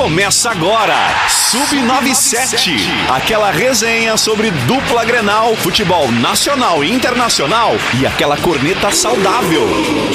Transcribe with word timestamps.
Começa 0.00 0.50
agora, 0.50 0.96
Sub97, 1.28 2.80
aquela 3.10 3.50
resenha 3.50 4.16
sobre 4.16 4.50
dupla 4.50 5.04
Grenal, 5.04 5.54
futebol 5.56 6.10
nacional 6.10 6.82
e 6.82 6.90
internacional 6.90 7.74
e 8.00 8.06
aquela 8.06 8.38
corneta 8.38 8.90
saudável. 8.90 9.68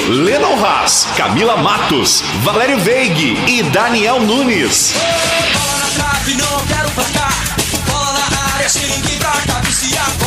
Lennon 0.08 0.60
Haas, 0.60 1.06
Camila 1.16 1.56
Matos, 1.56 2.20
Valério 2.42 2.80
Veig 2.80 3.38
e 3.48 3.62
Daniel 3.62 4.18
Nunes. 4.18 4.92
Bola 5.54 5.78
na 5.78 5.90
trave, 6.02 6.34
não 6.34 6.66
quero 6.66 6.90
placar. 6.90 7.56
Bola 7.88 8.12
na 8.12 8.54
área, 8.56 8.68
pra. 9.20 10.25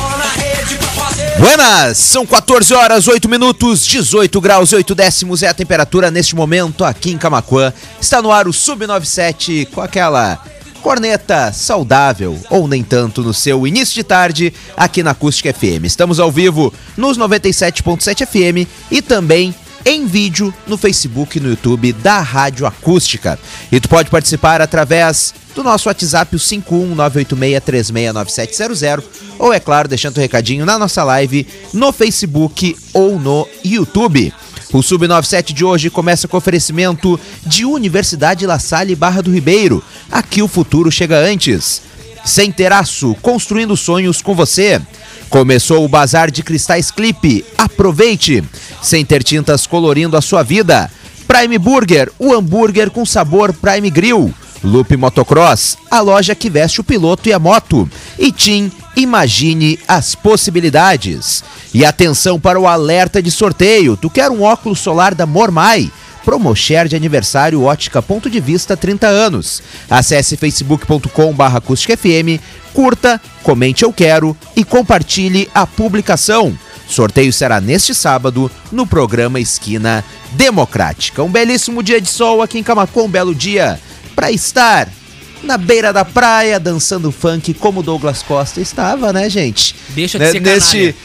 Buenas, 1.39 1.97
são 1.97 2.25
14 2.25 2.73
horas, 2.73 3.07
8 3.07 3.29
minutos, 3.29 3.85
18 3.85 4.41
graus, 4.41 4.73
8 4.73 4.93
décimos 4.93 5.41
é 5.41 5.47
a 5.47 5.53
temperatura 5.53 6.11
neste 6.11 6.35
momento 6.35 6.83
aqui 6.83 7.11
em 7.11 7.17
Camacuã. 7.17 7.73
Está 7.99 8.21
no 8.21 8.31
ar 8.31 8.47
o 8.47 8.51
Sub97 8.51 9.67
com 9.67 9.81
aquela 9.81 10.43
corneta 10.81 11.51
saudável, 11.53 12.37
ou 12.49 12.67
nem 12.67 12.83
tanto, 12.83 13.21
no 13.21 13.33
seu 13.33 13.65
início 13.67 13.95
de 13.95 14.03
tarde 14.03 14.53
aqui 14.75 15.03
na 15.03 15.11
Acústica 15.11 15.53
FM. 15.53 15.85
Estamos 15.85 16.19
ao 16.19 16.31
vivo 16.31 16.73
nos 16.97 17.17
97.7 17.17 18.25
FM 18.25 18.69
e 18.91 19.01
também 19.01 19.53
em 19.89 20.05
vídeo 20.05 20.53
no 20.67 20.77
Facebook 20.77 21.35
e 21.35 21.41
no 21.41 21.49
YouTube 21.49 21.91
da 21.93 22.21
Rádio 22.21 22.67
Acústica. 22.67 23.39
E 23.71 23.79
tu 23.79 23.89
pode 23.89 24.11
participar 24.11 24.61
através 24.61 25.33
do 25.55 25.63
nosso 25.63 25.89
WhatsApp, 25.89 26.35
o 26.35 26.39
51986369700, 26.39 29.03
ou 29.39 29.51
é 29.51 29.59
claro, 29.59 29.87
deixando 29.87 30.17
o 30.17 30.19
recadinho 30.19 30.63
na 30.63 30.77
nossa 30.77 31.03
live 31.03 31.47
no 31.73 31.91
Facebook 31.91 32.77
ou 32.93 33.19
no 33.19 33.47
YouTube. 33.65 34.31
O 34.71 34.77
Sub97 34.77 35.53
de 35.53 35.65
hoje 35.65 35.89
começa 35.89 36.27
com 36.27 36.37
oferecimento 36.37 37.19
de 37.43 37.65
Universidade 37.65 38.45
La 38.45 38.59
Salle 38.59 38.95
Barra 38.95 39.23
do 39.23 39.33
Ribeiro. 39.33 39.83
Aqui 40.11 40.43
o 40.43 40.47
futuro 40.47 40.91
chega 40.91 41.17
antes. 41.17 41.81
Sem 42.29 42.51
Teraço, 42.51 43.15
construindo 43.23 43.75
sonhos 43.75 44.21
com 44.21 44.35
você. 44.35 44.79
Começou 45.31 45.83
o 45.83 45.87
Bazar 45.87 46.29
de 46.29 46.43
Cristais 46.43 46.91
Clipe. 46.91 47.43
Aproveite! 47.57 48.43
Sem 48.83 49.03
ter 49.03 49.23
tintas 49.23 49.65
colorindo 49.65 50.15
a 50.15 50.21
sua 50.21 50.43
vida. 50.43 50.91
Prime 51.27 51.57
Burger, 51.57 52.11
o 52.19 52.31
hambúrguer 52.31 52.91
com 52.91 53.03
sabor 53.03 53.51
Prime 53.51 53.89
Grill. 53.89 54.31
Loop 54.63 54.95
Motocross, 54.95 55.75
a 55.89 56.01
loja 56.01 56.35
que 56.35 56.51
veste 56.51 56.79
o 56.79 56.83
piloto 56.83 57.27
e 57.27 57.33
a 57.33 57.39
moto. 57.39 57.89
E 58.19 58.31
Tim, 58.31 58.71
imagine 58.95 59.79
as 59.87 60.13
possibilidades. 60.13 61.43
E 61.73 61.83
atenção 61.83 62.39
para 62.39 62.59
o 62.59 62.67
alerta 62.67 63.23
de 63.23 63.31
sorteio. 63.31 63.97
Tu 63.97 64.07
quer 64.07 64.29
um 64.29 64.43
óculos 64.43 64.79
solar 64.79 65.15
da 65.15 65.25
Mormai? 65.25 65.91
Promoshare 66.29 66.87
de 66.87 66.95
aniversário 66.95 67.63
Ótica 67.63 68.03
Ponto 68.03 68.29
de 68.29 68.39
Vista 68.39 68.77
30 68.77 69.07
anos. 69.07 69.63
Acesse 69.89 70.37
facebook.com 70.37 71.33
barra 71.33 71.59
FM, 71.59 72.39
curta, 72.71 73.19
comente 73.41 73.81
eu 73.83 73.91
quero 73.91 74.37
e 74.55 74.63
compartilhe 74.63 75.49
a 75.55 75.65
publicação. 75.65 76.55
Sorteio 76.87 77.33
será 77.33 77.59
neste 77.59 77.95
sábado 77.95 78.51
no 78.71 78.85
programa 78.85 79.39
Esquina 79.39 80.05
Democrática. 80.33 81.23
Um 81.23 81.31
belíssimo 81.31 81.81
dia 81.81 81.99
de 81.99 82.09
sol 82.09 82.43
aqui 82.43 82.59
em 82.59 82.63
Camacuã, 82.63 83.05
um 83.05 83.09
belo 83.09 83.33
dia 83.33 83.79
para 84.15 84.31
estar 84.31 84.87
na 85.41 85.57
beira 85.57 85.91
da 85.91 86.05
praia 86.05 86.59
dançando 86.59 87.11
funk 87.11 87.55
como 87.55 87.81
Douglas 87.81 88.21
Costa 88.21 88.61
estava, 88.61 89.11
né, 89.11 89.27
gente? 89.31 89.75
Deixa 89.89 90.19
de 90.19 90.25
Né, 90.25 90.31
ser 90.31 90.39
canalha. 90.41 90.55
neste 90.59 90.95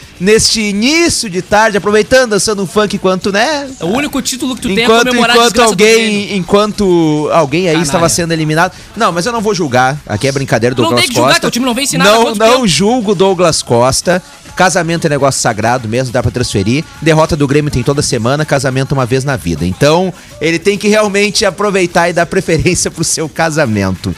início 0.59 1.29
de 1.29 1.41
tarde, 1.41 1.77
aproveitando 1.77 2.31
dançando 2.31 2.63
um 2.63 2.67
funk 2.67 2.95
enquanto, 2.95 3.31
né? 3.31 3.69
O 3.81 3.87
único 3.87 4.21
título 4.21 4.55
que 4.55 4.61
tu 4.61 4.67
tem 4.69 4.79
é 4.79 4.83
Enquanto, 4.83 5.07
comemorar 5.07 5.31
a 5.31 5.33
enquanto 5.33 5.51
desgraça 5.53 5.71
do 5.71 5.77
Grêmio. 5.77 5.99
alguém, 5.99 6.37
enquanto 6.37 7.29
alguém 7.31 7.69
aí 7.69 7.81
estava 7.81 8.07
sendo 8.09 8.31
eliminado. 8.31 8.73
Não, 8.95 9.11
mas 9.11 9.25
eu 9.25 9.31
não 9.31 9.41
vou 9.41 9.53
julgar. 9.53 9.97
Aqui 10.07 10.27
é 10.27 10.31
brincadeira 10.31 10.75
do 10.75 10.81
Não 10.81 10.89
Douglas 10.89 11.05
tem 11.05 11.09
que 11.09 11.15
julgar, 11.15 11.29
Costa. 11.29 11.41
teu 11.41 11.51
time 11.51 11.65
não 11.65 11.73
vence 11.73 11.97
nada 11.97 12.11
Não, 12.11 12.35
não 12.35 12.53
tempo? 12.53 12.67
julgo 12.67 13.15
Douglas 13.15 13.61
Costa. 13.61 14.21
Casamento 14.55 15.05
é 15.05 15.09
negócio 15.09 15.41
sagrado 15.41 15.87
mesmo, 15.89 16.13
dá 16.13 16.21
pra 16.21 16.31
transferir. 16.31 16.85
Derrota 17.01 17.35
do 17.35 17.45
Grêmio 17.45 17.69
tem 17.69 17.83
toda 17.83 18.01
semana, 18.01 18.45
casamento 18.45 18.93
uma 18.93 19.05
vez 19.05 19.25
na 19.25 19.35
vida. 19.35 19.65
Então, 19.65 20.13
ele 20.39 20.57
tem 20.57 20.77
que 20.77 20.87
realmente 20.87 21.43
aproveitar 21.45 22.09
e 22.09 22.13
dar 22.13 22.25
preferência 22.25 22.89
pro 22.89 23.03
seu 23.03 23.27
casamento. 23.27 24.15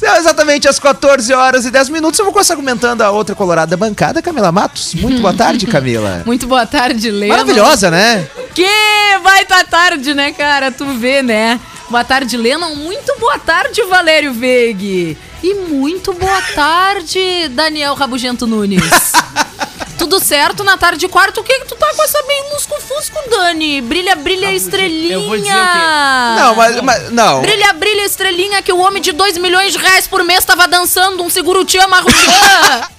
São 0.00 0.16
exatamente 0.16 0.66
às 0.66 0.78
14 0.78 1.30
horas 1.34 1.66
e 1.66 1.70
10 1.70 1.90
minutos. 1.90 2.18
Eu 2.18 2.24
vou 2.24 2.32
começar 2.32 2.56
comentando 2.56 3.02
a 3.02 3.10
outra 3.10 3.34
colorada 3.34 3.76
bancada, 3.76 4.22
Camila 4.22 4.50
Matos. 4.50 4.94
Muito 4.94 5.20
boa 5.20 5.34
tarde, 5.34 5.66
Camila. 5.68 6.22
Muito 6.24 6.46
boa 6.46 6.64
tarde, 6.64 7.10
Leno. 7.10 7.34
Maravilhosa, 7.34 7.90
né? 7.90 8.26
Que 8.54 8.66
baita 9.22 9.62
tarde, 9.64 10.14
né, 10.14 10.32
cara? 10.32 10.72
Tu 10.72 10.86
vê, 10.94 11.22
né? 11.22 11.60
Boa 11.90 12.02
tarde, 12.02 12.34
Lennon. 12.38 12.76
Muito 12.76 13.14
boa 13.20 13.38
tarde, 13.38 13.82
Valério 13.82 14.32
Veig. 14.32 15.18
E 15.42 15.54
muito 15.68 16.14
boa 16.14 16.40
tarde, 16.54 17.48
Daniel 17.50 17.92
Rabugento 17.92 18.46
Nunes. 18.46 18.80
Tudo 20.00 20.18
certo 20.18 20.64
na 20.64 20.78
tarde 20.78 20.98
de 21.00 21.08
quarto? 21.08 21.42
O 21.42 21.44
que 21.44 21.58
que 21.60 21.66
tu 21.66 21.76
tá 21.76 21.86
com 21.94 22.02
essa 22.02 22.22
bem 22.22 22.42
lusco-fusco, 22.54 23.18
Dani? 23.28 23.82
Brilha, 23.82 24.16
brilha, 24.16 24.50
estrelinha. 24.50 25.12
eu 25.12 25.26
vou 25.26 25.36
dizer 25.36 25.50
o 25.50 25.52
quê? 25.72 26.40
Não, 26.40 26.54
mas, 26.54 26.80
mas- 26.80 27.10
não. 27.12 27.42
Brilha, 27.42 27.70
brilha, 27.74 28.06
estrelinha, 28.06 28.62
que 28.62 28.72
o 28.72 28.78
homem 28.78 29.02
de 29.02 29.12
2 29.12 29.36
milhões 29.36 29.72
de 29.74 29.78
reais 29.78 30.06
por 30.06 30.24
mês 30.24 30.42
tava 30.42 30.66
dançando 30.66 31.22
um 31.22 31.28
seguro-tia 31.28 31.86
marroquã. 31.86 32.12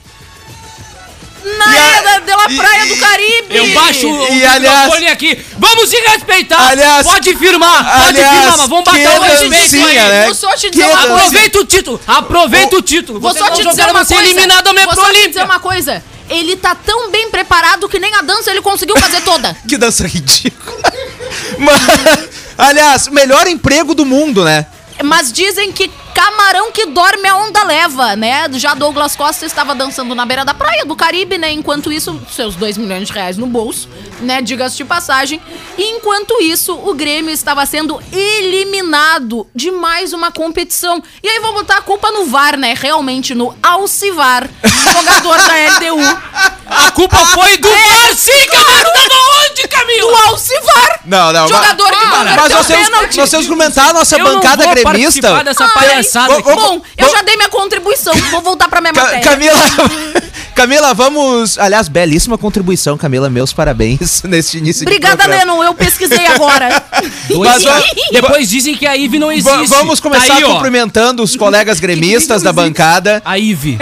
Na 1.58 1.66
a- 1.66 1.76
era 1.76 2.20
da 2.20 2.38
Praia 2.56 2.86
e- 2.86 2.90
do 2.90 2.98
Caribe. 2.98 3.56
Eu 3.58 3.74
baixo 3.74 4.08
o 4.08 4.34
E, 4.34 4.46
aliás- 4.46 4.82
microfone 4.84 5.08
aqui. 5.08 5.44
Vamos 5.58 5.90
se 5.90 6.00
respeitar. 6.02 6.68
Aliás- 6.70 7.04
pode 7.04 7.36
firmar, 7.36 7.84
pode 7.84 8.10
aliás, 8.10 8.30
firmar, 8.38 8.58
mas 8.60 8.70
vamos 8.70 8.84
bater 8.86 9.08
o 9.10 9.22
respeito 9.24 9.88
aí. 9.88 9.96
né? 9.96 10.26
Vou 10.26 10.36
só 10.36 10.52
te 10.56 10.70
Que 10.70 10.78
dizer 10.78 10.86
uma 10.86 10.98
coisa. 11.00 11.16
Aproveita 11.16 11.60
o 11.60 11.66
título, 11.66 12.02
aproveita 12.06 12.76
o, 12.78 12.82
título. 12.84 13.20
Vou 13.20 13.32
Vocês 13.34 13.44
só 13.44 13.52
te 13.52 13.66
dizer 13.68 13.82
uma 13.86 13.92
pra 13.94 14.06
ser 14.06 14.14
coisa. 14.14 14.30
eliminado 14.30 14.68
ao 14.68 14.74
Vou 14.76 14.94
só 14.96 15.12
te 15.12 15.28
dizer 15.30 15.44
uma 15.44 15.60
coisa. 15.60 16.04
Ele 16.32 16.56
tá 16.56 16.74
tão 16.74 17.12
bem 17.12 17.30
preparado 17.30 17.88
que 17.90 18.00
nem 18.00 18.16
a 18.16 18.22
dança 18.22 18.50
ele 18.50 18.62
conseguiu 18.62 18.98
fazer 18.98 19.22
toda. 19.22 19.56
Que 19.68 19.78
dança 19.78 20.08
ridícula. 20.08 20.82
Mas, 21.60 22.30
aliás, 22.58 23.08
melhor 23.10 23.48
emprego 23.48 23.94
do 23.94 24.06
mundo, 24.06 24.44
né? 24.44 24.66
Mas 25.04 25.32
dizem 25.32 25.72
que 25.72 25.92
camarão 26.22 26.72
que 26.72 26.86
dorme 26.86 27.28
a 27.28 27.36
onda 27.36 27.64
leva, 27.64 28.16
né? 28.16 28.46
Já 28.54 28.76
Douglas 28.76 29.16
Costa 29.16 29.44
estava 29.44 29.74
dançando 29.74 30.14
na 30.14 30.24
beira 30.24 30.46
da 30.46 30.54
praia 30.54 30.86
do 30.86 30.96
Caribe, 30.96 31.40
né? 31.40 31.52
Enquanto 31.52 31.92
isso, 31.92 32.22
seus 32.32 32.56
2 32.56 32.78
milhões 32.78 33.08
de 33.08 33.14
reais 33.14 33.38
no 33.38 33.48
bolso, 33.48 33.90
né? 34.20 34.40
Diga-se 34.40 34.78
de 34.78 34.86
passagem. 34.86 35.42
E 35.80 35.84
enquanto 35.84 36.40
isso, 36.40 36.76
o 36.76 36.94
Grêmio 36.94 37.34
estava 37.34 37.66
sendo 37.66 38.00
eliminado 38.14 39.48
de 39.56 39.72
mais 39.72 40.14
uma 40.14 40.32
competição. 40.32 41.02
E 41.24 41.28
aí 41.28 41.40
vou 41.40 41.54
botar 41.54 41.78
a 41.78 41.82
culpa 41.82 42.12
no 42.12 42.26
VAR, 42.26 42.56
né? 42.56 42.76
Realmente 42.78 43.34
no 43.34 43.56
Alcivar, 43.64 44.48
jogador 44.94 45.38
da 45.38 45.54
LDU. 45.56 46.52
A 46.70 46.92
culpa 46.92 47.18
foi 47.18 47.58
do 47.58 47.68
VAR, 47.68 48.16
sim, 48.16 48.32
Camilo. 48.32 48.92
Tava 48.94 49.22
onde, 49.50 49.62
Do 49.64 49.70
Camilo? 49.70 50.16
Alcivar! 50.28 51.00
Não, 51.06 51.34
não. 51.34 51.48
Jogador 51.48 51.90
que 51.90 52.06
mas, 52.06 52.18
converteu 52.18 52.42
mas 52.42 52.52
nós 52.52 52.68
temos, 52.68 52.90
pênalti. 52.90 53.18
nós 53.18 53.30
temos 53.30 53.46
que 53.46 53.52
comentar 53.52 53.90
a 53.90 53.94
nossa 53.94 54.18
Eu 54.18 54.26
bancada 54.26 54.66
gremista. 54.68 55.44
dessa 55.44 55.66
Ai, 55.66 55.72
aqui. 56.20 56.50
Ô, 56.50 56.52
ô, 56.52 56.56
Bom, 56.56 56.82
eu 56.98 57.10
já 57.10 57.22
dei 57.22 57.36
minha 57.36 57.50
contribuição. 57.50 58.14
Vou 58.32 58.42
voltar 58.42 58.68
pra 58.70 58.82
minha 58.82 58.94
Ca- 58.94 59.02
matéria. 59.04 59.24
Camila, 59.24 59.62
Camila, 60.56 60.94
vamos. 60.94 61.58
Aliás, 61.58 61.88
belíssima 61.88 62.38
contribuição, 62.38 62.98
Camila. 62.98 63.30
Meus 63.30 63.54
parabéns 63.54 64.22
nesse 64.28 64.58
início 64.58 64.84
Obrigada, 64.84 65.16
de 65.16 65.24
programa. 65.24 65.54
Lennon. 65.54 65.64
Eu 65.64 65.74
pesquisei 65.74 66.26
agora. 66.28 66.84
Mas 67.38 67.64
Depois 68.12 68.50
dizem 68.50 68.76
que 68.76 68.86
a 68.86 68.96
Ive 68.96 69.18
não 69.20 69.32
existe. 69.32 69.68
vamos 69.68 70.00
começar 70.00 70.28
Tá 70.28 70.36
aí, 70.36 70.44
cumprimentando 70.44 71.24
os 71.24 71.36
colegas 71.36 71.80
gremistas 71.80 72.42
da 72.44 72.52
bancada. 72.54 73.22
A 73.26 73.38
Ive. 73.40 73.78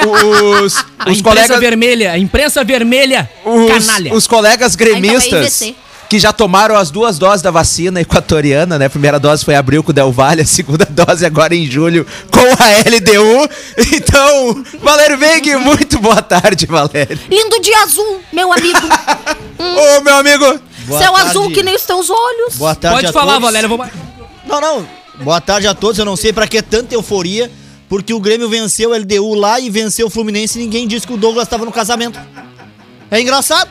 Os, 0.63 0.77
A 0.97 1.09
os 1.09 1.19
imprensa 1.19 1.23
colegas. 1.23 1.59
vermelha, 1.59 2.11
a 2.13 2.17
imprensa 2.17 2.63
vermelha, 2.63 3.29
Os, 3.45 3.85
canalha. 3.85 4.13
os 4.13 4.27
colegas 4.27 4.73
então 4.75 4.87
é 4.87 4.89
gremistas 4.91 5.61
IVC. 5.61 5.75
Que 6.09 6.17
já 6.17 6.33
tomaram 6.33 6.75
as 6.75 6.89
duas 6.89 7.19
doses 7.19 7.43
da 7.43 7.51
vacina 7.51 8.01
equatoriana, 8.01 8.79
né? 8.79 8.85
A 8.85 8.89
primeira 8.89 9.19
dose 9.19 9.45
foi 9.45 9.53
em 9.53 9.57
abril 9.57 9.83
com 9.83 9.91
o 9.91 9.93
Del 9.93 10.11
Valle, 10.11 10.41
a 10.41 10.45
segunda 10.45 10.83
dose 10.89 11.23
agora 11.23 11.55
em 11.55 11.69
julho 11.69 12.05
com 12.31 12.39
a 12.39 12.79
LDU. 12.89 13.49
Então, 13.95 14.63
Valério 14.81 15.17
Veig, 15.19 15.55
muito 15.57 15.99
boa 15.99 16.21
tarde, 16.21 16.65
Valério. 16.65 17.19
Lindo 17.29 17.61
dia 17.61 17.83
azul, 17.83 18.21
meu 18.33 18.51
amigo. 18.51 18.79
Ô, 19.59 20.01
meu 20.01 20.15
amigo. 20.15 20.59
Boa 20.87 20.99
Céu 20.99 21.13
tarde. 21.13 21.29
azul 21.29 21.51
que 21.51 21.61
nem 21.61 21.75
os 21.75 21.83
teus 21.83 22.09
olhos. 22.09 22.55
Boa 22.55 22.73
tarde 22.73 22.95
Pode 22.97 23.07
a 23.07 23.13
falar, 23.13 23.33
todos. 23.33 23.43
Valéria. 23.45 23.65
eu 23.67 23.77
Vou... 23.77 23.85
Não, 24.47 24.59
não. 24.59 24.87
Boa 25.21 25.39
tarde 25.39 25.67
a 25.67 25.75
todos. 25.75 25.99
Eu 25.99 26.05
não 26.05 26.15
sei 26.15 26.33
pra 26.33 26.47
que 26.47 26.59
tanta 26.63 26.95
euforia, 26.95 27.51
porque 27.87 28.15
o 28.15 28.19
Grêmio 28.19 28.49
venceu 28.49 28.89
o 28.91 28.97
LDU 28.97 29.35
lá 29.35 29.59
e 29.59 29.69
venceu 29.69 30.07
o 30.07 30.09
Fluminense 30.09 30.57
e 30.57 30.63
ninguém 30.63 30.87
disse 30.87 31.05
que 31.05 31.13
o 31.13 31.17
Douglas 31.17 31.47
tava 31.47 31.65
no 31.65 31.71
casamento. 31.71 32.19
É 33.11 33.21
engraçado. 33.21 33.69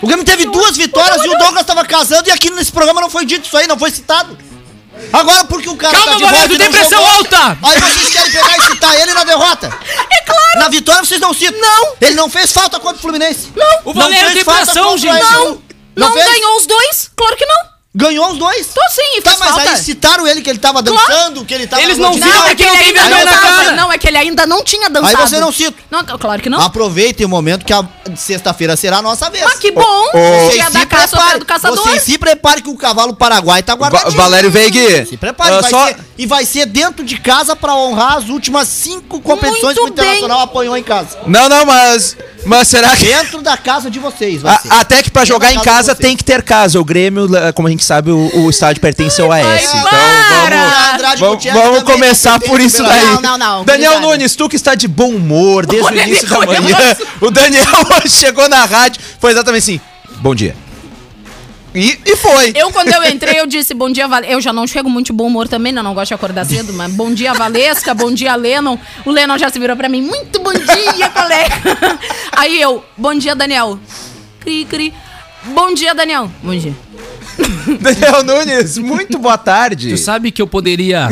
O 0.00 0.06
Grêmio 0.06 0.24
teve 0.24 0.46
duas 0.46 0.76
vitórias 0.76 1.24
e 1.24 1.28
o 1.28 1.38
Douglas 1.38 1.66
tava 1.66 1.84
casando 1.84 2.28
e 2.28 2.32
aqui 2.32 2.50
nesse 2.50 2.72
programa 2.72 3.00
não 3.00 3.10
foi 3.10 3.24
dito 3.24 3.46
isso 3.46 3.56
aí, 3.56 3.66
não 3.66 3.78
foi 3.78 3.90
citado. 3.90 4.36
Agora 5.12 5.44
porque 5.44 5.68
o 5.68 5.76
cara 5.76 5.96
Calma, 5.96 6.12
tá 6.12 6.16
de 6.18 6.24
Valério, 6.24 6.38
volta 6.48 6.54
e 6.54 6.56
tu 6.56 6.58
tem 6.58 6.68
não 6.68 6.78
pressão 6.78 7.02
jogou, 7.02 7.16
alta! 7.16 7.58
Aí 7.62 7.80
vocês 7.80 8.08
querem 8.10 8.32
pegar 8.32 8.56
e 8.58 8.60
citar 8.62 9.00
ele 9.00 9.14
na 9.14 9.24
derrota. 9.24 9.66
É 10.10 10.24
claro. 10.24 10.58
Na 10.60 10.68
vitória 10.68 11.04
vocês 11.04 11.20
não 11.20 11.32
citam. 11.32 11.58
Não. 11.60 11.94
Ele 12.00 12.14
não 12.14 12.28
fez 12.28 12.52
falta 12.52 12.78
contra 12.78 12.98
o 12.98 13.00
Fluminense. 13.00 13.48
Não. 13.56 13.80
O 13.84 13.94
Valério 13.94 14.30
fez 14.30 14.34
tem 14.34 14.44
falta 14.44 14.64
pressão, 14.64 14.90
contra 14.90 14.98
gente. 14.98 15.32
Não. 15.32 15.62
Não 15.96 16.12
fez? 16.12 16.26
ganhou 16.26 16.56
os 16.56 16.66
dois? 16.66 17.10
Claro 17.16 17.36
que 17.36 17.46
não. 17.46 17.72
Ganhou 17.94 18.30
os 18.32 18.38
dois. 18.38 18.68
Tô 18.68 18.80
sim, 18.90 19.18
e 19.18 19.22
Tá, 19.22 19.36
mas 19.38 19.50
falta. 19.50 19.70
aí 19.70 19.76
citaram 19.76 20.26
ele 20.26 20.40
que 20.40 20.48
ele 20.48 20.58
tava 20.58 20.82
Claro. 20.82 21.06
dançando, 21.06 21.44
que 21.44 21.52
ele 21.52 21.66
tava... 21.66 21.82
Eles 21.82 21.98
não 21.98 22.14
viram. 22.14 22.26
Não, 22.28 22.46
é 22.48 22.54
que 22.54 22.62
ele 22.62 22.76
ainda 22.78 23.02
não 23.08 23.26
cara. 23.26 23.72
Não, 23.72 23.92
é 23.92 23.98
que 23.98 24.08
ele 24.08 24.16
ainda 24.16 24.46
não 24.46 24.64
tinha 24.64 24.88
dançado. 24.88 25.16
Aí 25.22 25.28
você 25.28 25.38
não 25.38 25.52
cita. 25.52 25.76
Não, 25.90 26.02
claro 26.18 26.40
que 26.40 26.48
não. 26.48 26.60
Aproveitem 26.60 27.26
o 27.26 27.28
momento 27.28 27.66
que 27.66 27.72
a 27.72 27.82
sexta-feira 28.16 28.76
será 28.76 28.98
a 28.98 29.02
nossa 29.02 29.28
vez. 29.30 29.44
Mas 29.44 29.58
que 29.58 29.70
bom. 29.70 29.82
Vocês 30.12 30.54
Dia 30.54 30.66
se 30.66 30.72
da 30.72 30.86
caça, 30.86 31.08
preparem. 31.16 31.38
do 31.38 31.44
caçador. 31.46 31.76
Vocês 31.84 32.02
se 32.02 32.18
preparem 32.18 32.62
que 32.62 32.70
o 32.70 32.76
cavalo 32.76 33.14
paraguai 33.14 33.62
tá 33.62 33.74
guardadinho. 33.74 34.12
Va- 34.12 34.22
Valério 34.22 34.50
Veig, 34.50 35.06
Se 35.06 35.16
prepare, 35.16 35.54
ah, 35.56 35.60
vai 35.60 35.70
só- 35.70 35.86
ser- 35.88 35.96
e 36.18 36.26
vai 36.26 36.44
ser 36.44 36.66
dentro 36.66 37.04
de 37.04 37.18
casa 37.18 37.54
pra 37.56 37.74
honrar 37.74 38.18
as 38.18 38.28
últimas 38.28 38.68
cinco 38.68 39.20
competições 39.20 39.74
que 39.74 39.80
o 39.80 39.82
Muito 39.84 39.96
bem. 39.96 40.04
Internacional 40.04 40.40
apanhou 40.40 40.76
em 40.76 40.82
casa. 40.82 41.18
Não, 41.26 41.48
não, 41.48 41.64
mas. 41.66 42.16
Mas 42.44 42.66
será 42.68 42.96
que. 42.96 43.04
Dentro 43.06 43.40
da 43.40 43.56
casa 43.56 43.88
de 43.90 43.98
vocês, 44.00 44.42
vai 44.42 44.54
A- 44.56 44.58
ser. 44.58 44.72
até 44.72 45.02
que 45.02 45.10
pra 45.10 45.24
jogar 45.24 45.52
em 45.52 45.60
casa 45.60 45.94
vocês. 45.94 45.98
tem 45.98 46.16
que 46.16 46.24
ter 46.24 46.42
casa. 46.42 46.80
O 46.80 46.84
Grêmio, 46.84 47.30
lá, 47.30 47.52
como 47.52 47.68
a 47.68 47.70
gente 47.70 47.84
sabe, 47.84 48.10
o, 48.10 48.30
o 48.44 48.50
estádio 48.50 48.80
pertence 48.82 49.20
ao 49.22 49.30
AS. 49.30 49.44
vai, 49.44 49.64
Então 49.64 49.82
para! 49.82 51.14
vamos. 51.18 51.44
Vamos, 51.44 51.44
vamos 51.44 51.82
começar 51.84 52.40
por 52.40 52.60
isso 52.60 52.82
daí. 52.82 53.04
Não, 53.04 53.20
não, 53.22 53.38
não, 53.38 53.64
Daniel. 53.64 54.00
Nunes, 54.00 54.34
tu 54.34 54.48
que 54.48 54.56
está 54.56 54.74
de 54.74 54.88
bom 54.88 55.10
humor 55.10 55.64
desde 55.66 55.92
o 55.92 56.02
início 56.02 56.28
da 56.28 56.38
manhã. 56.40 56.96
O 57.20 57.30
Daniel 57.30 57.64
chegou 58.08 58.48
na 58.48 58.64
rádio, 58.64 59.00
foi 59.18 59.32
exatamente 59.32 59.62
assim. 59.62 59.80
Bom 60.20 60.34
dia. 60.34 60.54
E, 61.74 61.98
e 62.04 62.16
foi. 62.16 62.52
Eu, 62.54 62.70
quando 62.70 62.88
eu 62.88 63.02
entrei, 63.04 63.40
eu 63.40 63.46
disse 63.46 63.72
bom 63.72 63.90
dia, 63.90 64.06
Valesca. 64.06 64.32
Eu 64.32 64.40
já 64.40 64.52
não 64.52 64.66
chego 64.66 64.90
muito 64.90 65.06
de 65.06 65.12
bom 65.12 65.26
humor 65.26 65.48
também, 65.48 65.72
né? 65.72 65.80
Não 65.80 65.94
gosto 65.94 66.08
de 66.08 66.14
acordar 66.14 66.44
cedo, 66.44 66.72
mas 66.74 66.92
bom 66.92 67.12
dia, 67.12 67.32
Valesca, 67.32 67.94
bom 67.94 68.12
dia, 68.12 68.34
Lennon. 68.34 68.78
O 69.06 69.10
Lennon 69.10 69.38
já 69.38 69.48
se 69.48 69.58
virou 69.58 69.76
pra 69.76 69.88
mim, 69.88 70.02
muito 70.02 70.38
bom 70.40 70.52
dia, 70.52 71.08
colega. 71.08 71.54
Aí 72.36 72.60
eu, 72.60 72.84
bom 72.96 73.14
dia, 73.14 73.34
Daniel. 73.34 73.78
Cri, 74.40 74.66
cri. 74.66 74.92
Bom 75.44 75.72
dia, 75.72 75.94
Daniel. 75.94 76.30
Bom 76.42 76.54
dia. 76.54 76.74
Daniel 77.80 78.22
Nunes, 78.22 78.76
muito 78.76 79.18
boa 79.18 79.38
tarde. 79.38 79.90
Tu 79.90 79.96
sabe 79.98 80.30
que 80.30 80.42
eu 80.42 80.46
poderia. 80.46 81.08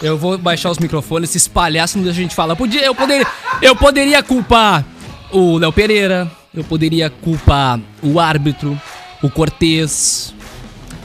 Eu 0.00 0.16
vou 0.16 0.38
baixar 0.38 0.70
os 0.70 0.78
microfones, 0.78 1.30
se 1.30 1.38
espalhar, 1.38 1.88
se 1.88 1.96
não 1.96 2.04
deixa 2.04 2.20
a 2.20 2.22
gente 2.22 2.34
falar. 2.34 2.54
Podia, 2.54 2.84
eu, 2.84 2.94
poderia, 2.94 3.26
eu 3.60 3.74
poderia 3.74 4.22
culpar 4.22 4.84
o 5.32 5.58
Léo 5.58 5.72
Pereira, 5.72 6.30
eu 6.54 6.62
poderia 6.62 7.08
culpar 7.08 7.80
o 8.02 8.20
árbitro, 8.20 8.78
o 9.22 9.30
Cortez, 9.30 10.34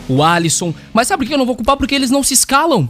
o 0.07 0.21
Alisson. 0.21 0.73
Mas 0.93 1.07
sabe 1.07 1.23
por 1.23 1.27
que 1.29 1.33
eu 1.33 1.37
não 1.37 1.45
vou 1.45 1.55
culpar? 1.55 1.77
Porque 1.77 1.95
eles 1.95 2.11
não 2.11 2.21
se 2.21 2.33
escalam. 2.33 2.89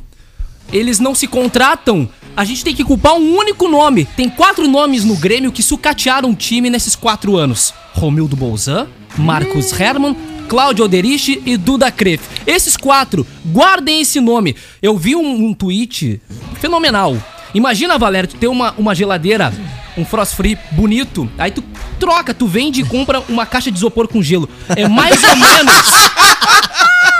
Eles 0.73 0.99
não 0.99 1.15
se 1.15 1.27
contratam. 1.27 2.09
A 2.35 2.43
gente 2.43 2.63
tem 2.63 2.75
que 2.75 2.83
culpar 2.83 3.13
um 3.13 3.37
único 3.37 3.67
nome. 3.67 4.05
Tem 4.05 4.29
quatro 4.29 4.67
nomes 4.67 5.05
no 5.05 5.15
Grêmio 5.15 5.51
que 5.51 5.63
sucatearam 5.63 6.31
o 6.31 6.35
time 6.35 6.69
nesses 6.69 6.95
quatro 6.95 7.37
anos: 7.37 7.73
Romildo 7.93 8.35
Bolzan, 8.35 8.87
Marcos 9.17 9.71
Herman, 9.79 10.15
Cláudio 10.49 10.83
Alderich 10.83 11.41
e 11.45 11.55
Duda 11.57 11.91
Kreff. 11.91 12.23
Esses 12.45 12.75
quatro, 12.75 13.25
guardem 13.45 14.01
esse 14.01 14.19
nome. 14.19 14.55
Eu 14.81 14.97
vi 14.97 15.15
um, 15.15 15.45
um 15.47 15.53
tweet 15.53 16.21
fenomenal. 16.59 17.15
Imagina, 17.53 17.97
Valério, 17.97 18.29
tu 18.29 18.35
ter 18.37 18.47
uma, 18.47 18.73
uma 18.77 18.93
geladeira, 18.93 19.53
um 19.97 20.05
frost 20.05 20.35
free 20.35 20.57
bonito, 20.71 21.29
aí 21.37 21.49
tu 21.51 21.63
troca, 21.99 22.33
tu 22.33 22.45
vende 22.47 22.81
e 22.81 22.83
compra 22.83 23.21
uma 23.29 23.45
caixa 23.45 23.71
de 23.71 23.77
isopor 23.77 24.07
com 24.07 24.21
gelo. 24.21 24.49
É 24.75 24.87
mais 24.87 25.21
ou 25.23 25.35
menos. 25.35 25.73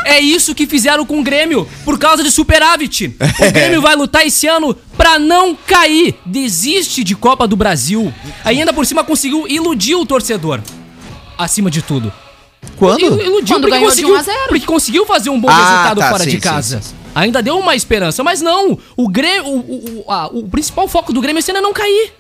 É 0.05 0.19
isso 0.21 0.55
que 0.55 0.65
fizeram 0.65 1.05
com 1.05 1.19
o 1.19 1.23
Grêmio, 1.23 1.67
por 1.83 1.99
causa 1.99 2.23
de 2.23 2.31
superávit. 2.31 3.13
O 3.39 3.51
Grêmio 3.51 3.81
vai 3.81 3.95
lutar 3.95 4.25
esse 4.25 4.47
ano 4.47 4.73
pra 4.97 5.19
não 5.19 5.53
cair. 5.55 6.15
Desiste 6.25 7.03
de 7.03 7.13
Copa 7.15 7.45
do 7.47 7.55
Brasil. 7.57 8.13
Ainda 8.45 8.71
por 8.71 8.85
cima 8.85 9.03
conseguiu 9.03 9.45
iludir 9.47 9.95
o 9.95 10.05
torcedor. 10.05 10.61
Acima 11.37 11.69
de 11.69 11.81
tudo. 11.81 12.11
Quando? 12.77 12.99
Il- 13.01 13.21
Iludiu 13.21 13.55
Quando 13.55 13.61
porque 13.63 13.69
ganhou 13.77 13.89
de 13.91 14.01
conseguiu, 14.01 14.13
1 14.15 14.17
a 14.17 14.23
0. 14.23 14.39
porque 14.49 14.65
conseguiu 14.65 15.05
fazer 15.05 15.29
um 15.29 15.39
bom 15.39 15.49
Ah, 15.49 15.55
resultado 15.69 15.99
tá, 15.99 16.09
fora 16.09 16.23
sim, 16.23 16.29
de 16.29 16.35
sim, 16.35 16.41
casa. 16.41 16.81
sim, 16.81 16.89
sim. 16.89 16.95
Ainda 17.15 17.41
deu 17.41 17.57
uma 17.57 17.75
esperança, 17.75 18.23
mas 18.23 18.41
não. 18.41 18.77
O 18.95 19.07
Grêmio, 19.09 19.45
o, 19.51 20.03
o, 20.07 20.11
a- 20.11 20.27
o 20.27 20.47
principal 20.47 20.87
foco 20.87 21.11
do 21.11 21.21
Grêmio 21.21 21.39
esse 21.39 21.49
ano 21.51 21.59
é 21.59 21.61
não 21.61 21.73
cair. 21.73 22.13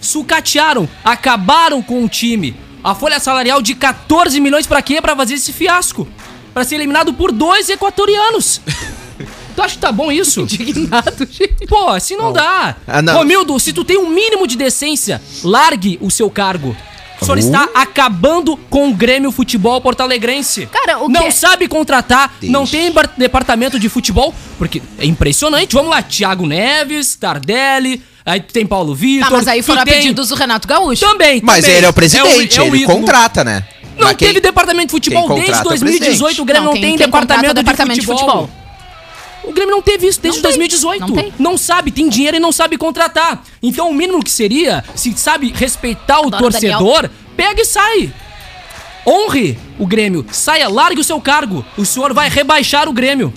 Sucatearam, 0.00 0.88
acabaram 1.04 1.82
com 1.82 2.04
o 2.04 2.08
time. 2.08 2.54
A 2.84 2.94
folha 2.94 3.18
salarial 3.18 3.60
de 3.60 3.74
14 3.74 4.38
milhões 4.40 4.66
pra 4.66 4.80
quê? 4.80 5.00
Pra 5.02 5.16
fazer 5.16 5.34
esse 5.34 5.52
fiasco. 5.52 6.06
Pra 6.54 6.64
ser 6.64 6.76
eliminado 6.76 7.12
por 7.12 7.32
dois 7.32 7.68
equatorianos. 7.68 8.60
tu 9.56 9.62
acha 9.62 9.74
que 9.74 9.80
tá 9.80 9.90
bom 9.90 10.12
isso? 10.12 10.42
Indignado, 10.42 11.26
gente. 11.30 11.66
Pô, 11.66 11.88
assim 11.88 12.16
não 12.16 12.32
dá. 12.32 12.76
Ah, 12.86 13.02
não. 13.02 13.14
Romildo, 13.14 13.58
se 13.58 13.72
tu 13.72 13.84
tem 13.84 13.98
um 13.98 14.08
mínimo 14.08 14.46
de 14.46 14.56
decência, 14.56 15.20
largue 15.42 15.98
o 16.00 16.10
seu 16.10 16.30
cargo. 16.30 16.76
O 17.20 17.24
senhor 17.24 17.36
Uh. 17.36 17.40
está 17.40 17.68
acabando 17.74 18.56
com 18.70 18.88
o 18.90 18.94
Grêmio 18.94 19.30
Futebol 19.32 19.80
Porto 19.80 20.00
Alegrense. 20.00 20.66
Cara, 20.66 20.98
o 20.98 21.08
Não 21.08 21.24
que- 21.24 21.32
sabe 21.32 21.66
contratar, 21.68 22.34
não 22.42 22.66
tem 22.66 22.92
departamento 23.16 23.78
de 23.78 23.88
futebol, 23.88 24.34
porque 24.58 24.80
é 24.98 25.04
impressionante. 25.06 25.74
Vamos 25.74 25.90
lá, 25.90 26.00
Thiago 26.02 26.46
Neves, 26.46 27.16
Tardelli, 27.16 28.02
aí 28.24 28.40
tem 28.40 28.66
Paulo 28.66 28.94
Vitor. 28.94 29.28
Tá, 29.30 29.36
mas 29.36 29.48
aí 29.48 29.62
foram 29.62 29.84
tem- 29.84 29.94
pedidos 29.94 30.28
do 30.28 30.34
Renato 30.34 30.66
Gaúcho. 30.68 31.04
Também, 31.04 31.40
Mas 31.42 31.62
também. 31.64 31.76
ele 31.78 31.86
é 31.86 31.88
o 31.88 31.92
presidente, 31.92 32.58
é 32.58 32.62
o 32.62 32.66
ele 32.66 32.82
ídolo. 32.84 32.98
contrata, 33.00 33.42
né? 33.44 33.64
Não 33.96 34.06
Mas 34.06 34.16
quem- 34.16 34.28
teve 34.28 34.40
departamento 34.40 34.86
de 34.86 34.92
futebol 34.92 35.28
desde 35.34 35.52
é 35.54 35.60
o 35.60 35.64
2018. 35.64 36.18
presidente. 36.18 36.40
O 36.40 36.44
Grêmio 36.44 36.66
não, 36.66 36.72
quem- 36.72 36.82
tem 36.82 36.90
quem 36.96 36.98
departamento, 37.06 37.46
é 37.46 37.50
o 37.50 37.54
departamento 37.54 37.94
de 37.96 38.00
de 38.00 38.06
futebol. 38.06 38.48
O 39.48 39.52
Grêmio 39.52 39.74
não 39.74 39.82
teve 39.82 40.06
isso 40.06 40.20
desde 40.20 40.42
Não 40.42 40.50
tem. 40.50 40.58
2018. 40.58 41.00
Não 41.38 41.50
tem. 41.52 41.58
sabe, 41.58 41.90
tem 41.90 42.08
dinheiro 42.08 42.36
e 42.36 42.40
não 42.40 42.52
sabe 42.52 42.76
contratar. 42.76 43.42
Então 43.62 43.90
o 43.90 43.94
mínimo 43.94 44.22
que 44.22 44.30
seria, 44.30 44.84
se 44.94 45.12
sabe 45.16 45.50
respeitar 45.54 46.20
o 46.20 46.26
Adoro 46.26 46.44
torcedor, 46.44 47.08
pega 47.34 47.62
e 47.62 47.64
sai. 47.64 48.12
Honre 49.06 49.58
o 49.78 49.86
Grêmio. 49.86 50.26
Saia, 50.30 50.68
largue 50.68 51.00
o 51.00 51.04
seu 51.04 51.18
cargo. 51.18 51.64
O 51.78 51.86
senhor 51.86 52.12
vai 52.12 52.28
rebaixar 52.28 52.88
o 52.90 52.92
Grêmio. 52.92 53.32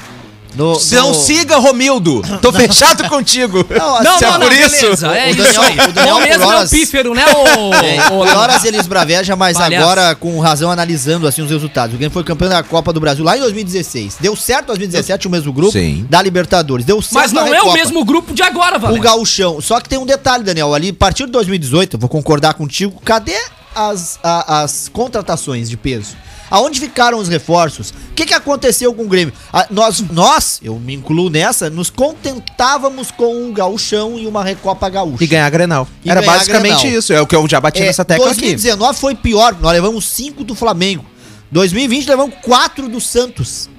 No, 0.56 0.74
Não 0.92 1.08
no- 1.10 1.14
siga, 1.14 1.58
Romildo. 1.58 2.22
Tô 2.42 2.52
fechado 2.54 3.08
contigo. 3.08 3.66
Não, 3.70 4.00
é 4.00 4.04
não, 4.04 4.20
não, 4.20 4.40
por 4.40 4.52
isso, 4.52 4.82
beleza. 4.82 5.08
É 5.08 5.28
o 5.28 5.30
isso 5.30 5.38
Daniel- 5.44 5.62
aí. 5.64 5.90
o 5.90 5.92
Daniel 5.94 6.20
mesmo 6.20 6.34
por 6.34 6.42
é 6.42 6.46
o 6.46 6.50
horas- 6.50 6.70
pífero, 6.70 7.14
né, 7.14 7.26
ô... 7.28 7.74
É, 7.82 8.06
ô- 8.14 8.26
por 8.26 8.36
horas 8.38 8.66
eles 8.66 8.86
braveja, 8.88 9.36
mas 9.36 9.58
Palhaço. 9.58 9.84
agora 9.84 10.16
com 10.16 10.40
razão 10.40 10.70
analisando 10.70 11.26
assim 11.28 11.42
os 11.42 11.50
resultados. 11.50 11.96
O 11.96 11.98
Grêmio 11.98 12.12
foi 12.14 12.24
campeão 12.24 12.50
da 12.50 12.62
Copa 12.64 12.92
do 12.92 13.00
Brasil 13.00 13.24
lá 13.24 13.38
em 13.38 13.40
2016. 13.40 14.18
Deu 14.20 14.36
certo 14.36 14.64
em 14.64 14.68
2017 14.68 15.28
o 15.28 15.30
mesmo 15.30 15.54
grupo 15.54 15.72
Sim. 15.72 16.06
da 16.10 16.22
Libertadores. 16.22 16.86
Deu 16.86 17.02
certo 17.02 17.14
Mas 17.16 17.32
não 17.32 17.48
é 17.54 17.62
o 17.62 17.74
mesmo 17.74 18.04
grupo 18.04 18.34
de 18.34 18.44
agora, 18.44 18.78
o 18.78 18.80
Valério. 18.80 19.02
gauchão. 19.04 19.62
Só 19.62 19.80
que 19.80 19.88
tem 19.88 19.98
um 20.00 20.06
detalhe, 20.06 20.44
Daniel. 20.44 20.74
Ali, 20.74 20.90
a 20.90 20.94
partir 20.94 21.26
de 21.26 21.32
2018, 21.32 21.96
eu 21.96 22.00
vou 22.00 22.10
concordar 22.10 22.54
contigo. 22.56 23.02
Cadê 23.06 23.36
as, 23.74 24.20
a- 24.22 24.64
as 24.64 24.90
contratações 24.92 25.70
de 25.70 25.78
peso? 25.78 26.16
Aonde 26.52 26.80
ficaram 26.80 27.18
os 27.18 27.30
reforços? 27.30 27.92
O 27.92 28.14
que, 28.14 28.26
que 28.26 28.34
aconteceu 28.34 28.94
com 28.94 29.04
o 29.04 29.08
Grêmio? 29.08 29.34
A- 29.54 29.66
nós, 29.72 30.02
nós, 30.12 30.60
eu 30.62 30.78
me 30.78 30.94
incluo 30.94 31.30
nessa, 31.30 31.70
nos 31.70 31.90
contentávamos 31.90 33.10
com 33.10 33.46
um 33.46 33.54
gauchão 33.54 34.20
e 34.20 34.28
uma 34.28 34.44
Recopa 34.44 34.90
Gaúcha. 34.90 35.24
E 35.24 35.28
ganhar 35.28 35.50
Grenal. 35.50 35.88
E 36.04 36.10
Era 36.12 36.22
basicamente 36.22 36.82
Grenal. 36.82 37.00
isso. 37.00 37.14
É 37.14 37.22
o 37.22 37.26
que 37.26 37.36
eu 37.36 37.48
já 37.48 37.60
bati 37.62 37.82
É, 37.82 37.86
nessa 37.86 38.04
tecla 38.04 38.26
aqui. 38.26 38.42
2019 38.42 39.00
foi 39.00 39.16
pior, 39.16 39.56
nós 39.62 39.72
levamos 39.72 40.06
5 40.06 40.44
do 40.44 40.54
Flamengo. 40.54 41.06
2020 41.52 42.08
levamos 42.08 42.36
4 42.44 42.88
do 42.90 43.00
Santos. 43.02 43.70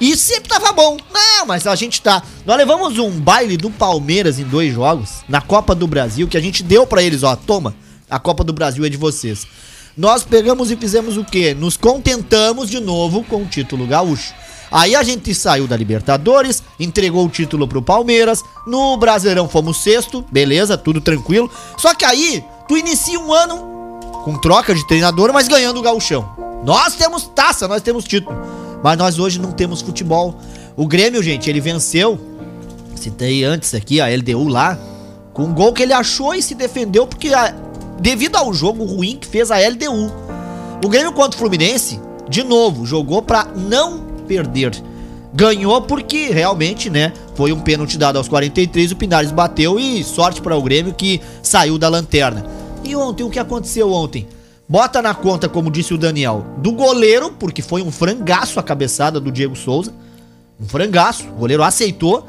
E 0.00 0.16
sempre 0.16 0.48
tava 0.48 0.72
bom. 0.72 0.96
Não, 1.12 1.44
mas 1.46 1.66
a 1.66 1.74
gente 1.76 2.00
tá. 2.00 2.22
Nós 2.46 2.56
levamos 2.56 2.98
um 2.98 3.10
baile 3.10 3.56
do 3.56 3.70
Palmeiras 3.70 4.38
em 4.38 4.44
dois 4.44 4.72
jogos, 4.72 5.10
na 5.28 5.40
Copa 5.42 5.74
do 5.74 5.86
Brasil, 5.86 6.26
que 6.26 6.36
a 6.38 6.40
gente 6.40 6.62
deu 6.62 6.86
pra 6.86 7.02
eles, 7.02 7.22
ó, 7.22 7.36
toma, 7.36 7.74
a 8.08 8.18
Copa 8.18 8.42
do 8.42 8.52
Brasil 8.52 8.84
é 8.84 8.88
de 8.88 8.96
vocês. 8.96 9.46
Nós 10.00 10.22
pegamos 10.24 10.70
e 10.70 10.76
fizemos 10.76 11.18
o 11.18 11.24
quê? 11.26 11.52
Nos 11.52 11.76
contentamos 11.76 12.70
de 12.70 12.80
novo 12.80 13.22
com 13.22 13.42
o 13.42 13.44
título 13.44 13.86
gaúcho. 13.86 14.32
Aí 14.70 14.96
a 14.96 15.02
gente 15.02 15.34
saiu 15.34 15.66
da 15.66 15.76
Libertadores, 15.76 16.62
entregou 16.78 17.26
o 17.26 17.28
título 17.28 17.68
pro 17.68 17.82
Palmeiras, 17.82 18.42
no 18.66 18.96
Brasileirão 18.96 19.46
fomos 19.46 19.82
sexto, 19.82 20.24
beleza, 20.32 20.78
tudo 20.78 21.02
tranquilo. 21.02 21.50
Só 21.76 21.92
que 21.94 22.06
aí, 22.06 22.42
tu 22.66 22.78
inicia 22.78 23.20
um 23.20 23.30
ano 23.30 23.58
com 24.24 24.38
troca 24.38 24.74
de 24.74 24.86
treinador, 24.88 25.34
mas 25.34 25.48
ganhando 25.48 25.80
o 25.80 25.82
gauchão. 25.82 26.26
Nós 26.64 26.94
temos 26.94 27.24
taça, 27.34 27.68
nós 27.68 27.82
temos 27.82 28.04
título. 28.04 28.34
Mas 28.82 28.96
nós 28.96 29.18
hoje 29.18 29.38
não 29.38 29.52
temos 29.52 29.82
futebol. 29.82 30.40
O 30.76 30.86
Grêmio, 30.86 31.22
gente, 31.22 31.50
ele 31.50 31.60
venceu. 31.60 32.18
Citei 32.96 33.44
antes 33.44 33.74
aqui 33.74 34.00
a 34.00 34.06
LDU 34.06 34.48
lá. 34.48 34.78
Com 35.34 35.42
um 35.42 35.52
gol 35.52 35.74
que 35.74 35.82
ele 35.82 35.92
achou 35.92 36.34
e 36.34 36.40
se 36.40 36.54
defendeu, 36.54 37.06
porque 37.06 37.34
a- 37.34 37.54
devido 38.00 38.36
ao 38.36 38.52
jogo 38.52 38.84
ruim 38.84 39.16
que 39.16 39.26
fez 39.26 39.50
a 39.50 39.58
LDU. 39.58 40.10
O 40.84 40.88
Grêmio 40.88 41.12
contra 41.12 41.36
o 41.36 41.38
Fluminense, 41.38 42.00
de 42.28 42.42
novo, 42.42 42.86
jogou 42.86 43.20
pra 43.20 43.46
não 43.54 44.00
perder. 44.26 44.72
Ganhou 45.32 45.82
porque 45.82 46.28
realmente, 46.28 46.88
né, 46.90 47.12
foi 47.34 47.52
um 47.52 47.60
pênalti 47.60 47.96
dado 47.96 48.16
aos 48.16 48.28
43, 48.28 48.92
o 48.92 48.96
Pinares 48.96 49.30
bateu 49.30 49.78
e 49.78 50.02
sorte 50.02 50.40
para 50.40 50.56
o 50.56 50.62
Grêmio 50.62 50.94
que 50.94 51.20
saiu 51.42 51.78
da 51.78 51.88
lanterna. 51.88 52.44
E 52.82 52.96
ontem, 52.96 53.22
o 53.22 53.30
que 53.30 53.38
aconteceu 53.38 53.92
ontem? 53.92 54.26
Bota 54.68 55.02
na 55.02 55.14
conta, 55.14 55.48
como 55.48 55.70
disse 55.70 55.92
o 55.92 55.98
Daniel, 55.98 56.46
do 56.58 56.72
goleiro, 56.72 57.32
porque 57.38 57.60
foi 57.60 57.82
um 57.82 57.90
frangaço 57.90 58.58
a 58.58 58.62
cabeçada 58.62 59.20
do 59.20 59.30
Diego 59.30 59.54
Souza. 59.54 59.92
Um 60.60 60.66
frangaço, 60.66 61.26
o 61.28 61.40
goleiro 61.40 61.62
aceitou. 61.62 62.24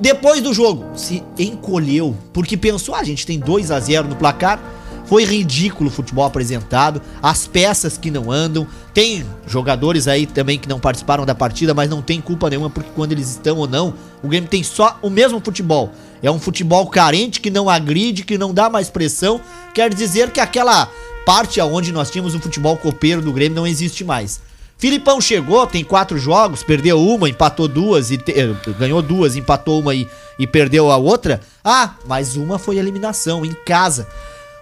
Depois 0.00 0.40
do 0.40 0.54
jogo, 0.54 0.96
se 0.96 1.22
encolheu, 1.38 2.16
porque 2.32 2.56
pensou, 2.56 2.94
ah, 2.94 3.00
a 3.00 3.04
gente 3.04 3.26
tem 3.26 3.38
2 3.38 3.70
a 3.70 3.80
0 3.80 4.08
no 4.08 4.16
placar. 4.16 4.60
Foi 5.06 5.24
ridículo 5.24 5.90
o 5.90 5.92
futebol 5.92 6.24
apresentado, 6.24 7.02
as 7.22 7.46
peças 7.46 7.98
que 7.98 8.10
não 8.10 8.30
andam. 8.30 8.66
Tem 8.94 9.26
jogadores 9.46 10.08
aí 10.08 10.24
também 10.24 10.58
que 10.58 10.68
não 10.68 10.80
participaram 10.80 11.26
da 11.26 11.34
partida, 11.34 11.74
mas 11.74 11.90
não 11.90 12.00
tem 12.00 12.20
culpa 12.20 12.48
nenhuma 12.48 12.70
porque 12.70 12.90
quando 12.94 13.12
eles 13.12 13.28
estão 13.28 13.58
ou 13.58 13.68
não, 13.68 13.92
o 14.22 14.28
Grêmio 14.28 14.48
tem 14.48 14.62
só 14.62 14.98
o 15.02 15.10
mesmo 15.10 15.40
futebol. 15.44 15.92
É 16.22 16.30
um 16.30 16.38
futebol 16.38 16.86
carente 16.86 17.40
que 17.40 17.50
não 17.50 17.68
agride, 17.68 18.24
que 18.24 18.38
não 18.38 18.54
dá 18.54 18.70
mais 18.70 18.88
pressão. 18.88 19.40
Quer 19.74 19.92
dizer 19.92 20.30
que 20.30 20.40
aquela 20.40 20.88
parte 21.26 21.60
aonde 21.60 21.92
nós 21.92 22.10
tínhamos 22.10 22.34
o 22.34 22.40
futebol 22.40 22.76
copeiro 22.76 23.20
do 23.20 23.32
Grêmio 23.32 23.56
não 23.56 23.66
existe 23.66 24.04
mais. 24.04 24.40
Filipão 24.82 25.20
chegou, 25.20 25.64
tem 25.64 25.84
quatro 25.84 26.18
jogos, 26.18 26.64
perdeu 26.64 27.00
uma, 27.00 27.28
empatou 27.28 27.68
duas 27.68 28.10
e 28.10 28.18
te- 28.18 28.32
eh, 28.32 28.52
ganhou 28.76 29.00
duas, 29.00 29.36
empatou 29.36 29.78
uma 29.78 29.94
e, 29.94 30.08
e 30.36 30.44
perdeu 30.44 30.90
a 30.90 30.96
outra. 30.96 31.40
Ah, 31.62 31.94
mas 32.04 32.34
uma 32.34 32.58
foi 32.58 32.78
eliminação 32.78 33.44
em 33.44 33.52
casa. 33.64 34.08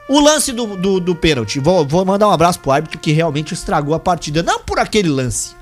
O 0.06 0.20
lance 0.20 0.52
do, 0.52 0.76
do, 0.76 1.00
do 1.00 1.14
pênalti, 1.14 1.58
vou, 1.58 1.86
vou 1.86 2.04
mandar 2.04 2.28
um 2.28 2.32
abraço 2.32 2.60
pro 2.60 2.70
árbitro 2.70 2.98
que 2.98 3.12
realmente 3.12 3.54
estragou 3.54 3.94
a 3.94 3.98
partida. 3.98 4.42
Não 4.42 4.60
por 4.60 4.78
aquele 4.78 5.08
lance, 5.08 5.56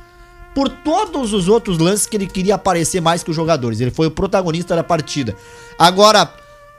por 0.52 0.68
todos 0.68 1.32
os 1.32 1.46
outros 1.46 1.78
lances 1.78 2.08
que 2.08 2.16
ele 2.16 2.26
queria 2.26 2.56
aparecer 2.56 3.00
mais 3.00 3.22
que 3.22 3.30
os 3.30 3.36
jogadores. 3.36 3.78
Ele 3.78 3.92
foi 3.92 4.08
o 4.08 4.10
protagonista 4.10 4.74
da 4.74 4.82
partida. 4.82 5.36
Agora, 5.78 6.28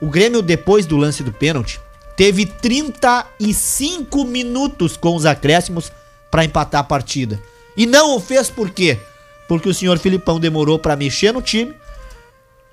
o 0.02 0.08
Grêmio, 0.08 0.42
depois 0.42 0.86
do 0.86 0.98
lance 0.98 1.24
do 1.24 1.32
pênalti, 1.32 1.80
teve 2.18 2.46
35 2.46 4.26
minutos 4.26 4.98
com 4.98 5.16
os 5.16 5.26
acréscimos 5.26 5.90
pra 6.30 6.44
empatar 6.44 6.82
a 6.82 6.84
partida. 6.84 7.40
E 7.80 7.86
não 7.86 8.16
o 8.16 8.20
fez 8.20 8.50
por 8.50 8.70
quê? 8.70 9.00
Porque 9.48 9.70
o 9.70 9.74
senhor 9.74 9.98
Filipão 9.98 10.40
demorou 10.40 10.78
pra 10.78 10.96
mexer 10.96 11.32
no 11.34 11.42
time, 11.42 11.74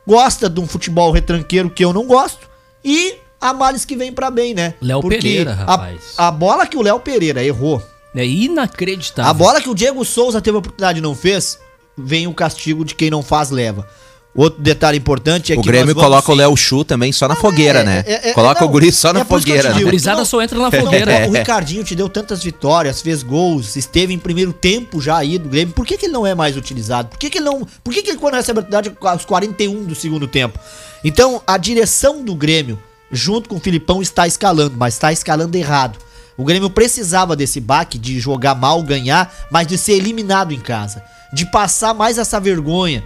gosta 0.07 0.49
de 0.51 0.61
um 0.61 0.67
futebol 0.67 1.11
retranqueiro 1.13 1.71
que 1.71 1.85
eu 1.85 1.93
não 1.93 2.07
gosto 2.07 2.49
e 2.85 3.15
há 3.41 3.53
males 3.55 3.85
que 3.85 3.97
vem 3.97 4.13
pra 4.13 4.31
bem, 4.31 4.53
né? 4.53 4.75
Léo 4.83 5.01
Porque 5.01 5.17
Pereira, 5.19 5.53
a- 5.53 5.55
rapaz. 5.55 6.15
A, 6.19 6.31
bola 6.31 6.67
que 6.67 6.77
o 6.77 6.83
Léo 6.83 7.01
Pereira 7.01 7.43
errou, 7.43 7.83
É 8.15 8.27
inacreditável. 8.27 9.31
a 9.31 9.35
bola 9.35 9.61
que 9.61 9.69
o 9.71 9.75
Diego 9.75 10.05
Souza 10.05 10.41
teve 10.41 10.57
a 10.57 10.59
oportunidade 10.61 10.99
e 10.99 11.03
não 11.03 11.15
fez, 11.15 11.59
vem 11.97 12.27
o 12.27 12.35
castigo 12.35 12.85
de 12.85 12.95
quem 12.95 13.09
não 13.11 13.23
faz 13.23 13.51
leva. 13.51 13.89
Outro 14.37 14.61
detalhe 14.63 14.99
importante 14.99 15.53
é 15.53 15.57
O 15.57 15.63
que 15.63 15.69
Grêmio 15.69 15.87
nós 15.87 15.95
vamos 15.95 16.09
coloca 16.11 16.31
o 16.33 16.35
Léo 16.35 16.57
Chu 16.57 16.85
também 16.85 17.11
só 17.11 17.27
na 17.27 17.35
Não, 17.35 17.41
fogueira, 17.41 17.81
é, 17.81 17.85
né? 17.85 18.05
é, 18.07 18.31
é, 18.31 18.33
coloca 18.35 18.61
não, 18.61 18.69
o 18.69 18.71
guri 18.71 18.93
só 18.93 19.11
na 19.11 19.21
é 19.21 19.25
fogueira. 19.25 19.69
digo, 19.69 19.75
né? 19.75 19.81
A 19.81 19.85
gurizada 19.85 20.19
Não, 20.19 20.25
só 20.27 20.43
entra 20.43 20.59
na 20.59 20.71
Não, 20.71 20.71
fogueira. 20.71 21.11
É. 21.11 21.27
O 21.27 21.33
Ricardinho 21.33 21.83
te 21.83 21.95
deu 21.95 22.07
tantas 22.09 22.43
vitórias, 22.45 23.01
fez 23.01 23.23
gols, 23.23 23.77
esteve 23.77 24.13
em 24.13 24.19
primeiro 24.19 24.53
tempo 24.53 25.01
já 25.01 25.17
aí 25.17 25.39
do 25.39 25.49
Grêmio. 25.49 25.73
Por 25.73 25.87
que, 25.87 25.97
que 25.97 26.05
ele 26.05 26.13
não 26.13 26.27
é 26.27 26.35
mais 26.35 26.55
utilizado? 26.55 27.09
Por 27.09 27.19
que, 27.19 27.31
que 27.31 27.39
ele 27.39 27.47
não. 27.47 27.67
Por 27.83 27.95
que, 27.95 28.03
que 28.03 28.11
ele 28.11 28.19
quando 28.19 28.35
recebe 28.35 28.59
a 28.59 28.63
oportunidade 28.63 28.95
aos 29.01 29.25
41 29.25 29.85
do 29.85 29.95
segundo 29.95 30.29
tempo? 30.29 30.59
Então, 31.03 31.41
a 31.47 31.57
direção 31.57 32.23
do 32.23 32.35
Grêmio, 32.35 32.79
junto 33.11 33.49
com 33.49 33.57
o 33.57 33.61
Filipão, 33.61 34.03
está 34.03 34.27
escalando, 34.27 34.75
mas 34.77 34.95
está 34.95 35.13
escalando 35.13 35.57
errado. 35.57 35.99
O 36.37 36.45
Grêmio 36.45 36.69
precisava 36.69 37.35
desse 37.35 37.59
baque 37.59 37.97
de 37.99 38.21
jogar 38.21 38.55
mal, 38.55 38.83
ganhar, 38.83 39.33
mas 39.51 39.67
de 39.67 39.79
ser 39.79 39.95
eliminado 39.95 40.53
em 40.53 40.61
casa. 40.61 41.03
De 41.33 41.51
passar 41.51 41.95
mais 41.95 42.19
essa 42.19 42.39
vergonha. 42.39 43.03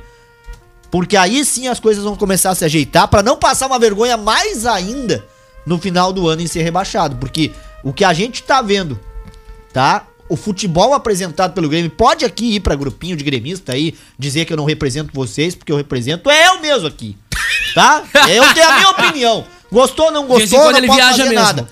Porque 0.90 1.16
aí 1.16 1.44
sim 1.44 1.68
as 1.68 1.78
coisas 1.78 2.02
vão 2.02 2.16
começar 2.16 2.50
a 2.50 2.54
se 2.54 2.64
ajeitar 2.64 3.06
pra 3.08 3.22
não 3.22 3.36
passar 3.36 3.66
uma 3.66 3.78
vergonha 3.78 4.16
mais 4.16 4.66
ainda 4.66 5.24
no 5.64 5.78
final 5.78 6.12
do 6.12 6.28
ano 6.28 6.42
em 6.42 6.46
ser 6.46 6.62
rebaixado. 6.62 7.16
Porque 7.16 7.52
o 7.84 7.92
que 7.92 8.04
a 8.04 8.12
gente 8.12 8.42
tá 8.42 8.60
vendo, 8.60 8.98
tá? 9.72 10.06
O 10.28 10.36
futebol 10.36 10.94
apresentado 10.94 11.52
pelo 11.54 11.68
Grêmio 11.68 11.90
pode 11.90 12.24
aqui 12.24 12.56
ir 12.56 12.60
pra 12.60 12.74
grupinho 12.74 13.16
de 13.16 13.24
gremista 13.24 13.72
aí, 13.72 13.96
dizer 14.18 14.44
que 14.44 14.52
eu 14.52 14.56
não 14.56 14.64
represento 14.64 15.10
vocês, 15.12 15.54
porque 15.54 15.72
eu 15.72 15.76
represento 15.76 16.30
é 16.30 16.48
eu 16.48 16.60
mesmo 16.60 16.86
aqui. 16.86 17.16
Tá? 17.74 18.02
Eu 18.28 18.52
tenho 18.52 18.68
a 18.68 18.74
minha 18.74 18.90
opinião. 18.90 19.44
Gostou 19.70 20.06
ou 20.06 20.12
não 20.12 20.26
gostou, 20.26 20.72
não 20.72 20.76
ele 20.76 20.88
posso 20.88 20.98
viaja 20.98 21.16
fazer 21.18 21.28
mesmo. 21.28 21.44
nada. 21.44 21.68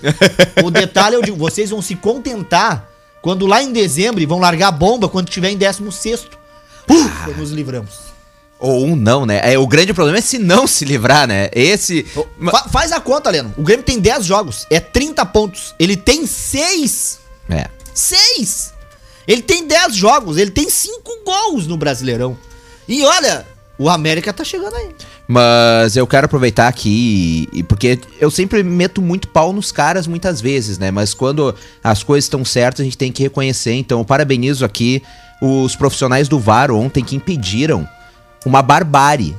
O 0.63 0.71
detalhe 0.71 1.15
é 1.15 1.19
o 1.19 1.21
de 1.21 1.31
vocês 1.31 1.69
vão 1.69 1.81
se 1.81 1.95
contentar 1.95 2.87
quando 3.21 3.45
lá 3.45 3.61
em 3.61 3.73
dezembro 3.73 4.25
vão 4.25 4.39
largar 4.39 4.69
a 4.69 4.71
bomba 4.71 5.09
quando 5.09 5.27
tiver 5.27 5.49
em 5.49 5.57
16 5.57 6.27
Ufa, 6.89 7.31
nos 7.37 7.51
livramos. 7.51 8.09
Ou 8.59 8.85
um 8.85 8.95
não, 8.95 9.25
né? 9.25 9.39
É, 9.43 9.57
o 9.57 9.65
grande 9.65 9.93
problema 9.93 10.17
é 10.17 10.21
se 10.21 10.37
não 10.37 10.67
se 10.67 10.83
livrar, 10.83 11.25
né? 11.25 11.49
Esse. 11.53 12.03
Fa- 12.03 12.67
faz 12.69 12.91
a 12.91 12.99
conta, 12.99 13.29
Leno. 13.29 13.53
O 13.57 13.63
Grêmio 13.63 13.85
tem 13.85 13.99
10 13.99 14.25
jogos, 14.25 14.67
é 14.69 14.79
30 14.81 15.25
pontos. 15.27 15.73
Ele 15.79 15.95
tem 15.95 16.27
6. 16.27 17.19
É. 17.49 17.67
6! 17.93 18.73
Ele 19.27 19.41
tem 19.41 19.67
10 19.67 19.95
jogos, 19.95 20.37
ele 20.37 20.51
tem 20.51 20.69
5 20.69 21.01
gols 21.25 21.67
no 21.67 21.77
Brasileirão. 21.77 22.37
E 22.87 23.03
olha, 23.05 23.45
o 23.77 23.87
América 23.89 24.33
tá 24.33 24.43
chegando 24.43 24.75
aí. 24.75 24.89
Mas 25.27 25.95
eu 25.95 26.07
quero 26.07 26.25
aproveitar 26.25 26.67
aqui, 26.67 27.47
porque 27.67 27.99
eu 28.19 28.31
sempre 28.31 28.63
meto 28.63 29.01
muito 29.01 29.27
pau 29.27 29.53
nos 29.53 29.71
caras 29.71 30.07
muitas 30.07 30.41
vezes, 30.41 30.79
né? 30.79 30.89
Mas 30.89 31.13
quando 31.13 31.53
as 31.83 32.01
coisas 32.01 32.25
estão 32.25 32.43
certas, 32.43 32.81
a 32.81 32.83
gente 32.83 32.97
tem 32.97 33.11
que 33.11 33.21
reconhecer. 33.21 33.73
Então, 33.73 33.99
eu 33.99 34.05
parabenizo 34.05 34.65
aqui 34.65 35.03
os 35.41 35.75
profissionais 35.75 36.27
do 36.27 36.39
VAR 36.39 36.71
ontem 36.71 37.03
que 37.03 37.15
impediram 37.15 37.87
uma 38.45 38.61
barbárie. 38.61 39.35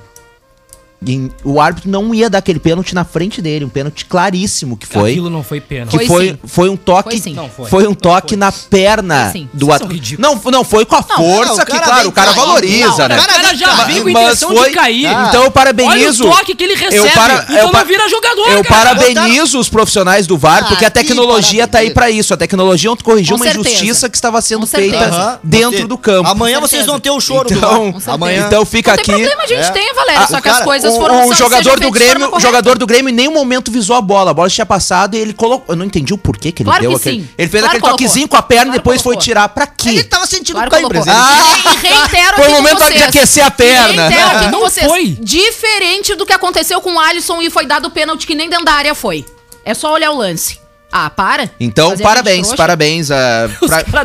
E 1.07 1.31
o 1.43 1.59
árbitro 1.59 1.91
não 1.91 2.15
ia 2.15 2.29
dar 2.29 2.39
aquele 2.39 2.59
pênalti 2.61 2.95
na 2.95 3.05
frente 3.05 3.41
dele, 3.41 3.65
um 3.65 3.71
pênalti 3.71 4.05
claríssimo 4.05 4.77
que 4.77 4.87
foi. 4.87 5.13
Aquilo 5.13 5.31
não 5.31 5.43
foi 5.43 5.59
pênalti. 5.59 5.93
Que 5.93 5.97
Foi 5.97 6.07
foi, 6.07 6.29
sim. 6.29 6.39
foi 6.45 6.69
um 6.69 6.77
toque. 6.77 7.11
Foi 7.11 7.19
sim. 7.19 7.33
Não 7.33 7.49
foi. 7.49 7.69
Foi 7.71 7.83
um 7.85 7.89
Não 7.89 7.95
toque 7.95 8.29
foi. 8.31 8.37
na 8.39 8.53
perna 8.53 9.33
do 9.55 9.73
atleta. 9.73 9.95
ridículos. 9.95 10.21
Não, 10.45 10.51
não 10.53 10.63
foi 10.63 10.85
com 10.85 10.95
a 10.97 11.03
força 11.03 11.55
não, 11.55 11.63
o 11.63 11.67
que, 11.67 11.73
cara 11.73 11.85
claro, 11.87 12.09
o 12.09 12.13
cara 12.13 12.33
valoriza, 12.33 13.09
Não, 13.09 13.17
né? 13.17 13.19
O 13.19 13.27
cara 13.27 13.55
já 13.55 13.75
Mas- 13.77 13.87
veio 13.87 14.03
com 14.05 14.11
mas 14.11 14.23
intenção 14.25 14.55
foi- 14.55 14.69
de 14.69 14.75
cair. 14.75 15.07
Ah. 15.07 15.27
Então 15.29 15.45
eu 15.45 15.51
parabenizo. 15.51 16.25
Olha 16.25 16.33
o 16.33 16.37
toque 16.37 16.55
que 16.55 16.65
ele 16.65 16.75
recebe. 16.75 16.97
Eu 16.97 17.11
para- 17.13 17.45
então 17.49 17.57
eu 17.57 17.73
não 17.73 17.85
vira 17.87 18.09
jogador, 18.09 18.51
Eu 18.51 18.63
cara. 18.65 18.95
parabenizo 18.95 19.59
os 19.59 19.71
profissionais 19.71 20.27
do 20.27 20.37
VAR, 20.37 20.65
Ah, 20.65 20.69
porque 20.69 20.85
a 20.85 20.91
tecnologia 20.91 21.67
tá 21.67 21.79
aí 21.79 21.91
pra 21.93 22.11
isso. 22.11 22.35
A 22.35 22.37
tecnologia 22.37 22.91
corrigiu 23.03 23.37
Com 23.39 23.43
uma 23.43 23.51
certeza. 23.51 23.69
injustiça 23.71 24.11
que 24.11 24.17
estava 24.19 24.41
sendo 24.43 24.67
feita 24.67 25.41
dentro 25.43 25.89
do 25.89 25.97
campo. 25.97 26.29
Amanhã 26.29 26.61
vocês 26.61 26.85
vão 26.85 27.01
ter 27.01 27.11
o 27.11 27.19
choro 27.21 27.49
do 27.49 27.55
Então- 27.55 27.93
VAR. 27.93 28.15
Amanhã. 28.15 28.45
Então 28.47 28.67
fica 28.67 28.91
Não 28.95 28.97
tem 29.03 29.15
aqui. 29.15 29.25
problema, 29.25 29.43
a 29.43 29.47
gente 29.47 29.67
É. 29.67 29.71
tem, 29.71 29.95
Valério. 29.95 30.23
Ah, 30.23 30.27
só 30.27 30.41
que 30.43 30.49
as 30.49 30.55
cara- 30.57 30.65
coisas 30.67 30.90
o, 30.97 31.01
foram 31.01 31.19
o 31.21 31.23
sejam 31.29 31.37
jogador 31.37 31.81
do 31.81 31.91
Grêmio, 31.91 32.35
o 32.35 32.41
jogador 32.41 32.79
do 32.79 32.87
Grêmio 32.87 33.11
em 33.11 33.15
nenhum 33.15 33.33
momento 33.33 33.71
visou 33.71 33.97
a 33.97 34.01
bola. 34.01 34.31
A 34.31 34.35
bola 34.35 34.49
tinha 34.49 34.67
passado 34.67 35.15
e 35.17 35.19
ele 35.19 35.33
colocou. 35.33 35.73
Eu 35.73 35.77
não 35.77 35.85
entendi 35.85 36.13
o 36.15 36.19
porquê 36.19 36.53
que 36.53 36.63
ele 36.63 36.69
Claro 36.69 36.83
deu 36.83 36.91
que 36.93 36.97
aquele. 36.97 37.23
sim. 37.23 37.29
Ele 37.39 37.49
fez 37.49 37.51
Claro 37.51 37.67
aquele 37.67 37.75
que 37.77 37.81
colocou. 37.81 37.99
toquezinho 37.99 38.29
com 38.29 38.37
a 38.37 38.43
perna 38.43 38.63
e 38.63 38.67
Claro 38.67 38.79
depois 38.79 38.97
que 38.99 39.03
foi 39.05 39.13
colocou. 39.15 39.25
tirar. 39.25 39.49
Pra 39.51 39.67
quê? 39.67 39.89
Ele 39.91 40.05
tava 40.05 40.27
sentindo 40.27 40.55
Claro 40.55 40.69
o 40.69 40.71
colocou. 40.71 40.91
presidente. 40.91 41.17
Ah! 41.19 41.73
E 41.73 41.87
reitero 41.89 42.37
Foi 42.37 42.49
o 42.49 42.53
momento 42.53 42.93
de 42.93 43.03
aquecer 43.03 43.45
a 43.45 43.51
perna. 43.51 44.09
Reitero 44.09 44.51
Não 44.51 44.61
vocês. 44.61 44.87
foi. 44.87 45.17
Diferente 45.21 46.15
do 46.15 46.27
que 46.27 46.33
aconteceu 46.33 46.81
com 46.81 46.95
o 46.95 46.99
Alisson 47.01 47.41
e 47.43 47.51
foi 47.51 47.67
dado 47.67 47.87
o 47.87 47.91
pênalti 47.91 48.27
que 48.27 48.35
nem 48.35 48.49
dentro 48.49 48.65
da 48.65 48.73
área 48.73 48.95
foi. 48.95 49.25
É 49.65 49.75
só 49.75 49.93
olhar 49.93 50.11
o 50.11 50.17
lance. 50.19 50.59
Ah, 50.93 51.09
para. 51.09 51.51
Então, 51.61 51.91
Fazer 51.91 52.03
parabéns, 52.03 52.53
parabéns. 52.55 53.11
ah, 53.13 53.49
Os 53.63 53.69
pra, 53.69 54.05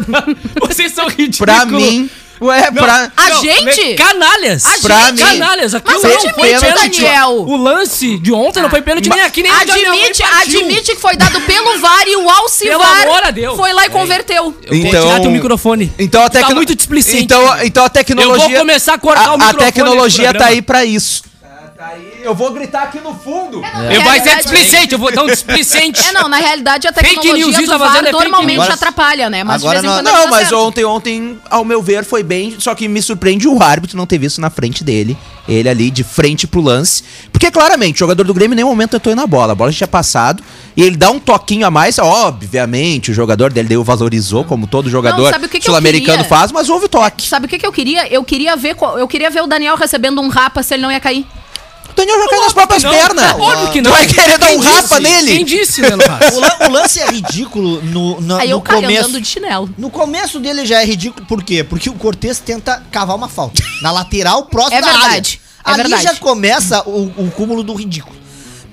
Vocês 0.67 0.91
são 0.93 1.07
ridículos. 1.07 1.37
pra 1.39 1.65
mim. 1.65 2.09
Ué, 2.41 2.69
Não, 2.71 2.83
pra. 2.83 3.11
A 3.15 3.29
não, 3.29 3.41
gente? 3.41 3.93
Canalhas. 3.95 4.65
A 4.65 4.79
Pra 4.81 4.99
gente? 5.05 5.13
mim- 5.13 5.19
Canalhas. 5.39 5.73
Aquilo 5.73 5.93
Mas 5.93 6.03
não 6.03 6.11
admite, 6.17 6.33
foi 6.35 6.49
pênalti. 6.59 7.01
Daniel. 7.01 7.29
O 7.47 7.55
lance 7.57 8.17
de 8.19 8.33
ontem 8.33 8.61
não 8.61 8.69
foi 8.69 8.81
pênalti 8.81 9.09
nem 9.09 9.21
aqui, 9.21 9.41
nem 9.41 9.51
Admite, 9.51 10.21
admite 10.23 10.95
que 10.95 11.01
foi 11.01 11.15
dado 11.15 11.39
pelo 11.41 11.79
VAR 11.79 12.07
e 12.07 12.15
o 12.15 12.19
Pelo 12.19 12.29
Alcivar 12.31 13.01
amor 13.03 13.23
a 13.23 13.31
Deus. 13.31 13.55
foi 13.55 13.71
lá 13.73 13.85
e 13.85 13.89
converteu. 13.89 14.53
Eu 14.63 14.77
vou 14.77 14.87
Então- 14.87 15.01
tirar 15.07 15.19
teu 15.21 15.31
microfone. 15.31 15.91
Então 15.97 16.21
a 16.23 16.29
Tá 16.29 16.39
tecno... 16.39 16.55
muito 16.55 16.75
displicente. 16.75 17.23
Então, 17.23 17.63
então 17.63 17.85
a 17.85 17.89
tecnologia. 17.89 18.45
Eu 18.45 18.49
vou 18.49 18.59
começar 18.59 18.93
a 18.95 18.97
cortar 18.97 19.27
o 19.29 19.31
a, 19.31 19.33
a 19.33 19.37
microfone 19.37 19.65
tecnologia 19.65 20.27
nesse 20.33 20.37
tá 20.39 20.45
aí 20.47 20.61
pra 20.61 20.83
isso. 20.85 21.23
Tá 21.77 21.87
aí. 21.93 22.14
Eu 22.25 22.33
vou 22.33 22.51
gritar 22.51 22.83
aqui 22.83 22.99
no 22.99 23.13
fundo. 23.13 23.61
Eu 23.93 24.01
vai 24.01 24.19
ser 24.19 24.37
displicente, 24.37 24.93
eu 24.93 24.99
vou 24.99 25.13
dar 25.13 25.23
um 25.23 25.27
displicente. 25.27 26.01
É, 26.07 26.11
não, 26.11 26.27
na 26.27 26.37
realidade 26.37 26.87
a 26.87 26.91
Fake 26.93 27.07
tecnologia 27.09 27.45
news, 27.45 27.55
isso 27.55 27.65
do 27.65 27.71
tá 27.71 27.77
VAR 27.77 27.87
fazendo 27.89 28.07
é 28.07 28.11
fake 28.11 28.23
normalmente 28.23 28.57
news. 28.59 28.69
atrapalha, 28.69 29.29
né? 29.29 29.43
Mas 29.43 29.61
Agora 29.61 29.79
de 29.79 29.87
vez 29.87 29.99
em 29.99 30.03
não- 30.03 30.11
Não, 30.11 30.23
tá 30.23 30.29
mas 30.29 30.39
certa. 30.47 30.57
ontem, 30.57 30.83
ontem, 30.85 31.39
ao 31.49 31.63
meu 31.63 31.83
ver, 31.83 32.03
foi 32.03 32.23
bem. 32.23 32.55
Só 32.59 32.73
que 32.73 32.87
me 32.87 32.99
surpreende 33.01 33.47
o 33.47 33.61
árbitro 33.61 33.95
não 33.95 34.07
ter 34.07 34.17
visto 34.17 34.41
na 34.41 34.49
frente 34.49 34.83
dele. 34.83 35.15
Ele 35.47 35.69
ali 35.69 35.91
de 35.91 36.03
frente 36.03 36.47
pro 36.47 36.59
lance. 36.59 37.03
Porque 37.31 37.51
claramente, 37.51 37.97
o 37.97 37.99
jogador 37.99 38.23
do 38.23 38.33
Grêmio 38.33 38.55
em 38.55 38.57
nenhum 38.57 38.69
momento 38.69 38.91
tentou 38.91 39.13
ir 39.13 39.15
na 39.15 39.27
bola. 39.27 39.51
A 39.53 39.55
bola 39.55 39.71
já 39.71 39.77
tinha 39.77 39.87
passado. 39.87 40.43
E 40.75 40.81
ele 40.81 40.97
dá 40.97 41.11
um 41.11 41.19
toquinho 41.19 41.67
a 41.67 41.69
mais. 41.69 41.99
Obviamente, 41.99 43.11
o 43.11 43.13
jogador 43.13 43.53
dele 43.53 43.67
deu 43.69 43.83
valorizou, 43.83 44.43
como 44.43 44.65
todo 44.65 44.89
jogador 44.89 45.31
que 45.47 45.59
que 45.59 45.65
sul-americano 45.65 46.23
faz, 46.23 46.51
mas 46.51 46.69
houve 46.69 46.85
o 46.85 46.89
toque. 46.89 47.27
Sabe 47.27 47.45
o 47.45 47.49
que, 47.49 47.59
que 47.59 47.65
eu 47.65 47.71
queria? 47.71 48.07
Eu 48.11 48.23
queria 48.23 48.55
ver 48.55 48.75
eu 48.97 49.07
queria 49.07 49.29
ver 49.29 49.43
o 49.43 49.47
Daniel 49.47 49.75
recebendo 49.75 50.19
um 50.21 50.27
rapa 50.27 50.63
se 50.63 50.73
ele 50.73 50.81
não 50.83 50.91
ia 50.91 50.99
cair. 50.99 51.25
O 51.95 51.97
Daniel 51.97 52.19
já 52.23 52.27
caiu 52.29 52.41
nas 52.41 52.53
próprias 52.53 52.83
Não, 52.83 52.91
pernas. 52.91 53.31
Óbvio 53.39 53.71
que 53.71 53.81
Tu 53.81 53.85
não. 53.85 53.91
vai 53.91 54.05
querer 54.05 54.37
dar 54.37 54.51
um 54.51 54.59
rapa 54.59 54.99
nele? 54.99 55.31
Quem 55.37 55.45
disse? 55.45 55.81
O, 56.35 56.39
lan- 56.39 56.67
o 56.67 56.71
lance 56.71 56.99
é 56.99 57.07
ridículo 57.09 57.81
no, 57.83 58.17
Aí 58.37 58.47
no 58.49 58.55
eu 58.55 58.61
começo. 58.61 59.07
andando 59.07 59.21
de 59.21 59.27
chinelo. 59.27 59.69
No 59.77 59.89
começo 59.89 60.39
dele 60.39 60.65
já 60.65 60.81
é 60.81 60.85
ridículo, 60.85 61.25
por 61.25 61.41
quê? 61.41 61.63
Porque 61.63 61.89
o 61.89 61.93
Cortez 61.93 62.39
tenta 62.39 62.83
cavar 62.91 63.15
uma 63.15 63.29
falta. 63.29 63.63
Na 63.81 63.91
lateral, 63.91 64.45
próximo 64.45 64.75
É 64.77 64.81
da 64.81 64.87
área. 64.87 64.99
verdade, 65.03 65.39
é 65.65 65.69
Ali 65.71 65.81
verdade. 65.83 66.03
já 66.03 66.15
começa 66.15 66.81
o, 66.87 67.05
o 67.17 67.31
cúmulo 67.31 67.63
do 67.63 67.73
ridículo. 67.73 68.15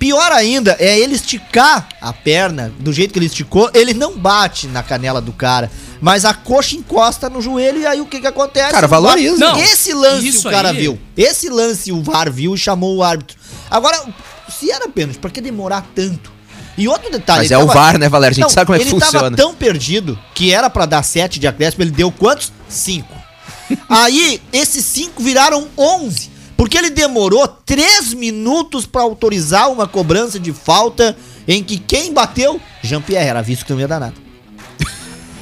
Pior 0.00 0.32
ainda 0.32 0.76
é 0.80 0.98
ele 0.98 1.14
esticar 1.14 1.88
a 2.00 2.12
perna 2.12 2.72
do 2.80 2.92
jeito 2.92 3.12
que 3.12 3.18
ele 3.20 3.26
esticou. 3.26 3.70
Ele 3.72 3.94
não 3.94 4.16
bate 4.18 4.66
na 4.66 4.82
canela 4.82 5.20
do 5.20 5.32
cara, 5.32 5.70
mas 6.02 6.24
a 6.24 6.34
coxa 6.34 6.74
encosta 6.74 7.30
no 7.30 7.40
joelho 7.40 7.80
e 7.80 7.86
aí 7.86 8.00
o 8.00 8.06
que 8.06 8.20
que 8.20 8.26
acontece? 8.26 8.72
Cara, 8.72 8.88
valoriza. 8.88 9.38
Não, 9.38 9.56
Esse 9.56 9.94
lance 9.94 10.26
isso 10.26 10.48
o 10.48 10.50
cara 10.50 10.70
aí- 10.70 10.76
viu. 10.76 10.98
Esse 11.16 11.48
lance 11.48 11.92
o 11.92 12.02
VAR 12.02 12.30
viu 12.30 12.54
e 12.54 12.58
chamou 12.58 12.96
o 12.96 13.02
árbitro. 13.04 13.36
Agora, 13.70 14.02
se 14.50 14.68
era 14.70 14.88
pênalti, 14.88 15.18
por 15.18 15.30
que 15.30 15.40
demorar 15.40 15.86
tanto? 15.94 16.32
E 16.76 16.88
outro 16.88 17.08
detalhe. 17.10 17.42
Mas 17.42 17.50
é 17.52 17.58
o 17.58 17.66
VAR, 17.66 17.98
né, 17.98 18.08
Valério? 18.08 18.32
A 18.34 18.40
gente 18.40 18.52
sabe 18.52 18.66
como 18.66 18.76
é 18.76 18.78
que 18.80 18.88
ele 18.88 18.98
tava 18.98 19.12
funciona. 19.12 19.36
tão 19.36 19.54
perdido 19.54 20.18
que 20.34 20.52
era 20.52 20.68
pra 20.68 20.86
dar 20.86 21.02
7 21.04 21.38
de 21.38 21.46
acréscimo, 21.46 21.84
ele 21.84 21.90
deu 21.92 22.10
quantos? 22.10 22.50
5. 22.68 23.06
Aí, 23.88 24.42
esses 24.52 24.84
5 24.84 25.22
viraram 25.22 25.68
11. 25.78 26.30
Porque 26.56 26.76
ele 26.76 26.90
demorou 26.90 27.46
3 27.46 28.12
minutos 28.14 28.86
pra 28.86 29.02
autorizar 29.02 29.70
uma 29.70 29.86
cobrança 29.86 30.38
de 30.38 30.52
falta 30.52 31.16
em 31.46 31.62
que 31.62 31.78
quem 31.78 32.12
bateu? 32.12 32.60
Jean-Pierre, 32.82 33.28
era 33.28 33.42
visto 33.42 33.64
que 33.64 33.72
não 33.72 33.80
ia 33.80 33.88
dar 33.88 34.00
nada. 34.00 34.14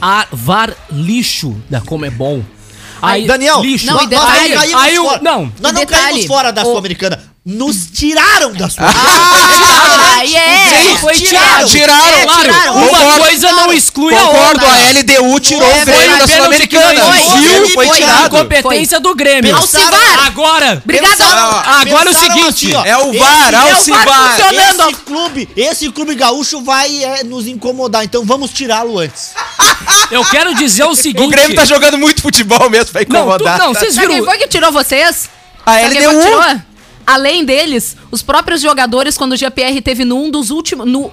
A 0.00 0.26
VAR 0.32 0.74
lixo 0.90 1.56
da 1.68 1.80
Comebol. 1.80 2.44
Aí, 3.02 3.26
Daniel, 3.26 3.60
lixo. 3.62 3.86
Não, 3.86 3.94
nós, 3.94 4.10
não 4.10 4.26
caímos 4.26 4.74
aí 4.74 4.96
fora. 4.96 5.22
não. 5.22 5.52
Nós 5.60 5.72
não 5.72 5.80
detalhe, 5.80 5.86
caímos 5.86 6.26
fora 6.26 6.52
da 6.52 6.62
Sul-Americana. 6.62 7.29
Nos 7.44 7.86
tiraram 7.94 8.52
da 8.52 8.68
sul 8.68 8.84
Ah, 8.84 10.20
é. 10.22 10.68
Sim, 10.68 10.96
foi 11.00 11.14
tiraram. 11.14 11.66
Tiraram, 11.68 12.04
É, 12.06 12.22
Claro, 12.22 12.42
tiraram. 12.42 12.74
uma 12.76 12.86
Concordo. 12.88 13.18
coisa 13.18 13.52
não 13.52 13.72
exclui 13.72 14.14
a 14.14 14.18
Concordo, 14.20 14.64
outra. 14.66 14.68
a 14.68 14.90
LDU 14.90 15.40
tirou 15.40 15.62
É, 15.70 15.82
o 15.82 15.84
Grêmio 15.86 16.08
foi 16.10 16.18
da 16.18 16.28
Sul-Americana. 16.28 17.00
Viu? 17.40 17.68
Foi 17.70 17.86
Foi 17.86 17.96
tirado. 17.96 18.26
Incompetência 18.36 19.00
do 19.00 19.14
Grêmio. 19.14 19.56
Alcivar. 19.56 20.26
Agora. 20.26 20.82
Pensaram- 20.86 21.62
Agora 21.80 22.10
é 22.10 22.12
o 22.12 22.18
seguinte, 22.18 22.74
assim, 22.74 22.74
ó, 22.74 22.84
É 22.84 22.98
o 22.98 23.18
VAR, 23.18 23.54
é 23.54 23.72
o 23.72 23.76
Alcivar. 23.76 24.04
VAR 24.04 24.36
funcionando. 24.36 24.80
Esse 24.90 24.94
clube, 25.00 25.48
esse 25.56 25.90
clube 25.92 26.14
gaúcho 26.14 26.62
vai 26.62 27.02
é, 27.02 27.24
nos 27.24 27.46
incomodar, 27.46 28.04
então 28.04 28.22
vamos 28.24 28.50
tirá-lo 28.50 28.98
antes. 28.98 29.30
eu 30.12 30.22
quero 30.26 30.54
dizer 30.54 30.84
o 30.84 30.94
seguinte. 30.94 31.24
O 31.24 31.28
Grêmio 31.28 31.56
tá 31.56 31.64
jogando 31.64 31.96
muito 31.96 32.20
futebol 32.20 32.68
mesmo, 32.68 32.92
vai 32.92 33.06
Não, 33.08 33.08
tu, 33.08 33.18
incomodar. 33.22 33.58
não, 33.58 33.72
vocês 33.72 33.94
Sabe 33.94 34.08
quem 34.08 34.16
viram. 34.16 34.30
foi 34.30 34.38
que 34.38 34.46
tirou 34.48 34.70
vocês? 34.70 35.30
A 35.64 35.72
foi 35.72 35.88
LDU. 35.88 36.62
Além 37.12 37.44
deles, 37.44 37.96
os 38.10 38.22
próprios 38.22 38.60
jogadores, 38.60 39.16
quando 39.18 39.32
o 39.32 39.36
GPR 39.36 39.80
teve 39.82 40.04
num 40.04 40.30
dos 40.30 40.50
últimos. 40.50 40.86
No 40.86 41.10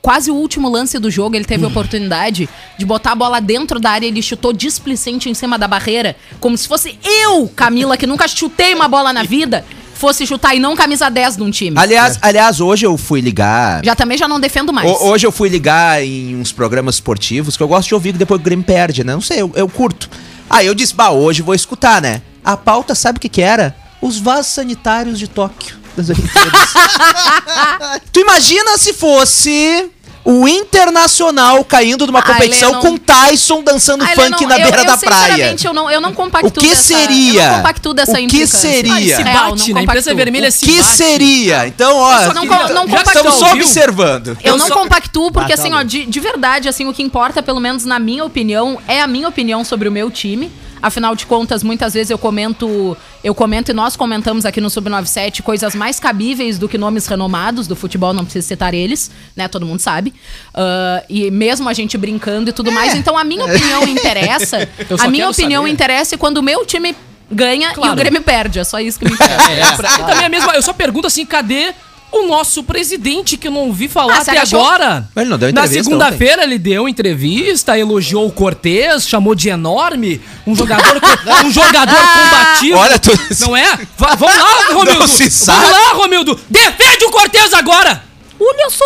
quase 0.00 0.30
o 0.30 0.34
último 0.34 0.68
lance 0.68 0.98
do 0.98 1.10
jogo, 1.10 1.36
ele 1.36 1.44
teve 1.44 1.64
a 1.64 1.68
oportunidade 1.68 2.48
de 2.76 2.84
botar 2.84 3.12
a 3.12 3.14
bola 3.14 3.40
dentro 3.40 3.78
da 3.78 3.90
área. 3.90 4.06
Ele 4.06 4.20
chutou 4.22 4.52
displicente 4.52 5.28
em 5.30 5.34
cima 5.34 5.58
da 5.58 5.68
barreira, 5.68 6.16
como 6.40 6.56
se 6.58 6.66
fosse 6.66 6.98
eu, 7.04 7.48
Camila, 7.54 7.96
que 7.96 8.06
nunca 8.06 8.26
chutei 8.26 8.74
uma 8.74 8.88
bola 8.88 9.12
na 9.12 9.22
vida, 9.22 9.64
fosse 9.94 10.26
chutar 10.26 10.56
e 10.56 10.58
não 10.58 10.74
camisa 10.74 11.08
10 11.08 11.36
de 11.36 11.42
um 11.44 11.50
time. 11.50 11.78
Aliás, 11.78 12.18
aliás, 12.20 12.60
hoje 12.60 12.84
eu 12.84 12.98
fui 12.98 13.20
ligar. 13.20 13.84
Já 13.84 13.94
também 13.94 14.18
já 14.18 14.26
não 14.26 14.40
defendo 14.40 14.72
mais. 14.72 14.90
Ho- 14.90 15.06
Hoje 15.10 15.24
eu 15.26 15.30
fui 15.30 15.48
ligar 15.48 16.02
em 16.02 16.34
uns 16.34 16.50
programas 16.50 16.96
esportivos 16.96 17.56
que 17.56 17.62
eu 17.62 17.68
gosto 17.68 17.88
de 17.88 17.94
ouvir 17.94 18.12
que 18.12 18.18
depois 18.18 18.40
o 18.40 18.42
Grêmio 18.42 18.64
perde, 18.64 19.04
né? 19.04 19.12
Não 19.14 19.20
sei, 19.20 19.40
eu, 19.40 19.52
eu 19.54 19.68
curto. 19.68 20.10
Aí 20.50 20.66
eu 20.66 20.74
disse, 20.74 20.94
bah, 20.94 21.10
hoje 21.10 21.42
vou 21.42 21.54
escutar, 21.54 22.02
né? 22.02 22.20
A 22.44 22.56
pauta, 22.56 22.94
sabe 22.96 23.18
o 23.18 23.20
que 23.20 23.28
que 23.28 23.40
era? 23.40 23.76
Os 24.02 24.18
vasos 24.18 24.48
sanitários 24.52 25.18
de 25.18 25.28
Tóquio 25.28 25.76
das 25.96 26.08
Olimpíadas. 26.10 26.52
tu 28.12 28.20
imagina 28.20 28.76
se 28.78 28.92
fosse 28.92 29.88
o 30.24 30.46
Internacional 30.46 31.64
caindo 31.64 32.06
numa 32.06 32.22
competição 32.22 32.74
com 32.80 32.96
Tyson 32.96 33.60
dançando 33.62 34.04
Ah, 34.04 34.08
funk 34.14 34.30
não, 34.42 34.48
na 34.48 34.58
eu- 34.58 34.62
beira 34.62 34.78
eu, 34.82 34.84
da 34.86 34.96
praia. 34.96 35.56
Eu 35.64 35.72
não, 35.74 35.90
eu 35.90 36.00
não 36.00 36.12
compactuo 36.14 36.48
O 36.48 36.52
que 36.52 36.68
dessa, 36.68 36.92
Eu 36.94 36.98
seria? 37.00 37.48
não 37.50 37.56
compactuo 37.58 37.94
dessa 37.94 38.12
O 38.20 38.26
que 38.28 38.46
seria? 38.46 38.92
Ah, 38.92 39.16
se 39.16 39.22
Real, 39.22 39.50
bate, 39.50 39.68
não 39.68 39.74
na 39.74 39.82
imprensa 39.82 40.10
compactuo. 40.10 40.16
vermelha 40.16 40.48
O 40.48 40.52
se 40.52 40.64
que 40.66 40.80
bate. 40.80 40.96
seria? 40.96 41.66
Então, 41.66 41.96
ó, 41.96 42.20
Eu 42.22 42.34
não, 42.34 42.44
não 42.44 42.88
já 42.88 43.02
estamos 43.02 43.34
só 43.34 43.52
observando. 43.52 44.28
Eu 44.42 44.52
Eu 44.52 44.56
não 44.56 44.68
só- 44.68 44.74
compactuo 44.74 45.30
porque, 45.32 45.52
Ah, 45.52 45.56
tá 45.56 45.62
assim, 45.62 45.72
ó, 45.74 45.82
de, 45.82 46.06
de 46.06 46.20
verdade, 46.20 46.68
assim, 46.68 46.86
o 46.88 46.94
que 46.94 47.02
importa, 47.02 47.42
pelo 47.42 47.58
menos 47.60 47.84
na 47.84 47.98
minha 47.98 48.24
opinião, 48.24 48.78
é 48.86 49.02
a 49.02 49.06
minha 49.08 49.28
opinião 49.28 49.64
sobre 49.64 49.88
o 49.88 49.92
meu 49.92 50.08
time. 50.10 50.50
Afinal 50.82 51.14
de 51.14 51.24
contas, 51.26 51.62
muitas 51.62 51.94
vezes 51.94 52.10
eu 52.10 52.18
comento, 52.18 52.96
eu 53.22 53.34
comento 53.34 53.70
e 53.70 53.74
nós 53.74 53.94
comentamos 53.94 54.44
aqui 54.44 54.60
no 54.60 54.68
Sub97 54.68 55.40
coisas 55.42 55.74
mais 55.76 56.00
cabíveis 56.00 56.58
do 56.58 56.68
que 56.68 56.76
nomes 56.76 57.06
renomados 57.06 57.68
do 57.68 57.76
futebol, 57.76 58.12
não 58.12 58.24
preciso 58.24 58.48
citar 58.48 58.74
eles, 58.74 59.10
né? 59.36 59.46
Todo 59.46 59.64
mundo 59.64 59.78
sabe. 59.78 60.12
Ah, 60.52 61.02
e 61.08 61.30
mesmo 61.30 61.68
a 61.68 61.72
gente 61.72 61.96
brincando 61.96 62.50
e 62.50 62.52
tudo 62.52 62.72
mais. 62.72 62.94
Então 62.94 63.16
a 63.16 63.22
minha 63.24 63.44
opinião 63.44 63.84
interessa. 63.88 64.68
Eu 64.90 64.96
a 65.00 65.08
minha 65.08 65.28
opinião 65.30 65.62
saber. 65.62 65.72
interessa 65.72 66.18
quando 66.18 66.38
o 66.38 66.42
meu 66.42 66.66
time 66.66 66.96
ganha 67.30 67.70
e 67.70 67.74
Claro. 67.74 67.92
o 67.92 67.96
Grêmio 67.96 68.22
perde. 68.22 68.58
É 68.58 68.64
só 68.64 68.80
isso 68.80 68.98
que 68.98 69.04
me 69.06 69.12
interessa. 69.12 69.50
É, 69.52 69.60
é, 69.60 69.98
mim 69.98 70.04
também 70.06 70.22
é 70.22 70.26
a 70.26 70.28
mesma. 70.28 70.52
Eu 70.54 70.62
só 70.62 70.72
pergunto 70.72 71.06
assim, 71.06 71.24
cadê 71.24 71.72
o 72.12 72.26
nosso 72.28 72.62
presidente 72.62 73.36
que 73.38 73.48
eu 73.48 73.52
não 73.52 73.62
ouvi 73.68 73.88
falar 73.88 74.16
Ah, 74.18 74.20
até 74.20 74.38
achou- 74.38 74.60
agora? 74.60 75.08
Ele 75.16 75.30
não 75.30 75.38
deu 75.38 75.52
Na 75.52 75.66
segunda-feira 75.66 76.44
ele 76.44 76.58
deu 76.58 76.86
entrevista, 76.88 77.78
elogiou 77.78 78.26
o 78.26 78.32
Cortez, 78.32 79.08
chamou 79.08 79.34
de 79.34 79.48
enorme, 79.48 80.20
um 80.46 80.54
jogador, 80.54 81.00
um 81.44 81.50
jogador 81.50 81.96
combativo. 81.96 82.78
Olha, 82.78 82.98
tu- 82.98 83.18
Não 83.40 83.56
é? 83.56 83.78
Va- 83.96 84.14
vamos 84.14 84.36
lá, 84.36 84.72
Romildo. 84.74 85.00
Não 85.00 85.08
se 85.08 85.30
sabe. 85.30 85.60
Vamos 85.62 85.78
lá, 85.78 85.92
Romildo. 85.94 86.40
Defende 86.50 87.04
o 87.06 87.10
Cortez 87.10 87.52
agora. 87.54 88.02
Olha 88.38 88.70
só. 88.70 88.84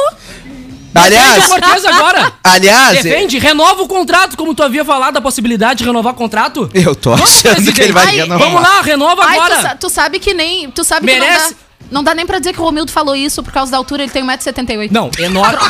Defende 0.95 1.17
Aliás, 1.17 1.45
o 1.45 1.49
Cortez 1.49 1.85
agora. 1.85 2.33
aliás, 2.43 3.03
Defende, 3.03 3.39
renova 3.39 3.83
o 3.83 3.89
contrato, 3.89 4.35
como 4.37 4.55
tu 4.55 4.63
havia 4.63 4.83
falado, 4.85 5.17
a 5.19 5.21
possibilidade 5.21 5.81
de 5.81 5.85
renovar 5.85 6.15
o 6.15 6.17
contrato. 6.17 6.71
eu 6.73 6.95
tô 6.95 7.11
Vamos, 7.11 7.45
achando 7.45 7.71
que 7.73 7.83
ele 7.83 7.93
vai 7.93 8.07
Ai, 8.07 8.17
renovar. 8.17 8.39
Vamos 8.39 8.63
lá, 8.63 8.81
renova 8.81 9.23
Ai, 9.25 9.37
tu, 9.37 9.41
agora. 9.43 9.61
sa- 9.63 9.75
tu 9.77 9.91
sabe 9.91 10.19
que 10.19 10.33
nem. 10.33 10.71
Tu 10.71 10.83
sabe 10.85 11.07
que 11.07 11.19
não 11.19 11.27
Merece? 11.27 11.51
dá. 11.51 11.57
Não 11.91 12.03
dá 12.03 12.15
nem 12.15 12.27
pra 12.27 12.39
dizer 12.39 12.53
que 12.53 12.61
o 12.61 12.65
Romildo 12.65 12.91
falou 12.93 13.15
isso 13.15 13.43
por 13.43 13.53
causa 13.53 13.71
da 13.71 13.77
altura, 13.79 14.03
ele 14.03 14.13
tem 14.13 14.25
1,78m. 14.25 14.89
Não, 14.91 15.11
enorme. 15.19 15.59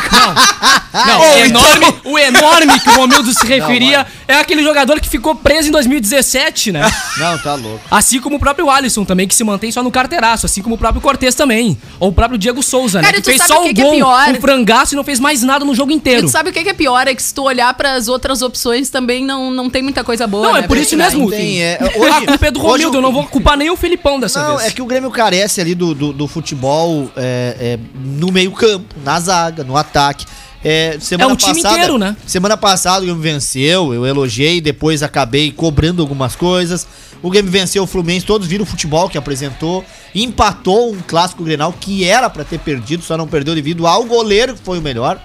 Não, 0.97 1.05
não 1.05 1.21
Ou 1.21 1.39
enorme, 1.45 1.87
o 2.05 2.19
enorme 2.19 2.81
que 2.81 2.89
o 2.89 2.93
Romildo 2.95 3.31
se 3.35 3.47
referia 3.47 4.07
é 4.27 4.35
aquele 4.37 4.63
jogador 4.63 4.99
que 4.99 5.07
ficou 5.07 5.35
preso 5.35 5.69
em 5.69 5.71
2017, 5.71 6.73
né? 6.73 6.91
Não, 7.19 7.37
tá 7.39 7.55
louco. 7.55 7.81
Assim 7.91 8.19
como 8.19 8.37
o 8.37 8.39
próprio 8.39 8.71
Alisson 8.71 9.05
também, 9.05 9.29
que 9.29 9.35
se 9.35 9.45
mantém 9.45 9.71
só 9.71 9.83
no 9.83 9.91
carteiraço. 9.91 10.47
Assim 10.47 10.63
como 10.63 10.75
o 10.75 10.79
próprio 10.79 11.03
Cortez 11.03 11.35
também. 11.35 11.77
Ou 12.01 12.09
o 12.09 12.13
próprio 12.13 12.39
Diego 12.39 12.63
Souza, 12.63 13.01
Cara, 13.03 13.13
né? 13.13 13.19
e 13.19 13.23
Que 13.23 13.23
tu 13.23 13.31
fez 13.31 13.39
sabe 13.43 13.53
só 13.53 13.61
o 13.61 13.75
que 13.75 13.79
é 13.81 13.85
gol, 13.85 13.93
pior? 13.95 14.29
um 14.31 14.41
frangaço 14.41 14.95
e 14.95 14.97
não 14.97 15.05
fez 15.05 15.21
mais 15.21 15.43
nada 15.43 15.67
no 15.67 15.75
jogo 15.75 15.91
E 15.91 15.95
inteiro. 15.95 16.23
tu 16.23 16.31
sabe 16.31 16.49
o 16.49 16.53
que 16.53 16.61
é 16.67 16.73
pior? 16.73 17.07
É 17.07 17.15
que 17.15 17.23
se 17.23 17.35
tu 17.35 17.43
olhar 17.43 17.73
pras 17.75 18.09
outras 18.09 18.41
opções 18.41 18.89
também 18.89 19.23
não, 19.23 19.51
não 19.51 19.69
tem 19.69 19.83
muita 19.83 20.03
coisa 20.03 20.27
boa. 20.27 20.47
Não, 20.47 20.53
né, 20.55 20.61
é 20.61 20.63
por 20.63 20.69
pra 20.71 20.81
isso 20.81 20.91
tirar. 20.91 21.05
mesmo. 21.11 21.29
tem, 21.31 21.63
é, 21.63 21.79
a 21.79 21.99
hoje- 21.99 22.27
culpa 22.27 22.47
é 22.47 22.51
do 22.51 22.59
Romildo, 22.61 22.97
eu 22.99 23.03
não 23.03 23.13
vou 23.13 23.25
culpar 23.27 23.57
nem 23.59 23.69
o 23.71 23.77
Filipão 23.77 24.19
dessa 24.19 24.43
Não, 24.43 24.57
vez. 24.57 24.71
é 24.71 24.73
que 24.73 24.81
o 24.81 24.87
Grêmio 24.87 25.11
carece 25.11 25.61
ali 25.61 25.75
do, 25.75 25.95
do, 25.95 26.06
do 26.13 26.27
futebol 26.27 27.11
é, 27.17 27.57
é, 27.59 27.79
no 27.95 28.31
meio 28.33 28.53
campo, 28.53 28.95
na 29.05 29.19
zaga, 29.21 29.63
no 29.65 29.77
ataque. 29.77 30.25
É, 30.65 30.97
semana 31.01 31.31
É 31.31 31.33
um 31.33 31.37
time 31.37 31.61
inteiro, 31.77 31.99
né? 31.99 32.17
Semana 32.27 32.57
passada 32.57 32.99
o 32.99 33.03
Grêmio 33.05 33.23
venceu, 33.23 33.95
eu 33.95 34.05
elogiei, 34.07 34.61
depois 34.61 35.03
acabei 35.03 35.53
cobrando 35.53 36.03
algumas 36.03 36.35
coisas. 36.35 36.87
O 37.23 37.31
Grêmio 37.31 37.51
venceu 37.53 37.85
o 37.85 37.87
Fluminense, 37.87 38.27
todos 38.27 38.47
viram 38.49 38.65
o 38.65 38.67
futebol 38.67 39.09
que 39.09 39.17
apresentou. 39.17 39.85
Empatou 40.15 40.93
um 40.93 40.99
clássico 41.07 41.45
Grenal 41.45 41.73
que 41.73 42.05
era 42.05 42.29
pra 42.29 42.43
ter 42.43 42.59
perdido, 42.59 43.03
só 43.05 43.17
não 43.17 43.29
perdeu 43.29 43.55
devido 43.55 43.87
ao 43.87 44.05
goleiro 44.05 44.55
que 44.55 44.63
foi 44.63 44.79
o 44.79 44.83
melhor. 44.83 45.21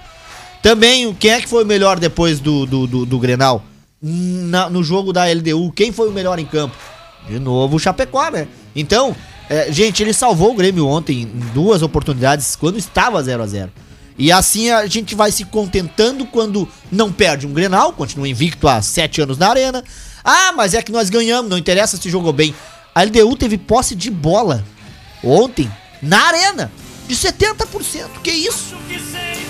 Também, 0.62 1.06
o- 1.06 1.14
quem 1.14 1.32
é 1.32 1.40
que 1.40 1.48
foi 1.48 1.64
o 1.64 1.66
melhor 1.66 1.98
depois 1.98 2.38
do, 2.38 2.64
do, 2.66 2.86
do, 2.86 3.06
do 3.06 3.18
Grenal? 3.18 3.64
Na- 4.00 4.70
no 4.70 4.82
jogo 4.84 5.12
da 5.12 5.24
LDU, 5.26 5.72
quem 5.72 5.90
foi 5.92 6.08
o 6.08 6.12
melhor 6.12 6.38
em 6.38 6.44
campo? 6.46 6.76
De 7.28 7.38
novo 7.38 7.76
o 7.76 7.78
Chapecó, 7.80 8.30
né? 8.30 8.46
Então, 8.74 9.14
é, 9.48 9.70
gente, 9.72 10.02
ele 10.02 10.12
salvou 10.12 10.52
o 10.52 10.54
Grêmio 10.54 10.86
ontem 10.86 11.22
em 11.22 11.26
duas 11.52 11.82
oportunidades 11.82 12.56
quando 12.56 12.78
estava 12.78 13.22
0 13.22 13.42
a 13.42 13.46
0 13.46 13.72
E 14.18 14.32
assim 14.32 14.70
a 14.70 14.86
gente 14.86 15.14
vai 15.14 15.30
se 15.30 15.44
contentando 15.44 16.26
quando 16.26 16.68
não 16.90 17.12
perde 17.12 17.46
um 17.46 17.52
Grenal, 17.52 17.92
continua 17.92 18.28
invicto 18.28 18.68
há 18.68 18.80
sete 18.80 19.20
anos 19.20 19.38
na 19.38 19.48
arena. 19.48 19.84
Ah, 20.24 20.52
mas 20.56 20.74
é 20.74 20.82
que 20.82 20.92
nós 20.92 21.10
ganhamos, 21.10 21.50
não 21.50 21.58
interessa 21.58 21.96
se 21.96 22.08
jogou 22.08 22.32
bem. 22.32 22.54
A 22.94 23.02
LDU 23.02 23.36
teve 23.36 23.58
posse 23.58 23.94
de 23.94 24.10
bola 24.10 24.64
ontem 25.22 25.70
na 26.00 26.20
arena 26.26 26.70
de 27.08 27.14
70%. 27.14 28.20
Que 28.22 28.30
isso? 28.30 28.76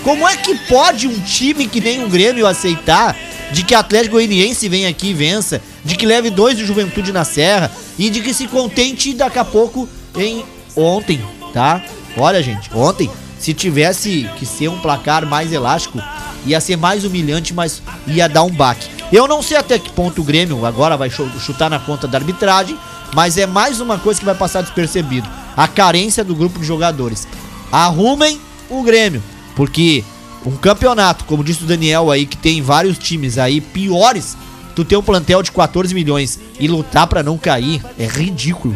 Como 0.03 0.27
é 0.27 0.35
que 0.35 0.55
pode 0.67 1.07
um 1.07 1.19
time 1.21 1.67
que 1.67 1.79
nem 1.79 2.03
o 2.03 2.09
Grêmio 2.09 2.45
aceitar 2.45 3.15
de 3.51 3.63
que 3.63 3.73
Atlético 3.73 4.13
Goianiense 4.15 4.67
venha 4.67 4.89
aqui 4.89 5.09
e 5.09 5.13
vença, 5.13 5.61
de 5.85 5.95
que 5.95 6.05
leve 6.05 6.29
dois 6.29 6.57
de 6.57 6.65
Juventude 6.65 7.11
na 7.11 7.23
Serra 7.23 7.71
e 7.97 8.09
de 8.09 8.21
que 8.21 8.33
se 8.33 8.47
contente 8.47 9.13
daqui 9.13 9.39
a 9.39 9.45
pouco 9.45 9.87
em 10.17 10.43
ontem, 10.75 11.21
tá? 11.53 11.81
Olha, 12.17 12.41
gente, 12.43 12.69
ontem, 12.73 13.09
se 13.39 13.53
tivesse 13.53 14.29
que 14.37 14.45
ser 14.45 14.67
um 14.69 14.79
placar 14.79 15.25
mais 15.25 15.51
elástico, 15.53 16.01
ia 16.45 16.59
ser 16.59 16.77
mais 16.77 17.05
humilhante, 17.05 17.53
mas 17.53 17.81
ia 18.07 18.27
dar 18.27 18.43
um 18.43 18.49
baque. 18.49 18.87
Eu 19.11 19.27
não 19.27 19.41
sei 19.41 19.57
até 19.57 19.77
que 19.77 19.91
ponto 19.91 20.21
o 20.21 20.23
Grêmio 20.23 20.65
agora 20.65 20.97
vai 20.97 21.09
chu- 21.09 21.29
chutar 21.39 21.69
na 21.69 21.79
conta 21.79 22.07
da 22.07 22.17
arbitragem, 22.17 22.77
mas 23.13 23.37
é 23.37 23.45
mais 23.45 23.79
uma 23.79 23.97
coisa 23.99 24.19
que 24.19 24.25
vai 24.25 24.35
passar 24.35 24.61
despercebido. 24.61 25.29
A 25.55 25.67
carência 25.67 26.23
do 26.23 26.35
grupo 26.35 26.59
de 26.59 26.65
jogadores. 26.65 27.27
Arrumem 27.71 28.39
o 28.69 28.81
Grêmio, 28.81 29.21
porque 29.55 30.03
um 30.45 30.51
campeonato, 30.57 31.25
como 31.25 31.43
disse 31.43 31.63
o 31.63 31.67
Daniel 31.67 32.11
aí, 32.11 32.25
que 32.25 32.37
tem 32.37 32.61
vários 32.61 32.97
times 32.97 33.37
aí 33.37 33.61
piores, 33.61 34.35
tu 34.75 34.83
ter 34.83 34.97
um 34.97 35.03
plantel 35.03 35.41
de 35.43 35.51
14 35.51 35.93
milhões 35.93 36.39
e 36.59 36.67
lutar 36.67 37.07
pra 37.07 37.23
não 37.23 37.37
cair 37.37 37.81
é 37.97 38.05
ridículo. 38.05 38.75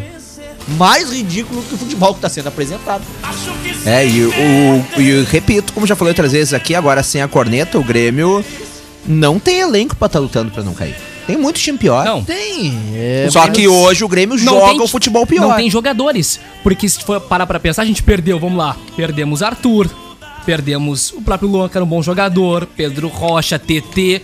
Mais 0.76 1.10
ridículo 1.10 1.62
que 1.62 1.74
o 1.74 1.78
futebol 1.78 2.14
que 2.14 2.20
tá 2.20 2.28
sendo 2.28 2.48
apresentado. 2.48 3.02
É, 3.86 4.06
e 4.06 4.22
o, 4.26 5.00
e 5.00 5.08
eu 5.08 5.24
repito, 5.24 5.72
como 5.72 5.86
já 5.86 5.96
falei 5.96 6.10
outras 6.10 6.32
vezes 6.32 6.52
aqui, 6.52 6.74
agora 6.74 7.02
sem 7.02 7.22
a 7.22 7.28
corneta, 7.28 7.78
o 7.78 7.82
Grêmio 7.84 8.44
não 9.06 9.38
tem 9.38 9.60
elenco 9.60 9.96
pra 9.96 10.06
estar 10.06 10.18
lutando 10.18 10.50
pra 10.50 10.62
não 10.62 10.74
cair. 10.74 10.94
Tem 11.26 11.36
muito 11.36 11.58
time 11.60 11.76
pior. 11.76 12.04
Não. 12.06 12.24
Tem. 12.24 12.72
É, 12.94 13.28
Só 13.30 13.46
que 13.48 13.68
hoje 13.68 14.02
o 14.02 14.08
Grêmio 14.08 14.36
Não 14.38 14.54
joga 14.54 14.70
tem- 14.72 14.80
o 14.80 14.88
futebol 14.88 15.26
pior. 15.26 15.48
Não 15.48 15.56
tem 15.56 15.70
jogadores. 15.70 16.40
Porque 16.62 16.88
se 16.88 17.02
for 17.04 17.20
parar 17.20 17.46
pra 17.46 17.60
pensar, 17.60 17.82
a 17.82 17.84
gente 17.84 18.02
perdeu, 18.02 18.38
vamos 18.38 18.56
lá. 18.56 18.74
Perdemos 18.96 19.42
Arthur, 19.42 19.90
Perdemos 20.44 21.12
o 21.12 21.20
próprio 21.20 21.48
Luan, 21.48 21.68
que 21.68 21.76
era 21.76 21.84
um 21.84 21.88
bom 21.88 22.02
jogador, 22.02 22.66
Pedro 22.76 23.08
Rocha, 23.08 23.58
TT. 23.58 24.22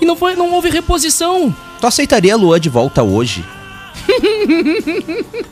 E 0.00 0.04
não, 0.04 0.16
foi, 0.16 0.34
não 0.36 0.52
houve 0.52 0.70
reposição. 0.70 1.54
Tu 1.80 1.86
aceitaria 1.86 2.34
a 2.34 2.36
Luan 2.36 2.60
de 2.60 2.68
volta 2.68 3.02
hoje? 3.02 3.44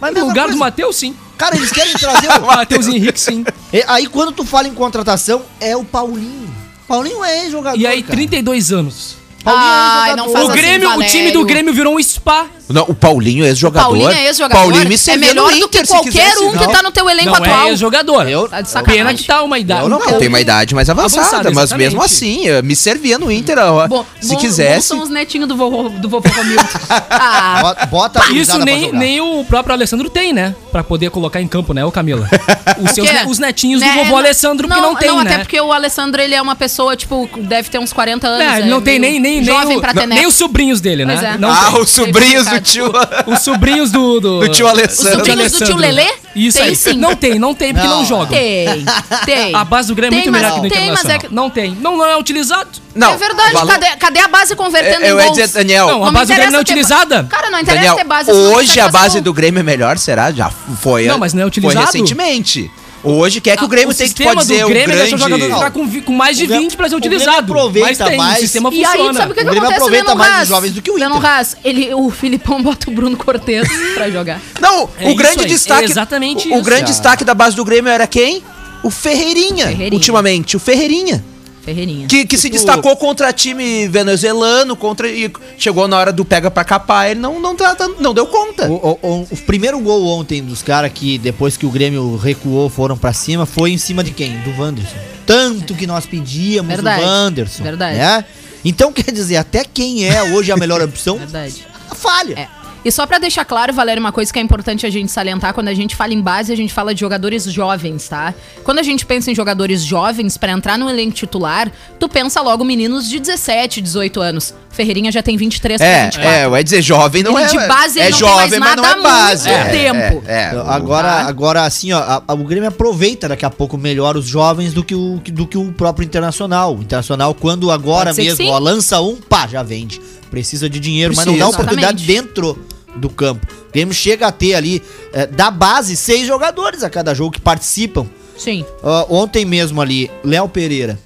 Mas 0.00 0.14
No 0.14 0.20
lugar 0.26 0.44
coisa. 0.44 0.52
do 0.52 0.58
Matheus, 0.58 0.96
sim. 0.96 1.14
Cara, 1.36 1.56
eles 1.56 1.70
querem 1.72 1.92
trazer 1.98 2.28
O. 2.28 2.46
Matheus 2.46 2.86
Henrique, 2.88 3.20
sim. 3.20 3.44
E 3.72 3.82
Aí 3.86 4.06
quando 4.06 4.32
tu 4.32 4.44
fala 4.44 4.68
em 4.68 4.74
contratação, 4.74 5.42
é 5.60 5.76
o 5.76 5.84
Paulinho. 5.84 6.48
Paulinho 6.86 7.24
é 7.24 7.44
ex-jogador, 7.44 7.78
E 7.78 7.86
aí, 7.86 8.02
cara. 8.02 8.14
32 8.16 8.72
anos. 8.72 9.16
Paulinho 9.44 9.64
é 9.64 9.68
Ai, 9.68 10.10
ex-jogador. 10.10 10.16
não 10.26 10.32
faz 10.32 10.44
O 10.46 10.50
assim, 10.50 10.60
Grêmio, 10.60 10.90
o 10.98 11.04
time 11.04 11.30
do 11.32 11.44
Grêmio 11.44 11.72
virou 11.72 11.96
um 11.96 12.02
spa. 12.02 12.46
Não, 12.70 12.84
o 12.88 12.94
Paulinho 12.94 13.44
é 13.44 13.48
ex-jogador. 13.48 13.84
Paulinho 13.86 14.10
é 14.10 14.26
ex-jogador. 14.26 14.60
Paulinho 14.62 14.88
me 14.88 14.94
é 15.08 15.16
melhor 15.16 15.50
no 15.52 15.60
do 15.60 15.68
que 15.68 15.86
qualquer 15.86 16.38
um 16.38 16.52
que 16.52 16.64
Não. 16.66 16.72
tá 16.72 16.82
no 16.82 16.90
teu 16.90 17.08
elenco 17.08 17.28
Não 17.30 17.34
atual. 17.36 17.68
é 17.68 17.76
jogador. 17.76 18.28
Eu- 18.28 18.48
Tá 18.48 18.60
de 18.60 18.68
sacanagem. 18.70 19.04
Pena 19.04 19.14
que 19.18 19.24
tá 19.24 19.42
uma 19.42 19.58
idade. 19.58 19.82
Eu 19.82 19.88
não 19.88 19.98
Não, 19.98 20.18
tem 20.18 20.28
uma 20.28 20.40
idade 20.40 20.74
mais 20.74 20.88
avançada, 20.88 21.26
Avançada, 21.26 21.50
mas 21.50 21.72
mesmo 21.72 22.02
assim, 22.02 22.48
eh, 22.48 22.62
me 22.62 22.74
servia 22.76 23.18
no 23.18 23.30
Inter, 23.30 23.58
ó, 23.58 23.86
Bom, 23.88 24.04
se 24.20 24.28
bom- 24.28 24.36
quisesse. 24.36 24.88
bom 24.90 24.96
são 24.96 25.02
os 25.04 25.10
netinhos 25.10 25.48
do 25.48 25.56
vovô, 25.56 25.88
do 25.88 26.08
vovô 26.08 26.28
Romildo. 26.28 26.64
ah, 27.10 27.86
Bota, 27.90 28.22
a 28.22 28.30
Isso 28.32 28.58
nem, 28.58 28.86
jogar. 28.86 28.98
nem 28.98 29.20
o 29.20 29.44
próprio 29.44 29.74
Alessandro 29.74 30.08
tem, 30.08 30.32
né? 30.32 30.54
Pra 30.72 30.82
poder 30.84 31.10
colocar 31.10 31.40
em 31.40 31.48
campo, 31.48 31.72
né, 31.74 31.84
ô 31.84 31.90
Camila? 31.90 32.28
Os, 32.80 32.92
seus, 32.92 33.08
os 33.28 33.38
netinhos 33.38 33.80
né, 33.80 33.88
do 33.88 33.94
vovô 33.98 34.10
não- 34.10 34.18
Alessandro 34.18 34.68
que 34.68 34.74
não 34.80 34.94
tem, 34.96 35.08
não, 35.08 35.22
né? 35.22 35.34
até 35.34 35.38
porque 35.38 35.60
o 35.60 35.72
Alessandro, 35.72 36.20
ele 36.20 36.34
é 36.34 36.40
uma 36.40 36.54
pessoa, 36.56 36.96
tipo, 36.96 37.28
deve 37.42 37.68
ter 37.68 37.78
uns 37.78 37.92
40 37.92 38.26
anos. 38.26 38.40
É, 38.54 38.58
ele 38.60 38.70
não 38.70 38.78
é 38.78 38.80
tem 38.80 38.98
nem, 38.98 39.20
nem, 39.20 39.40
nem, 39.42 39.50
o- 39.54 39.80
não- 39.94 40.06
nem 40.06 40.26
os 40.26 40.34
sobrinhos 40.34 40.80
dele, 40.80 41.04
né? 41.04 41.34
É. 41.34 41.38
Não 41.38 41.50
ah, 41.50 41.78
os 41.78 41.90
sobrinhos 41.90 42.46
do 42.46 42.59
tio. 42.64 42.92
Os 43.26 43.40
sobrinhos 43.40 43.90
do... 43.90 44.20
Do, 44.20 44.40
Do 44.40 44.48
tio 44.48 44.66
Os 44.66 44.72
Alessandro. 44.72 45.24
sobrinhos 45.24 45.52
do 45.52 45.64
tio. 45.64 45.76
Lelê? 45.76 46.06
Isso 46.34 46.58
tem 46.58 46.68
aí. 46.68 46.76
sim. 46.76 46.92
Não 46.96 47.16
tem, 47.16 47.38
não 47.38 47.54
tem, 47.54 47.72
porque 47.72 47.86
não, 47.88 47.98
Não. 47.98 48.04
jogam. 48.06 48.26
Tem, 48.28 48.84
tem. 49.26 49.54
A 49.54 49.64
base 49.64 49.88
do 49.88 49.94
Grêmio 49.94 50.18
é 50.18 50.22
Tem, 50.22 50.30
muito 50.30 50.36
melhor 50.42 50.52
mas- 50.52 50.60
que 50.62 50.68
do 50.68 50.74
tem, 50.80 50.92
mas 50.92 51.04
é 51.06 51.18
que- 51.18 51.34
Não 51.34 51.50
tem. 51.50 51.74
Não, 51.80 51.96
não 51.96 52.04
é 52.06 52.16
utilizado. 52.16 52.68
Não, 52.94 53.12
é 53.12 53.16
verdade, 53.16 53.52
valor- 53.52 53.68
cadê, 53.72 53.86
cadê 53.96 54.18
a 54.20 54.28
base 54.28 54.54
convertendo 54.56 55.04
É, 55.04 55.06
em 55.06 55.10
eu 55.10 55.18
ia 55.18 55.24
gols? 55.26 55.36
dizer, 55.38 55.48
Daniel, 55.58 55.86
Não, 55.88 56.04
a 56.04 56.10
base 56.10 56.32
do 56.32 56.34
Grêmio 56.36 56.52
não 56.52 56.58
é 56.58 56.62
interessa 56.62 56.88
ter- 56.88 56.94
utilizada. 57.00 57.26
Cara, 57.30 57.50
não 57.50 57.58
interessa 57.58 57.78
Daniel, 57.84 57.96
ter 57.96 58.04
base. 58.04 58.30
hoje 58.32 58.80
a 58.80 58.88
base 58.88 59.14
gol. 59.14 59.22
do 59.22 59.32
Grêmio 59.34 59.60
é 59.60 59.62
melhor, 59.62 59.98
será? 59.98 60.30
Já 60.32 60.50
foi. 60.50 61.06
Não, 61.06 61.18
mas 61.18 61.32
não 61.34 61.40
é 61.40 61.42
Foi 61.44 61.48
utilizado. 61.48 61.86
recentemente. 61.86 62.70
Hoje 63.02 63.40
quer 63.40 63.56
que 63.56 63.62
o 63.62 63.66
Ah, 63.66 63.68
Grêmio 63.68 63.94
tem 63.94 64.06
que 64.06 64.08
sistema 64.08 64.34
pode 64.34 64.46
ser 64.46 64.58
do 64.60 64.66
o 64.66 64.68
Grêmio 64.68 64.86
grande... 64.88 65.00
deixa 65.10 65.16
o 65.16 65.18
jogador 65.18 65.54
ficar 65.54 65.70
com, 65.70 66.00
com 66.02 66.12
mais 66.12 66.36
de 66.36 66.44
O 66.44 66.46
Grêmio- 66.48 66.64
20 66.68 66.76
pra 66.76 66.88
ser 66.88 66.96
o 66.96 67.00
Grêmio 67.00 67.16
utilizado. 67.18 67.52
aproveita 67.52 67.88
mas 67.88 67.98
tem, 67.98 68.16
mais- 68.18 68.36
o 68.38 68.40
sistema 68.42 68.70
E 68.72 68.84
aí, 68.84 68.84
funciona. 68.98 69.18
sabe 69.20 69.32
o 69.32 69.34
que, 69.34 69.40
O 69.40 69.44
que 69.44 69.50
Grêmio 69.50 69.60
acontece, 69.68 69.80
aproveita 69.82 70.14
mais 70.14 70.42
os 70.42 70.48
jovens 70.48 70.72
do 70.72 70.82
que 70.82 70.90
o 70.90 70.96
Inter. 70.98 71.08
Lennon 71.08 71.26
Haas, 71.26 71.56
ele, 71.64 71.94
o 71.94 72.10
Filipão 72.10 72.60
bota 72.62 72.90
o 72.90 72.92
Bruno 72.94 73.16
Cortez 73.16 73.66
pra 73.94 74.10
jogar. 74.10 74.38
Não, 74.60 74.88
É 74.98 75.08
o 75.10 75.14
grande 75.14 75.40
aí, 75.40 75.46
destaque... 75.48 75.84
é 75.84 75.86
exatamente 75.86 76.48
o, 76.48 76.52
o 76.52 76.54
isso. 76.56 76.64
grande 76.64 76.82
Ah. 76.82 76.86
destaque 76.86 77.24
da 77.24 77.32
base 77.34 77.56
do 77.56 77.64
Grêmio 77.64 77.90
era 77.90 78.06
quem? 78.06 78.42
O 78.82 78.90
Ferreirinha, 78.90 79.66
Ferreirinha. 79.66 79.94
ultimamente. 79.94 80.56
O 80.56 80.60
Ferreirinha. 80.60 81.24
Ferreirinha. 81.70 82.06
Que, 82.08 82.26
que 82.26 82.36
se 82.36 82.48
destacou 82.50 82.96
contra 82.96 83.32
time 83.32 83.86
venezuelano, 83.88 84.74
contra 84.74 85.08
e 85.08 85.30
chegou 85.56 85.86
na 85.86 85.96
hora 85.98 86.12
do 86.12 86.24
pega 86.24 86.50
pra 86.50 86.64
capar, 86.64 87.10
ele 87.10 87.20
não, 87.20 87.38
não, 87.40 87.54
tá- 87.54 87.76
não 88.00 88.12
deu 88.12 88.26
conta. 88.26 88.68
O, 88.68 88.74
o- 88.74 88.98
o- 89.02 89.28
o 89.30 89.36
primeiro 89.38 89.78
gol 89.80 90.06
ontem 90.08 90.42
dos 90.42 90.62
caras 90.62 90.90
que 90.92 91.16
depois 91.18 91.56
que 91.56 91.64
o 91.66 91.70
Grêmio 91.70 92.16
recuou 92.16 92.68
foram 92.68 92.96
pra 92.98 93.12
cima 93.12 93.46
foi 93.46 93.70
em 93.70 93.78
cima 93.78 94.02
de 94.02 94.10
quem? 94.10 94.38
Do 94.40 94.50
Wanderson. 94.60 94.96
Tanto 95.24 95.74
que 95.74 95.86
nós 95.86 96.06
pedíamos 96.06 96.74
Verdade. 96.74 97.02
o 97.02 97.06
Wanderson. 97.06 97.62
Verdade. 97.62 97.98
Né? 97.98 98.24
Então 98.64 98.92
quer 98.92 99.12
dizer, 99.12 99.36
até 99.36 99.64
quem 99.64 100.04
é 100.08 100.22
hoje 100.34 100.50
a 100.50 100.56
melhor 100.56 100.80
opção 100.82 101.16
Verdade. 101.18 101.64
falha. 101.94 102.34
É. 102.38 102.59
E 102.82 102.90
só 102.90 103.06
pra 103.06 103.18
deixar 103.18 103.44
claro, 103.44 103.72
Valério, 103.74 104.00
uma 104.00 104.10
coisa 104.12 104.32
que 104.32 104.38
é 104.38 104.42
importante 104.42 104.86
a 104.86 104.90
gente 104.90 105.12
salientar, 105.12 105.52
quando 105.52 105.68
a 105.68 105.74
gente 105.74 105.94
fala 105.94 106.14
em 106.14 106.20
base, 106.20 106.50
a 106.52 106.56
gente 106.56 106.72
fala 106.72 106.94
de 106.94 107.00
jogadores 107.00 107.44
jovens, 107.44 108.08
tá? 108.08 108.32
Quando 108.64 108.78
a 108.78 108.82
gente 108.82 109.04
pensa 109.04 109.30
em 109.30 109.34
jogadores 109.34 109.82
jovens, 109.84 110.38
pra 110.38 110.52
entrar 110.52 110.78
no 110.78 110.88
elenco 110.88 111.12
titular, 111.12 111.70
tu 111.98 112.08
pensa 112.08 112.40
logo 112.40 112.64
meninos 112.64 113.06
de 113.08 113.18
17, 113.20 113.82
18 113.82 114.20
anos. 114.20 114.54
Ferreirinha 114.70 115.12
já 115.12 115.22
tem 115.22 115.36
23 115.36 115.76
pra 115.78 115.86
É, 115.86 116.04
24. 116.04 116.30
é, 116.30 116.48
vai 116.48 116.64
dizer 116.64 116.80
jovem 116.80 117.22
não 117.22 117.38
Ele 117.38 117.44
é. 117.44 117.50
de 117.50 117.68
base, 117.68 117.98
é 118.00 118.06
ele 118.06 118.10
não 118.12 118.18
tem 118.18 118.28
jovem, 118.28 118.58
mais 118.60 118.60
mas 118.60 118.76
não 118.76 118.82
nada 118.82 118.96
é 118.96 118.98
há 118.98 119.02
base. 119.26 119.48
muito 119.50 119.60
é, 119.60 119.68
tempo. 119.70 120.22
É, 120.26 120.32
é. 120.44 120.48
Então, 120.48 120.70
Agora, 120.70 121.10
agora 121.26 121.62
assim, 121.64 121.92
ó, 121.92 121.98
a- 121.98 122.22
a- 122.26 122.32
o 122.34 122.44
Grêmio 122.44 122.68
aproveita 122.68 123.28
daqui 123.28 123.44
a 123.44 123.50
pouco 123.50 123.76
melhor 123.76 124.16
os 124.16 124.26
jovens 124.26 124.72
do 124.72 124.82
que 124.82 124.94
o, 124.94 125.20
do 125.26 125.46
que 125.46 125.58
o 125.58 125.70
próprio 125.72 126.04
Internacional. 126.06 126.76
O 126.76 126.80
Internacional, 126.80 127.34
quando 127.34 127.70
agora 127.70 128.14
mesmo 128.14 128.48
ó, 128.48 128.58
lança 128.58 129.00
um, 129.02 129.16
pá, 129.16 129.46
já 129.46 129.62
vende. 129.62 130.00
Precisa 130.30 130.68
de 130.68 130.78
dinheiro, 130.78 131.14
mas 131.16 131.26
não 131.26 131.32
dá 131.36 131.44
Precisa. 131.46 131.56
oportunidade 131.62 132.04
Exatamente. 132.04 132.28
dentro 132.34 132.58
do 132.96 133.08
campo. 133.08 133.46
O 133.68 133.72
Grêmio 133.72 133.94
chega 133.94 134.26
a 134.28 134.32
ter 134.32 134.54
ali, 134.54 134.82
é, 135.12 135.26
da 135.26 135.50
base, 135.50 135.96
seis 135.96 136.26
jogadores 136.26 136.82
a 136.82 136.90
cada 136.90 137.14
jogo 137.14 137.32
que 137.32 137.40
participam. 137.40 138.06
Sim. 138.36 138.64
Ó, 138.82 139.22
ontem 139.22 139.44
mesmo 139.44 139.80
ali, 139.80 140.10
Léo 140.24 140.48
Pereira. 140.48 140.98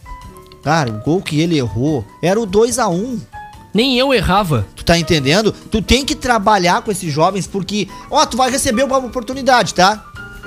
Cara, 0.62 0.90
o 0.90 0.98
gol 1.00 1.20
que 1.20 1.40
ele 1.40 1.58
errou 1.58 2.04
era 2.22 2.40
o 2.40 2.46
2 2.46 2.78
a 2.78 2.88
1 2.88 3.20
Nem 3.74 3.98
eu 3.98 4.14
errava. 4.14 4.66
Tu 4.74 4.84
tá 4.84 4.96
entendendo? 4.98 5.52
Tu 5.70 5.82
tem 5.82 6.04
que 6.04 6.14
trabalhar 6.14 6.80
com 6.82 6.90
esses 6.90 7.12
jovens 7.12 7.46
porque, 7.46 7.86
ó, 8.10 8.24
tu 8.24 8.36
vai 8.36 8.50
receber 8.50 8.82
uma 8.84 8.96
oportunidade, 8.98 9.74
tá? 9.74 10.02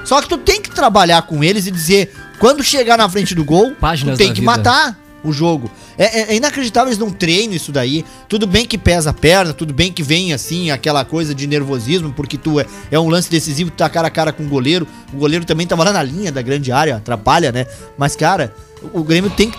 Só 0.05 0.21
que 0.21 0.29
tu 0.29 0.37
tem 0.37 0.61
que 0.61 0.71
trabalhar 0.71 1.21
com 1.23 1.43
eles 1.43 1.67
e 1.67 1.71
dizer, 1.71 2.13
quando 2.39 2.63
chegar 2.63 2.97
na 2.97 3.09
frente 3.09 3.35
do 3.35 3.43
gol, 3.43 3.73
Páginas 3.79 4.15
tu 4.15 4.17
tem 4.17 4.29
que 4.33 4.39
vida. 4.39 4.45
matar 4.51 4.97
o 5.29 5.33
jogo. 5.33 5.69
É, 5.97 6.21
é- 6.21 6.31
é 6.33 6.35
inacreditável 6.35 6.89
eles 6.89 6.97
não 6.99 7.09
treinam 7.11 7.55
isso 7.55 7.71
daí. 7.71 8.03
Tudo 8.29 8.45
bem 8.47 8.65
que 8.65 8.77
pesa 8.77 9.09
a 9.09 9.13
perna, 9.13 9.53
tudo 9.53 9.73
bem 9.73 9.91
que 9.91 10.03
vem 10.03 10.33
assim, 10.33 10.71
aquela 10.71 11.03
coisa 11.05 11.33
de 11.35 11.47
nervosismo, 11.47 12.13
porque 12.13 12.37
tu 12.37 12.59
é, 12.59 12.65
é 12.91 12.99
um 12.99 13.09
lance 13.09 13.29
decisivo, 13.29 13.69
tu 13.71 13.77
tá 13.77 13.89
cara 13.89 14.07
a 14.07 14.11
cara 14.11 14.31
com 14.31 14.43
o 14.43 14.47
goleiro. 14.47 14.87
O 15.13 15.17
goleiro 15.17 15.45
também 15.45 15.65
tava 15.67 15.83
lá 15.83 15.91
na 15.93 16.03
linha 16.03 16.31
da 16.31 16.41
grande 16.41 16.71
área, 16.71 16.95
atrapalha, 16.97 17.51
né? 17.51 17.65
Mas, 17.97 18.15
cara, 18.15 18.53
o 18.93 19.03
Grêmio 19.03 19.29
tem 19.29 19.49
que 19.51 19.57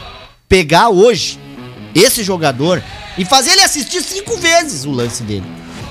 pegar 0.48 0.88
hoje 0.88 1.38
esse 1.94 2.22
jogador 2.22 2.82
e 3.16 3.24
fazer 3.24 3.52
ele 3.52 3.62
assistir 3.62 4.02
cinco 4.02 4.36
vezes 4.36 4.84
o 4.84 4.90
lance 4.90 5.22
dele. 5.22 5.44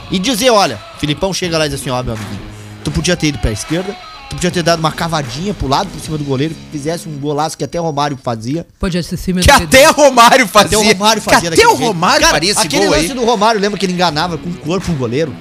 E 0.09 0.17
dizer, 0.19 0.49
olha, 0.51 0.79
Filipão 0.99 1.33
chega 1.33 1.57
lá 1.57 1.65
e 1.65 1.69
diz 1.69 1.81
assim, 1.81 1.89
ó, 1.89 2.01
meu 2.01 2.13
amiguinho, 2.13 2.39
tu 2.83 2.91
podia 2.91 3.17
ter 3.17 3.27
ido 3.27 3.39
pra 3.39 3.51
esquerda, 3.51 3.93
podia 4.29 4.51
ter 4.51 4.63
dado 4.63 4.79
uma 4.79 4.91
cavadinha 4.91 5.53
pro 5.53 5.67
lado, 5.67 5.89
por 5.89 5.99
cima 5.99 6.17
do 6.17 6.23
goleiro, 6.23 6.55
fizesse 6.71 7.07
um 7.07 7.17
golaço 7.19 7.57
que 7.57 7.63
até 7.63 7.77
Romário 7.79 8.17
fazia. 8.21 8.65
Pode 8.79 8.97
assistir 8.97 9.33
meu 9.33 9.43
Que 9.43 9.51
até 9.51 9.85
Romário 9.87 10.47
fazia. 10.47 10.77
Até 10.77 10.87
o 10.87 10.91
Romário 10.93 11.21
fazia 11.21 11.51
Que 11.51 11.61
até 11.61 11.67
o 11.67 11.71
jeito. 11.71 11.87
Romário 11.87 12.21
Cara, 12.21 12.33
faria 12.33 12.51
esse 12.51 12.59
aquele 12.59 12.83
gol 12.83 12.91
lance 12.91 13.11
aí. 13.11 13.13
do 13.13 13.25
Romário, 13.25 13.61
lembra 13.61 13.79
que 13.79 13.85
ele 13.85 13.93
enganava 13.93 14.37
com 14.37 14.49
o 14.49 14.53
corpo 14.53 14.91
um 14.91 14.95
goleiro? 14.95 15.33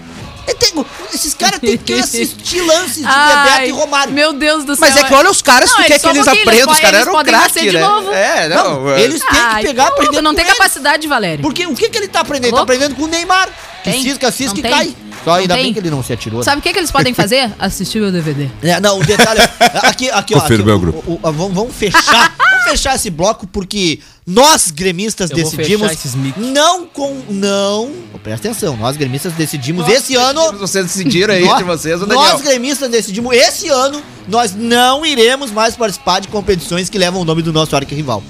Tem- 0.59 0.73
esses 1.13 1.35
caras 1.35 1.59
têm 1.59 1.77
que 1.77 1.93
assistir 1.95 2.61
lances 2.61 2.99
de 2.99 3.03
Bebeto 3.03 3.67
e 3.67 3.71
Romário. 3.73 4.13
Meu 4.13 4.33
Deus 4.33 4.65
do 4.65 4.77
céu. 4.77 4.89
Mas 4.89 4.97
é 4.97 5.03
que 5.03 5.13
olha 5.13 5.29
os 5.29 5.43
caras, 5.43 5.69
Não, 5.71 5.77
tu 5.77 5.85
quer 5.87 5.99
que 5.99 6.07
eles 6.07 6.29
aprendam, 6.29 6.73
os 6.73 6.79
caras 6.79 7.01
eram 7.01 7.25
craque, 7.25 7.61
de 7.61 7.73
né? 7.73 7.81
novo. 7.81 8.13
É, 8.13 8.49
não. 8.49 8.83
Não, 8.83 8.91
é. 8.93 9.03
eles 9.03 9.21
têm 9.21 9.41
Ai, 9.41 9.61
que 9.63 9.67
pegar, 9.69 9.89
aprender 9.89 10.23
não 10.23 10.35
tem 10.35 10.45
capacidade, 10.45 11.07
Valério. 11.09 11.43
Porque 11.43 11.67
o 11.67 11.75
que, 11.75 11.89
que 11.89 11.99
ele 11.99 12.07
tá 12.09 12.21
aprendendo? 12.21 12.53
Louco? 12.53 12.67
Tá 12.67 12.73
aprendendo 12.75 12.95
com 12.95 13.03
o 13.03 13.07
Neymar. 13.09 13.49
Que 13.83 13.93
cisca, 14.03 14.31
cisca 14.31 14.59
e 14.59 14.63
tem. 14.63 14.71
cai. 14.71 14.97
Só 15.27 15.33
Não 15.33 15.39
ainda 15.41 15.55
tem. 15.57 15.65
bem 15.65 15.73
que 15.73 15.81
ele 15.81 15.91
não 15.91 16.05
se 16.05 16.13
atirou. 16.13 16.39
né? 16.39 16.45
Sabe 16.45 16.61
o 16.61 16.63
que, 16.63 16.73
que 16.73 16.79
eles 16.79 16.93
podem 16.93 17.13
fazer? 17.13 17.51
Assistir 17.59 18.01
meu 18.01 18.13
DVD. 18.13 18.49
É, 18.63 18.79
não, 18.79 19.01
o 19.01 19.05
detalhe. 19.05 19.41
é- 19.41 19.87
aqui, 19.89 20.09
aqui, 20.09 20.35
ó. 20.37 20.39
Aqui, 20.39 20.57
meu 20.63 20.77
o- 20.77 20.79
grupo. 20.79 21.03
o- 21.05 21.15
o- 21.21 21.33
vamos, 21.33 21.53
vamos 21.53 21.75
fechar. 21.75 22.33
vamos 22.39 22.65
fechar 22.71 22.95
esse 22.95 23.11
bloco 23.11 23.45
porque 23.49 23.99
nós 24.25 24.71
gremistas 24.71 25.29
Eu 25.33 25.37
decidimos. 25.39 25.91
Não 26.37 26.87
com. 26.87 27.21
Não. 27.29 27.91
Presta 28.23 28.49
atenção, 28.49 28.77
nós 28.77 28.97
gremistas 28.97 29.33
decidimos 29.33 29.89
esse 29.89 30.15
ano. 30.15 30.53
Vocês 30.59 30.87
decidiram 30.87 31.35
aí 31.35 31.43
nós, 31.45 31.53
entre 31.55 31.65
vocês, 31.65 32.01
o 32.03 32.07
Daniel. 32.07 32.29
nós 32.33 32.43
gremistas 32.43 32.89
decidimos 32.89 33.35
esse 33.37 33.69
ano. 33.69 34.01
Nós 34.29 34.55
não 34.55 35.05
iremos 35.05 35.51
mais 35.51 35.77
participar 35.77 36.21
de 36.21 36.29
competições 36.29 36.89
que 36.89 36.99
levam 36.99 37.21
o 37.21 37.25
nome 37.25 37.43
do 37.43 37.53
nosso 37.53 37.75
arquirrival. 37.75 38.23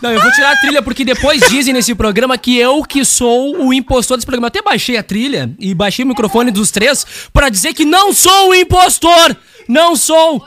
Não, 0.00 0.10
eu 0.10 0.20
vou 0.20 0.32
tirar 0.32 0.52
a 0.52 0.56
trilha 0.56 0.82
porque 0.82 1.04
depois 1.04 1.42
dizem 1.48 1.74
nesse 1.74 1.94
programa 1.94 2.38
que 2.38 2.56
eu 2.56 2.82
que 2.82 3.04
sou 3.04 3.64
o 3.66 3.72
impostor 3.72 4.16
desse 4.16 4.26
programa. 4.26 4.46
Eu 4.46 4.48
até 4.48 4.62
baixei 4.62 4.96
a 4.96 5.02
trilha 5.02 5.50
e 5.58 5.74
baixei 5.74 6.04
o 6.04 6.08
microfone 6.08 6.50
dos 6.50 6.70
três 6.70 7.06
pra 7.32 7.48
dizer 7.50 7.74
que 7.74 7.84
não 7.84 8.12
sou 8.12 8.50
o 8.50 8.54
impostor! 8.54 9.36
Não 9.68 9.94
sou! 9.94 10.40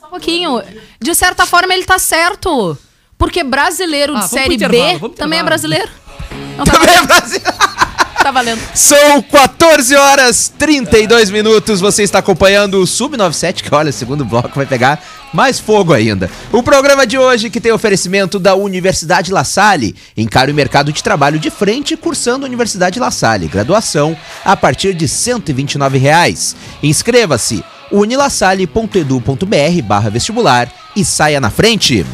Só 0.00 0.06
um 0.06 0.10
pouquinho. 0.10 0.62
De 1.00 1.14
certa 1.14 1.46
forma, 1.46 1.72
ele 1.74 1.84
tá 1.84 1.98
certo. 1.98 2.76
Porque 3.16 3.42
brasileiro 3.44 4.14
Ah, 4.16 4.20
de 4.20 4.20
vamos 4.20 4.30
pro 4.30 4.38
Série 4.42 4.54
intervalo, 4.54 4.82
B 4.84 4.98
vamos 4.98 5.00
pro 5.00 5.10
também 5.10 5.38
é 5.38 5.42
intervalo. 5.42 5.46
brasileiro. 5.46 5.90
Não 6.58 6.64
tá 6.64 6.72
Também 6.72 6.94
é 6.94 7.02
valendo. 7.02 7.97
Tá 8.28 8.32
valendo. 8.32 8.60
São 8.74 9.22
14 9.22 9.96
horas 9.96 10.52
32 10.58 11.30
minutos. 11.30 11.80
Você 11.80 12.02
está 12.02 12.18
acompanhando 12.18 12.74
o 12.74 12.84
Sub97, 12.84 13.62
que 13.62 13.74
olha, 13.74 13.90
segundo 13.90 14.22
bloco 14.22 14.50
vai 14.54 14.66
pegar 14.66 15.02
mais 15.32 15.58
fogo 15.58 15.94
ainda. 15.94 16.30
O 16.52 16.62
programa 16.62 17.06
de 17.06 17.16
hoje 17.16 17.48
que 17.48 17.58
tem 17.58 17.72
oferecimento 17.72 18.38
da 18.38 18.54
Universidade 18.54 19.32
La 19.32 19.44
Salle. 19.44 19.96
Encare 20.14 20.52
o 20.52 20.54
mercado 20.54 20.92
de 20.92 21.02
trabalho 21.02 21.38
de 21.38 21.48
frente 21.48 21.96
cursando 21.96 22.44
Universidade 22.44 23.00
La 23.00 23.10
Salle. 23.10 23.48
Graduação 23.48 24.14
a 24.44 24.54
partir 24.54 24.92
de 24.92 25.08
129 25.08 25.96
reais. 25.96 26.54
Inscreva-se 26.82 27.64
unilasalle.edu.br 27.90 29.82
barra 29.84 30.10
vestibular 30.10 30.70
e 30.94 31.02
saia 31.02 31.40
na 31.40 31.48
frente. 31.48 32.04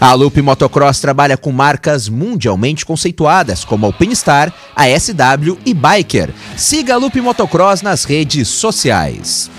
A 0.00 0.14
Loop 0.14 0.40
Motocross 0.40 0.98
trabalha 0.98 1.36
com 1.36 1.52
marcas 1.52 2.08
mundialmente 2.08 2.86
conceituadas, 2.86 3.64
como 3.64 3.84
Alpinestar, 3.84 4.50
a 4.74 4.86
SW 4.98 5.58
e 5.66 5.74
Biker. 5.74 6.30
Siga 6.56 6.94
a 6.94 6.96
Loop 6.96 7.20
Motocross 7.20 7.82
nas 7.82 8.04
redes 8.04 8.48
sociais. 8.48 9.50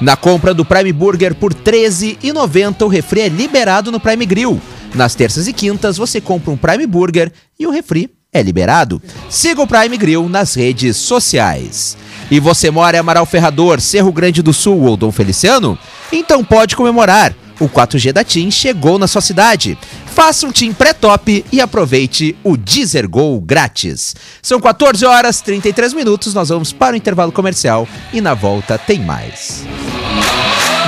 Na 0.00 0.16
compra 0.16 0.54
do 0.54 0.64
Prime 0.64 0.92
Burger 0.92 1.34
por 1.34 1.52
R$ 1.52 1.58
13,90, 1.64 2.82
o 2.82 2.88
refri 2.88 3.22
é 3.22 3.28
liberado 3.28 3.90
no 3.90 3.98
Prime 3.98 4.24
Grill. 4.24 4.60
Nas 4.94 5.16
terças 5.16 5.48
e 5.48 5.52
quintas, 5.52 5.96
você 5.96 6.20
compra 6.20 6.52
um 6.52 6.56
Prime 6.56 6.86
Burger 6.86 7.32
e 7.58 7.66
o 7.66 7.70
refri 7.70 8.08
é 8.32 8.40
liberado. 8.40 9.02
Siga 9.28 9.62
o 9.62 9.66
Prime 9.66 9.96
Grill 9.96 10.28
nas 10.28 10.54
redes 10.54 10.96
sociais. 10.96 11.96
E 12.30 12.38
você 12.38 12.70
mora 12.70 12.96
em 12.96 13.00
Amaral 13.00 13.26
Ferrador, 13.26 13.80
Cerro 13.80 14.12
Grande 14.12 14.42
do 14.42 14.52
Sul 14.52 14.80
ou 14.82 14.96
Dom 14.96 15.10
Feliciano? 15.10 15.76
Então 16.12 16.44
pode 16.44 16.76
comemorar. 16.76 17.34
O 17.60 17.68
4G 17.68 18.12
da 18.12 18.22
TIM 18.22 18.50
chegou 18.50 18.98
na 18.98 19.08
sua 19.08 19.20
cidade. 19.20 19.76
Faça 20.06 20.46
um 20.46 20.52
TIM 20.52 20.72
pré-top 20.72 21.44
e 21.50 21.60
aproveite 21.60 22.36
o 22.44 22.56
Deezer 22.56 23.08
Go 23.08 23.40
grátis. 23.40 24.14
São 24.40 24.60
14 24.60 25.04
horas 25.04 25.40
33 25.40 25.92
minutos, 25.92 26.34
nós 26.34 26.48
vamos 26.48 26.72
para 26.72 26.94
o 26.94 26.96
intervalo 26.96 27.32
comercial 27.32 27.88
e 28.12 28.20
na 28.20 28.34
volta 28.34 28.78
tem 28.78 29.00
mais. 29.00 29.64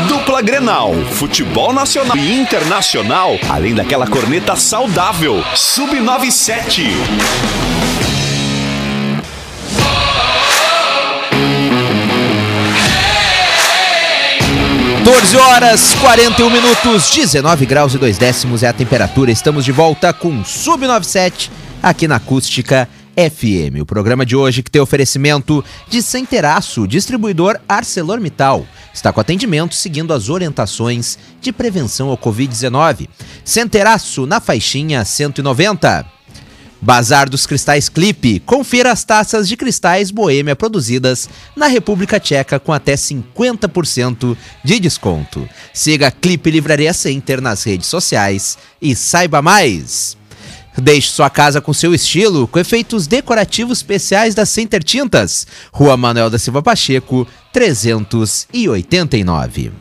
Dupla 0.08 0.40
Grenal, 0.40 0.94
futebol 1.12 1.72
nacional 1.72 2.16
e 2.16 2.40
internacional, 2.40 3.38
além 3.48 3.74
daquela 3.74 4.06
corneta 4.06 4.56
saudável. 4.56 5.42
Sub97. 5.54 7.89
14 15.10 15.36
horas 15.38 15.94
41 15.94 16.48
minutos, 16.48 17.10
19 17.10 17.66
graus 17.66 17.94
e 17.94 17.98
2 17.98 18.16
décimos 18.16 18.62
é 18.62 18.68
a 18.68 18.72
temperatura. 18.72 19.32
Estamos 19.32 19.64
de 19.64 19.72
volta 19.72 20.12
com 20.12 20.44
Sub 20.44 20.86
97 20.86 21.50
aqui 21.82 22.06
na 22.06 22.14
Acústica 22.14 22.88
FM. 23.16 23.80
O 23.80 23.84
programa 23.84 24.24
de 24.24 24.36
hoje 24.36 24.62
que 24.62 24.70
tem 24.70 24.80
oferecimento 24.80 25.64
de 25.88 26.00
Centeraço, 26.00 26.86
distribuidor 26.86 27.58
ArcelorMittal. 27.68 28.64
Está 28.94 29.12
com 29.12 29.20
atendimento 29.20 29.74
seguindo 29.74 30.14
as 30.14 30.28
orientações 30.28 31.18
de 31.40 31.50
prevenção 31.50 32.08
ao 32.08 32.16
Covid-19. 32.16 33.08
Centeraço 33.44 34.26
na 34.26 34.40
faixinha 34.40 35.04
190. 35.04 36.19
Bazar 36.80 37.28
dos 37.28 37.46
Cristais 37.46 37.88
Clipe. 37.88 38.40
Confira 38.40 38.90
as 38.90 39.04
taças 39.04 39.48
de 39.48 39.56
cristais 39.56 40.10
Boêmia 40.10 40.56
produzidas 40.56 41.28
na 41.54 41.66
República 41.66 42.18
Tcheca 42.18 42.58
com 42.58 42.72
até 42.72 42.94
50% 42.94 44.36
de 44.64 44.80
desconto. 44.80 45.48
Siga 45.74 46.10
Clipe 46.10 46.50
Livraria 46.50 46.92
Center 46.92 47.40
nas 47.40 47.64
redes 47.64 47.88
sociais 47.88 48.56
e 48.80 48.96
saiba 48.96 49.42
mais. 49.42 50.16
Deixe 50.78 51.10
sua 51.10 51.28
casa 51.28 51.60
com 51.60 51.74
seu 51.74 51.94
estilo, 51.94 52.48
com 52.48 52.58
efeitos 52.58 53.06
decorativos 53.06 53.78
especiais 53.78 54.34
da 54.34 54.46
Center 54.46 54.82
Tintas. 54.82 55.46
Rua 55.72 55.96
Manuel 55.96 56.30
da 56.30 56.38
Silva 56.38 56.62
Pacheco, 56.62 57.26
389. 57.52 59.72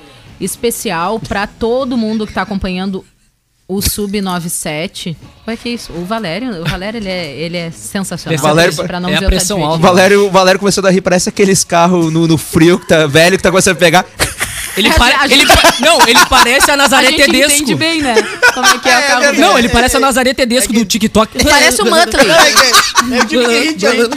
especial 0.41 1.19
pra 1.19 1.47
todo 1.47 1.95
mundo 1.97 2.25
que 2.27 2.33
tá 2.33 2.41
acompanhando 2.41 3.05
o 3.67 3.81
Sub 3.81 4.19
97. 4.19 5.15
Ué, 5.47 5.55
que 5.55 5.69
isso? 5.69 5.93
O 5.93 6.03
Valério, 6.03 6.61
o 6.61 6.65
Valério 6.65 6.97
ele 6.97 7.07
é, 7.07 7.31
ele 7.37 7.55
é 7.57 7.71
sensacional. 7.71 8.37
Valério- 8.41 8.75
Pra 8.75 8.99
não 8.99 9.09
é 9.09 9.15
a 9.15 9.21
pressão 9.21 9.57
adjetivo. 9.57 9.61
O 9.61 9.65
alta. 9.65 9.81
Valério, 9.87 10.25
o 10.27 10.29
Valério 10.31 10.59
começou 10.59 10.85
a 10.85 10.89
rir, 10.91 10.99
parece 10.99 11.29
aqueles 11.29 11.63
carros 11.63 12.11
no, 12.11 12.27
no 12.27 12.37
frio 12.37 12.77
que 12.79 12.87
tá 12.87 13.07
velho 13.07 13.37
que 13.37 13.43
tá 13.43 13.49
começando 13.49 13.77
a 13.77 13.79
pegar. 13.79 14.05
Ele, 14.75 14.87
A 14.89 14.93
pare- 14.93 15.29
gente- 15.29 15.41
ele 15.41 15.51
Não, 15.81 16.01
ele 16.07 16.19
parece 16.29 16.71
a 16.71 16.73
A 16.73 16.77
Nazaré 16.77 17.07
gente 17.11 17.25
Tedesco. 17.25 17.51
entende 17.53 17.75
bem, 17.75 18.01
né? 18.01 18.15
Como 18.53 18.65
é 18.67 18.77
que 18.79 18.89
é, 18.89 18.97
o 18.97 19.01
carro 19.07 19.19
verdade. 19.21 19.39
Não, 19.41 19.57
ele 19.59 19.67
parece 19.69 19.97
a 19.97 19.99
Nazaré 19.99 20.33
Tedesco 20.33 20.71
do 20.73 20.85
TikTok. 20.85 21.37
Ele 21.37 21.49
parece 21.49 21.81
o 21.81 21.85
Muttley. 21.85 22.27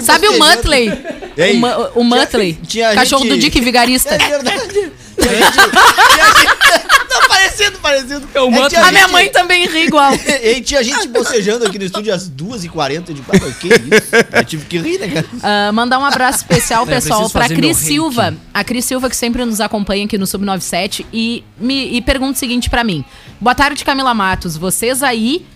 Sabe 0.03 0.29
o. 0.29 0.39
Muttley? 0.39 0.91
O, 0.91 1.57
Mu- 1.57 1.89
o 1.97 2.05
Muttley. 2.05 2.59
Cachorro 2.95 3.23
gente- 3.25 3.35
do 3.35 3.39
Dick 3.39 3.61
Vigarista. 3.61 4.15
É 4.15 4.19
verdade. 4.19 4.93
Tinha 5.29 5.53
gente- 5.53 5.71
tinha 6.15 6.27
gente- 6.35 7.05
Tá 7.09 7.29
parecido, 7.29 7.79
parecido. 7.79 8.29
É 8.35 8.41
o 8.41 8.49
tinha 8.49 8.61
Muttley. 8.63 8.83
A 8.83 8.91
minha 8.91 9.03
gente- 9.03 9.13
mãe 9.13 9.29
também 9.31 9.67
ri 9.69 9.85
igual. 9.87 10.13
E 10.43 10.61
tinha 10.61 10.83
gente 10.83 11.07
bocejando 11.09 11.65
aqui 11.67 11.79
no 11.79 11.85
estúdio 11.85 12.13
às 12.13 12.29
2h40. 12.29 13.09
Eu 13.11 13.15
digo, 13.15 13.27
ah, 13.33 13.53
que 13.61 13.69
isso? 13.69 14.15
Eu 14.33 14.45
tive 14.45 14.65
que 14.67 14.79
rir, 14.79 14.99
né, 14.99 15.09
cara? 15.09 15.27
Ah, 15.43 15.73
mandar 15.73 15.99
um 15.99 16.05
abraço 16.05 16.39
especial, 16.39 16.83
É, 16.89 16.95
pessoal, 16.95 17.31
pra 17.31 17.49
Cris 17.49 17.77
Silva. 17.77 18.35
A 18.53 18.65
Cris 18.65 18.85
Silva, 18.85 19.09
que 19.09 19.17
sempre 19.17 19.45
nos 19.45 19.61
acompanha 19.61 20.05
aqui 20.05 20.19
no 20.19 20.27
Sub97. 20.27 21.07
E, 21.13 21.45
me, 21.59 21.97
e 21.97 22.01
pergunta 22.03 22.33
o 22.33 22.39
seguinte 22.39 22.69
pra 22.69 22.83
mim. 22.83 23.05
Boa 23.41 23.55
tarde, 23.55 23.85
Camila 23.85 24.13
Matos. 24.15 24.57
Vocês 24.57 25.03
aí. 25.03 25.47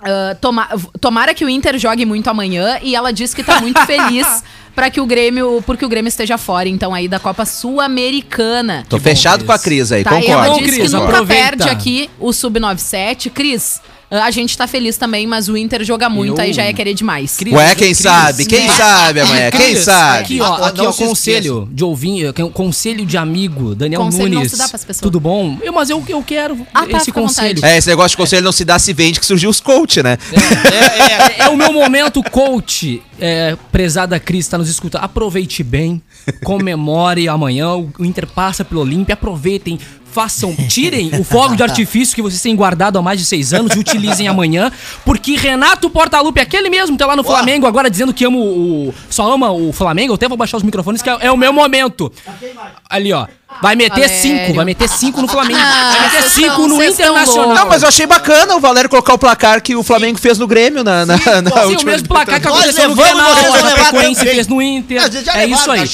Ah, 0.00 0.36
toma- 0.40 0.68
tomara 1.00 1.34
que 1.34 1.44
o 1.44 1.48
Inter 1.48 1.78
jogue 1.78 2.04
muito 2.06 2.28
amanhã 2.28 2.78
e 2.82 2.94
ela 2.94 3.12
diz 3.12 3.32
que 3.34 3.42
tá 3.42 3.60
muito 3.60 3.80
feliz 3.86 4.42
para 4.74 4.90
que 4.90 5.00
o 5.00 5.06
Grêmio, 5.06 5.62
porque 5.66 5.84
o 5.84 5.88
Grêmio 5.88 6.08
esteja 6.08 6.38
fora, 6.38 6.68
então 6.68 6.94
aí 6.94 7.08
da 7.08 7.18
Copa 7.18 7.44
Sul-Americana. 7.44 8.84
Tô 8.88 8.96
bom, 8.96 9.02
fechado 9.02 9.38
Cris. 9.38 9.46
com 9.46 9.52
a 9.52 9.58
Cris 9.58 9.92
aí, 9.92 10.04
Tá, 10.04 10.20
e 10.20 10.26
ela 10.26 10.44
concordo. 10.44 10.50
Bom, 10.52 10.58
disse 10.58 10.76
Cris, 10.78 10.90
que 10.90 10.96
nunca 10.96 11.12
aproveita. 11.12 11.42
perde 11.56 11.68
aqui 11.68 12.10
o 12.20 12.28
Sub97. 12.28 13.30
Cris, 13.30 13.80
ah, 13.84 13.97
a 14.10 14.30
gente 14.30 14.56
tá 14.56 14.66
feliz 14.66 14.96
também, 14.96 15.26
mas 15.26 15.48
o 15.48 15.56
Inter 15.56 15.84
joga 15.84 16.08
muito, 16.08 16.38
Eu- 16.38 16.44
aí 16.44 16.52
já 16.52 16.62
é 16.64 16.72
querer 16.72 16.94
demais. 16.94 17.36
Cris, 17.36 17.52
Ué, 17.52 17.74
quem 17.74 17.88
Cris, 17.88 17.98
sabe? 17.98 18.46
Quem 18.46 18.66
né? 18.66 18.74
sabe 18.74 19.20
amanhã? 19.20 19.50
Quem 19.50 19.60
Cris, 19.60 19.78
sabe? 19.84 20.18
Aqui, 20.24 20.40
ó, 20.40 20.58
Não 20.58 20.64
aqui, 20.66 20.80
ó, 20.80 20.92
se 20.92 21.04
conselho 21.04 21.68
de 21.70 21.84
ouvir, 21.84 22.32
conselho 22.52 23.04
de 23.04 23.16
amigo, 23.16 23.74
Daniel 23.74 24.00
Conselho 24.02 24.28
não 24.28 24.34
Nunes. 24.36 24.52
se 24.52 24.58
dá 24.58 24.68
pras 24.68 24.84
pessoas. 24.84 25.02
Tudo 25.02 25.20
bom? 25.20 25.58
Eu, 25.62 25.72
mas 25.72 25.90
eu, 25.90 26.02
eu 26.08 26.22
quero 26.22 26.66
Ah, 26.72 26.86
tá, 26.86 26.96
esse 26.98 27.12
conselho. 27.12 27.64
É, 27.64 27.76
esse 27.76 27.88
negócio 27.88 28.10
de 28.10 28.16
conselho 28.16 28.42
não 28.42 28.52
se 28.52 28.64
dá, 28.64 28.78
se 28.78 28.92
vende, 28.92 29.20
que 29.20 29.26
surgiu 29.26 29.50
os 29.50 29.60
coach, 29.60 30.02
né? 30.02 30.16
É, 31.38 31.44
é 31.44 31.48
o 31.48 31.56
meu 31.56 31.72
momento, 31.72 32.22
coach. 32.22 33.02
É, 33.20 33.56
prezada 33.72 34.18
Cris, 34.20 34.46
tá 34.46 34.56
nos 34.56 34.68
escutando. 34.68 35.02
Aproveite 35.02 35.62
bem, 35.64 36.00
comemore 36.44 37.28
amanhã. 37.28 37.74
O 37.74 37.90
o 37.98 38.04
Inter 38.04 38.26
passa 38.26 38.64
pelo 38.64 38.80
Olímpia. 38.82 39.14
Aproveitem, 39.14 39.78
façam, 40.18 40.52
tirem 40.68 41.10
o 41.20 41.22
fogo 41.22 41.54
de 41.54 41.62
artifício 41.62 42.12
que 42.12 42.20
vocês 42.20 42.42
têm 42.42 42.56
guardado 42.56 42.98
há 42.98 43.02
mais 43.02 43.20
de 43.20 43.24
seis 43.24 43.52
anos 43.52 43.76
e 43.76 43.78
utilizem 43.78 44.26
amanhã. 44.26 44.72
Porque 45.04 45.36
Renato 45.36 45.88
Portaluppi, 45.88 46.40
aquele 46.40 46.68
mesmo, 46.68 46.96
tá 46.98 47.06
lá 47.06 47.14
no 47.14 47.22
Flamengo 47.22 47.68
agora 47.68 47.88
dizendo 47.88 48.12
que 48.12 48.24
ama 48.24 48.36
o. 48.36 48.92
Só 49.08 49.32
ama 49.32 49.52
o 49.52 49.72
Flamengo. 49.72 50.10
Eu 50.10 50.14
até 50.16 50.26
vou 50.26 50.36
baixar 50.36 50.56
os 50.56 50.64
microfones, 50.64 51.02
que 51.02 51.08
é, 51.08 51.18
é 51.20 51.30
o 51.30 51.36
meu 51.36 51.52
momento. 51.52 52.12
Ali, 52.90 53.12
ó. 53.12 53.28
Vai 53.62 53.74
meter 53.74 54.08
Valério. 54.08 54.46
5, 54.46 54.54
vai 54.54 54.64
meter 54.64 54.88
5 54.88 55.22
no 55.22 55.28
Flamengo. 55.28 55.58
Ah, 55.60 55.90
vai 55.92 56.00
meter 56.02 56.22
vocês 56.22 56.32
5 56.34 56.54
tão- 56.54 56.68
no 56.68 56.84
Internacional. 56.84 57.54
Não, 57.54 57.66
mas 57.68 57.82
eu 57.82 57.88
achei 57.88 58.06
bacana 58.06 58.56
o 58.56 58.60
Valério 58.60 58.90
colocar 58.90 59.14
o 59.14 59.18
placar 59.18 59.62
que 59.62 59.74
o 59.74 59.82
Flamengo 59.82 60.18
fez 60.18 60.38
no 60.38 60.46
Grêmio 60.46 60.84
na, 60.84 61.06
na, 61.06 61.16
na 61.16 61.50
Sim, 61.66 61.76
o 61.76 61.84
mesmo 61.84 62.08
placar 62.08 62.40
que 62.40 62.46
aconteceu 62.46 62.88
no 62.90 62.94
Grenal, 62.94 63.32
a 63.32 63.58
Chapecoense 63.58 64.20
fez 64.20 64.46
no 64.46 64.60
Inter. 64.60 65.00
É 65.34 65.46
isso 65.46 65.70
aí. 65.70 65.88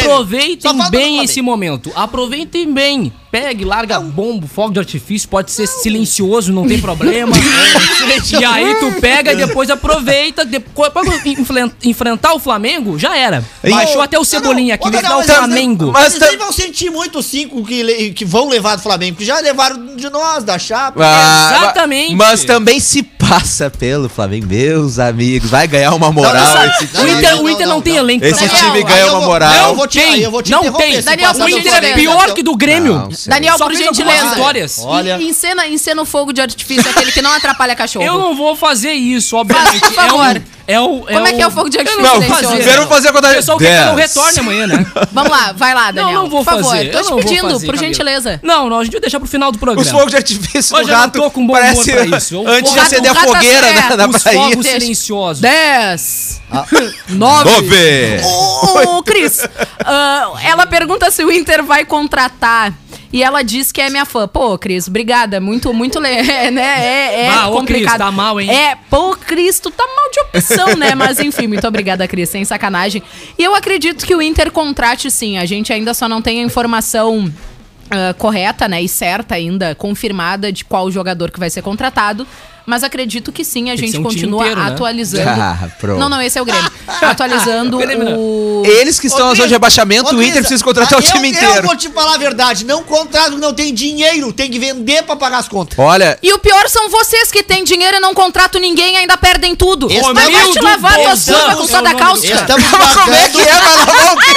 Aproveitem 0.00 0.90
bem 0.90 1.24
esse 1.24 1.40
momento. 1.40 1.90
Aproveitem 1.94 2.72
bem. 2.72 3.12
Pegue, 3.32 3.64
larga 3.64 3.98
bombo, 3.98 4.46
fogo 4.46 4.74
de 4.74 4.78
artifício, 4.78 5.26
pode 5.26 5.50
ser 5.50 5.66
silencioso, 5.66 6.52
não 6.52 6.68
tem 6.68 6.78
problema. 6.78 7.34
e 8.38 8.44
aí 8.44 8.74
tu 8.74 9.00
pega 9.00 9.32
e 9.32 9.36
depois 9.36 9.70
aproveita. 9.70 10.44
Depois, 10.44 10.92
enfrentar 11.82 12.34
o 12.34 12.38
Flamengo, 12.38 12.98
já 12.98 13.16
era. 13.16 13.42
Baixou 13.66 14.02
até 14.02 14.18
o 14.18 14.24
Cebolinha 14.24 14.74
aqui, 14.74 14.90
me 14.90 15.00
dá 15.00 15.16
o 15.16 15.22
Flamengo. 15.22 15.90
Mas 15.90 16.12
Mas 16.12 16.18
tá- 16.18 16.26
vocês 16.26 16.38
vão 16.38 16.52
sentir 16.52 16.90
muito 16.90 17.20
os 17.20 17.24
cinco 17.24 17.64
que, 17.64 18.10
que 18.10 18.24
vão 18.26 18.50
levar 18.50 18.76
do 18.76 18.82
Flamengo, 18.82 19.16
que 19.16 19.24
já 19.24 19.40
levaram 19.40 19.96
de 19.96 20.10
nós, 20.10 20.44
da 20.44 20.58
chapa. 20.58 21.00
Ah, 21.02 21.56
Exatamente. 21.56 22.14
Mas 22.14 22.44
também 22.44 22.78
se 22.80 23.02
passa 23.32 23.70
pelo 23.70 24.10
Flamengo, 24.10 24.46
meus 24.46 24.98
amigos. 24.98 25.48
Vai 25.48 25.66
ganhar 25.66 25.94
uma 25.94 26.12
moral 26.12 26.34
Não, 26.34 26.54
não, 26.54 26.64
esse 26.66 26.88
não, 26.92 27.02
O 27.02 27.06
time. 27.06 27.18
Inter, 27.18 27.40
o 27.42 27.48
Inter 27.48 27.66
não, 27.66 27.80
tem 27.80 27.96
elenco 27.96 28.26
Esse 28.26 28.46
pra 28.46 28.48
time. 28.58 28.68
Daniel, 28.72 28.84
ganha 28.86 29.06
uma 29.06 29.18
vou- 29.20 29.28
moral. 29.28 29.68
eu 29.70 29.74
vou 29.74 29.88
te- 29.88 30.00
aí 30.00 30.22
eu 30.22 30.30
vou 30.30 30.42
te 30.42 30.50
não 30.50 30.70
tem. 30.70 31.00
Daniel, 31.00 31.32
o 31.32 31.48
Inter 31.48 31.74
é 31.84 31.94
pior 31.94 32.34
que 32.34 32.42
do 32.42 32.54
Grêmio. 32.54 32.92
Não. 32.94 33.08
Daniel, 33.26 33.56
Só 33.56 33.64
por 33.68 33.74
gentileza. 33.74 34.28
vitórias. 34.34 34.80
Olha. 34.84 35.16
E- 35.18 35.28
Encena, 35.30 35.66
encena 35.66 36.02
o 36.02 36.04
fogo 36.04 36.30
de 36.30 36.42
artifício, 36.42 36.90
aquele 36.90 37.10
que 37.10 37.22
não 37.22 37.32
atrapalha 37.32 37.74
cachorro. 37.74 38.04
Eu 38.04 38.18
não 38.18 38.36
vou 38.36 38.54
fazer 38.54 38.92
isso, 38.92 39.34
obviamente. 39.34 39.78
Faz, 39.80 39.80
por 39.80 39.94
favor. 39.94 40.36
É 40.36 40.38
um, 40.38 40.42
é 40.66 40.80
o, 40.80 41.00
Como 41.00 41.26
é 41.26 41.32
que 41.32 41.42
é 41.42 41.46
o 41.46 41.50
fogo 41.50 41.68
de 41.68 41.78
artifício 41.78 42.02
Não, 42.04 42.14
silencioso? 42.22 42.56
primeiro 42.56 42.86
fazer 42.86 43.08
a 43.08 43.10
O 43.10 43.14
contagem. 43.14 43.36
pessoal 43.36 43.58
quer 43.58 43.64
que 43.76 43.82
eu 43.82 43.86
não 43.86 43.94
Dez. 43.96 44.14
retorne 44.14 44.38
amanhã, 44.38 44.66
né? 44.66 44.86
Vamos 45.12 45.30
lá, 45.30 45.52
vai 45.52 45.74
lá, 45.74 45.90
Daniel. 45.90 46.14
Não, 46.14 46.22
não 46.24 46.30
vou 46.30 46.44
por 46.44 46.52
favor, 46.52 46.70
fazer. 46.70 46.90
tô 46.90 46.98
eu 46.98 47.04
te 47.04 47.22
pedindo, 47.24 47.50
fazer, 47.50 47.66
por 47.66 47.76
gentileza. 47.76 48.40
Não, 48.42 48.68
não, 48.70 48.78
a 48.80 48.84
gente 48.84 48.92
vai 48.92 49.00
deixar 49.00 49.18
pro 49.18 49.28
final 49.28 49.50
do 49.52 49.58
programa. 49.58 49.84
Os 49.84 49.90
fogos 49.90 50.10
de 50.10 50.16
artifício 50.16 50.74
Hoje 50.76 50.86
do 50.86 50.92
eu 50.92 50.96
gato 50.98 51.12
tô 51.12 51.30
com 51.30 51.40
bom 51.46 51.52
humor 51.52 51.60
parece 51.60 51.92
pra 51.92 52.04
isso. 52.18 52.34
Eu- 52.36 52.48
antes 52.48 52.70
o 52.70 52.74
de 52.74 52.80
acender 52.80 53.10
o 53.10 53.10
a 53.10 53.14
gato 53.14 53.26
fogueira 53.32 53.66
é 53.66 53.72
na, 53.74 53.96
na 53.96 54.08
Os 54.08 54.22
Bahia. 54.22 54.40
fogos 54.40 54.66
silenciosos. 54.66 55.40
10, 55.40 56.40
9. 56.50 56.94
Nove. 57.08 58.20
Ô, 58.24 58.98
ô, 58.98 59.02
Cris, 59.02 59.40
ah, 59.84 60.32
ela 60.44 60.66
pergunta 60.66 61.10
se 61.10 61.24
o 61.24 61.30
Inter 61.32 61.62
vai 61.64 61.84
contratar. 61.84 62.72
E 63.12 63.22
ela 63.22 63.42
diz 63.42 63.70
que 63.70 63.80
é 63.80 63.90
minha 63.90 64.04
fã. 64.04 64.26
Pô, 64.26 64.56
Cris, 64.56 64.88
obrigada. 64.88 65.40
Muito, 65.40 65.72
muito, 65.74 65.98
é, 66.04 66.50
né? 66.50 66.62
É, 66.62 67.20
é 67.24 67.28
Ah, 67.28 67.48
ô, 67.48 67.58
complicado. 67.58 67.88
Cris, 67.90 67.98
tá 67.98 68.10
mal, 68.10 68.40
hein? 68.40 68.50
É, 68.50 68.76
pô, 68.88 69.14
Cris, 69.16 69.60
tu 69.60 69.70
tá 69.70 69.84
mal 69.84 70.10
de 70.10 70.20
opção, 70.20 70.76
né? 70.76 70.94
Mas 70.94 71.18
enfim, 71.20 71.46
muito 71.46 71.66
obrigada, 71.66 72.08
Cris, 72.08 72.28
sem 72.30 72.44
sacanagem. 72.44 73.02
E 73.38 73.44
eu 73.44 73.54
acredito 73.54 74.06
que 74.06 74.14
o 74.14 74.22
Inter 74.22 74.50
contrate 74.50 75.10
sim. 75.10 75.36
A 75.38 75.44
gente 75.44 75.72
ainda 75.72 75.92
só 75.92 76.08
não 76.08 76.22
tem 76.22 76.40
a 76.40 76.44
informação 76.44 77.30
ah, 77.90 78.14
correta, 78.18 78.68
né? 78.68 78.82
E 78.82 78.88
certa 78.88 79.34
ainda, 79.34 79.74
confirmada 79.74 80.52
de 80.52 80.64
qual 80.64 80.90
jogador 80.90 81.30
que 81.30 81.38
vai 81.40 81.50
ser 81.50 81.62
contratado. 81.62 82.26
Mas 82.64 82.84
acredito 82.84 83.32
que 83.32 83.44
sim, 83.44 83.70
a 83.70 83.76
gente 83.76 83.98
um 83.98 84.04
continua 84.04 84.42
inteiro, 84.44 84.60
né? 84.60 84.68
atualizando. 84.68 85.28
Ah, 85.42 85.68
pronto. 85.80 85.98
Não, 85.98 86.08
não, 86.08 86.22
esse 86.22 86.38
é 86.38 86.42
o 86.42 86.44
Grêmio. 86.44 86.70
Atualizando 87.02 87.78
o. 87.78 88.62
Eles 88.64 89.00
que 89.00 89.08
estão 89.08 89.28
na 89.28 89.34
zona 89.34 89.48
de 89.48 89.54
rebaixamento, 89.54 90.14
o 90.14 90.22
Inter 90.22 90.38
precisa 90.38 90.62
contratar 90.62 91.00
o 91.00 91.02
eu- 91.02 91.10
time 91.10 91.28
Eu 91.28 91.34
inteiro. 91.34 91.66
vou 91.66 91.76
te 91.76 91.88
falar 91.88 92.14
a 92.14 92.18
verdade, 92.18 92.64
não 92.64 92.84
contrato 92.84 93.36
não 93.36 93.52
tem 93.52 93.74
dinheiro, 93.74 94.32
tem 94.32 94.48
que 94.48 94.60
vender 94.60 95.02
pra 95.02 95.16
pagar 95.16 95.38
as 95.38 95.48
contas. 95.48 95.76
Olha, 95.76 96.16
E 96.22 96.32
o 96.32 96.38
pior 96.38 96.68
são 96.68 96.88
vocês 96.88 97.32
que 97.32 97.42
têm 97.42 97.64
dinheiro 97.64 97.96
e 97.96 98.00
não 98.00 98.14
contratam 98.14 98.60
ninguém 98.60 98.94
e 98.94 98.96
ainda 98.98 99.16
perdem 99.16 99.56
tudo. 99.56 99.90
Esse 99.90 100.12
Mas 100.12 100.30
vai 100.30 100.50
te 100.52 100.60
lavar 100.60 100.94
curvas 100.94 101.24
com 101.24 101.32
o 101.64 101.66
soda 101.66 101.82
nome 101.82 101.94
do 101.94 101.98
cáustica. 101.98 102.34
Estamos 102.34 102.64
como 102.94 103.12
é 103.14 103.28
que 103.28 103.40
é? 103.40 103.44
Vai 103.52 103.76
lavar 103.76 104.14
o 104.14 104.18
quê? 104.18 104.34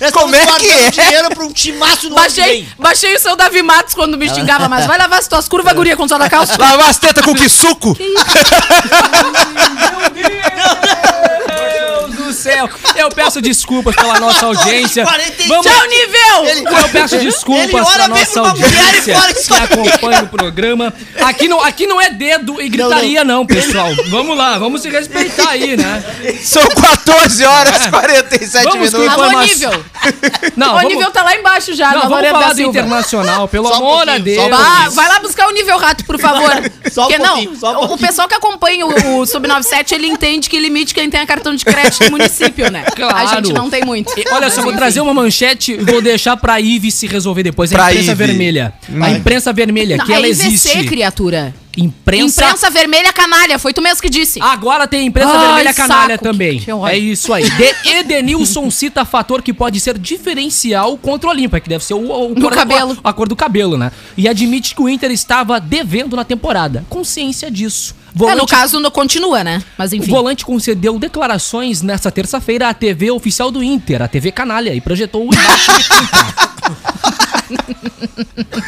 Estamos 0.00 0.12
como 0.12 0.34
é 0.34 0.46
que 0.58 0.70
é? 0.70 0.90
dinheiro 0.90 1.28
pra 1.30 1.44
um 1.44 1.52
timaço 1.52 2.08
no 2.08 2.14
que 2.14 2.20
Baixei, 2.20 2.68
baixei 2.78 3.16
o 3.16 3.18
seu 3.18 3.34
Davi 3.34 3.62
Matos 3.62 3.94
quando 3.94 4.18
me 4.18 4.28
xingava, 4.28 4.68
mas 4.68 4.86
vai 4.86 4.98
lavar 4.98 5.18
as 5.18 5.26
tuas 5.28 5.48
curvas, 5.48 5.72
guria, 5.72 5.96
com 5.96 6.06
soda 6.06 6.28
cáustica. 6.28 6.62
Lavar 6.62 6.90
as 6.90 6.98
tetas 6.98 7.24
com 7.24 7.34
que 7.34 7.48
suco? 7.48 7.96
Meu 7.98 8.14
Deus 10.10 10.95
do. 12.68 12.98
Eu 12.98 13.08
peço 13.10 13.40
desculpas 13.40 13.94
pela 13.94 14.18
nossa 14.20 14.46
audiência. 14.46 15.04
47. 15.04 15.48
Vamos... 15.48 15.66
Tchau, 15.66 15.86
nível! 15.86 16.64
Eu 16.82 16.88
peço 16.88 17.14
Ele 17.16 17.24
desculpas 17.26 17.88
pra 17.92 18.08
bem 18.08 18.08
nossa 18.08 18.40
audiência 18.40 19.16
que 19.46 19.54
acompanha 19.54 20.22
o 20.22 20.28
programa. 20.28 20.92
Aqui 21.22 21.48
não, 21.48 21.60
aqui 21.62 21.86
não 21.86 22.00
é 22.00 22.10
dedo 22.10 22.60
e 22.60 22.68
gritaria, 22.68 23.24
não, 23.24 23.44
pessoal. 23.46 23.88
Vamos 24.08 24.36
lá, 24.36 24.58
vamos 24.58 24.82
se 24.82 24.88
respeitar 24.90 25.50
aí, 25.50 25.76
né? 25.76 26.02
São 26.42 26.62
14 26.66 27.44
horas 27.44 27.86
e 27.86 27.90
47 27.90 28.64
Vamos 28.64 28.90
com 28.90 28.98
minutos. 28.98 29.22
Alô, 29.22 29.40
nível! 29.42 29.84
Não, 30.56 30.68
o 30.68 30.74
vamos, 30.76 30.88
nível 30.94 31.10
tá 31.10 31.22
lá 31.22 31.34
embaixo 31.34 31.74
já, 31.74 31.90
não, 31.92 32.02
na 32.04 32.08
vamos 32.08 32.30
falar 32.30 32.52
do. 32.54 32.62
Internacional, 32.62 33.48
pelo 33.48 33.66
Só 33.68 33.74
um 33.74 33.76
amor 33.78 34.02
a 34.08 34.14
pouquinho, 34.14 34.24
Deus. 34.24 34.36
só 34.38 34.46
um 34.46 34.50
Bah, 34.50 34.88
vai 34.90 35.08
lá 35.08 35.18
buscar 35.20 35.48
o 35.48 35.50
nível 35.50 35.76
rato, 35.78 36.04
por 36.04 36.18
favor. 36.18 36.50
Só 36.92 37.02
um 37.02 37.08
Porque 37.08 37.18
pouquinho, 37.22 37.50
não, 37.50 37.58
só 37.58 37.80
um 37.82 37.92
o- 37.92 37.98
pessoal 37.98 38.28
que 38.28 38.34
acompanha 38.34 38.86
o, 38.86 39.18
o 39.20 39.26
Sub-97, 39.26 39.92
ele 39.92 40.06
entende 40.06 40.48
que 40.48 40.58
limite 40.58 40.94
quem 40.94 41.10
tem 41.10 41.26
cartão 41.26 41.54
de 41.54 41.64
crédito 41.64 42.04
no 42.04 42.12
município, 42.16 42.55
né? 42.70 42.84
Claro. 42.96 43.16
A 43.16 43.26
gente 43.36 43.52
não 43.52 43.68
tem 43.68 43.84
muito. 43.84 44.12
E, 44.18 44.24
Olha 44.32 44.48
só, 44.50 44.60
vou 44.62 44.70
enfim. 44.70 44.78
trazer 44.78 45.00
uma 45.00 45.12
manchete 45.14 45.72
e 45.72 45.76
vou 45.76 46.00
deixar 46.00 46.36
pra 46.36 46.60
Ive 46.60 46.90
se 46.90 47.06
resolver 47.06 47.42
depois. 47.42 47.72
A 47.72 47.76
Pra 47.76 47.90
imprensa 47.92 48.12
Ive. 48.12 48.24
vermelha. 48.26 48.72
A 49.00 49.10
imprensa 49.10 49.52
vermelha, 49.52 49.96
Não, 49.98 50.06
que 50.06 50.12
é 50.12 50.16
ela 50.16 50.26
IVC, 50.28 50.46
existe. 50.46 50.84
criatura. 50.84 51.54
Imprensa. 51.76 52.42
Imprensa 52.42 52.70
vermelha 52.70 53.12
canalha, 53.12 53.58
foi 53.58 53.74
tu 53.74 53.82
mesmo 53.82 54.00
que 54.00 54.08
disse. 54.08 54.40
Agora 54.40 54.86
tem 54.86 55.06
imprensa 55.06 55.32
Ai, 55.32 55.46
vermelha 55.46 55.74
canalha 55.74 56.14
saco, 56.14 56.24
também. 56.24 56.58
que 56.58 56.72
ódio. 56.72 56.86
É 56.88 56.96
isso 56.98 57.32
aí. 57.34 57.44
De 57.50 57.90
Edenilson 57.90 58.70
cita 58.70 59.04
fator 59.04 59.42
que 59.42 59.52
pode 59.52 59.78
ser 59.78 59.98
diferencial 59.98 60.96
contra 60.96 61.28
o 61.28 61.32
Olímpia, 61.32 61.60
que 61.60 61.68
deve 61.68 61.84
ser 61.84 61.92
o, 61.92 61.98
o 61.98 62.34
No 62.34 62.48
cabelo. 62.50 62.96
A, 63.04 63.12
cor 63.12 63.28
do 63.28 63.36
cabelo, 63.36 63.76
né? 63.76 63.92
E 64.16 64.26
admite 64.26 64.74
que 64.74 64.80
o 64.80 64.88
Inter 64.88 65.10
estava 65.10 65.60
devendo 65.60 66.16
na 66.16 66.24
temporada. 66.24 66.84
Consciência 66.88 67.50
disso. 67.50 67.94
É, 68.16 68.18
Volante, 68.18 68.38
no 68.38 68.46
caso, 68.46 68.80
não 68.80 68.90
continua, 68.90 69.44
né? 69.44 69.62
Mas 69.76 69.92
o 69.92 69.96
enfim. 69.96 70.10
volante 70.10 70.42
concedeu 70.42 70.98
declarações 70.98 71.82
nesta 71.82 72.10
terça-feira 72.10 72.70
à 72.70 72.72
TV 72.72 73.10
oficial 73.10 73.50
do 73.50 73.62
Inter, 73.62 74.00
a 74.00 74.08
TV 74.08 74.32
Canalha, 74.32 74.74
e 74.74 74.80
projetou 74.80 75.28
o 75.28 75.34
embaixo 75.34 75.70
de 75.76 75.82
tinta. 75.82 76.46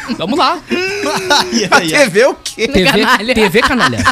Vamos 0.19 0.37
lá. 0.37 0.59
A 1.71 1.81
TV 1.81 2.25
o 2.25 2.35
quê? 2.35 2.67
TV 2.67 2.91
Canalha. 2.91 3.33
TV 3.33 3.61
Canalha. 3.61 4.03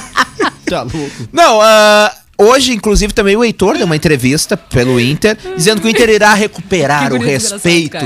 Tá 0.66 0.82
louco. 0.82 1.30
Não, 1.32 1.62
ah, 1.62 2.12
hoje, 2.38 2.74
inclusive, 2.74 3.14
também 3.14 3.36
o 3.36 3.44
Heitor 3.44 3.78
deu 3.78 3.86
uma 3.86 3.96
entrevista 3.96 4.56
pelo 4.56 5.00
Inter, 5.00 5.38
dizendo 5.56 5.82
que 5.82 5.88
o 5.88 5.90
Inter 5.90 6.10
irá 6.10 6.34
recuperar 6.34 7.12
o 7.14 7.18
respeito. 7.20 7.98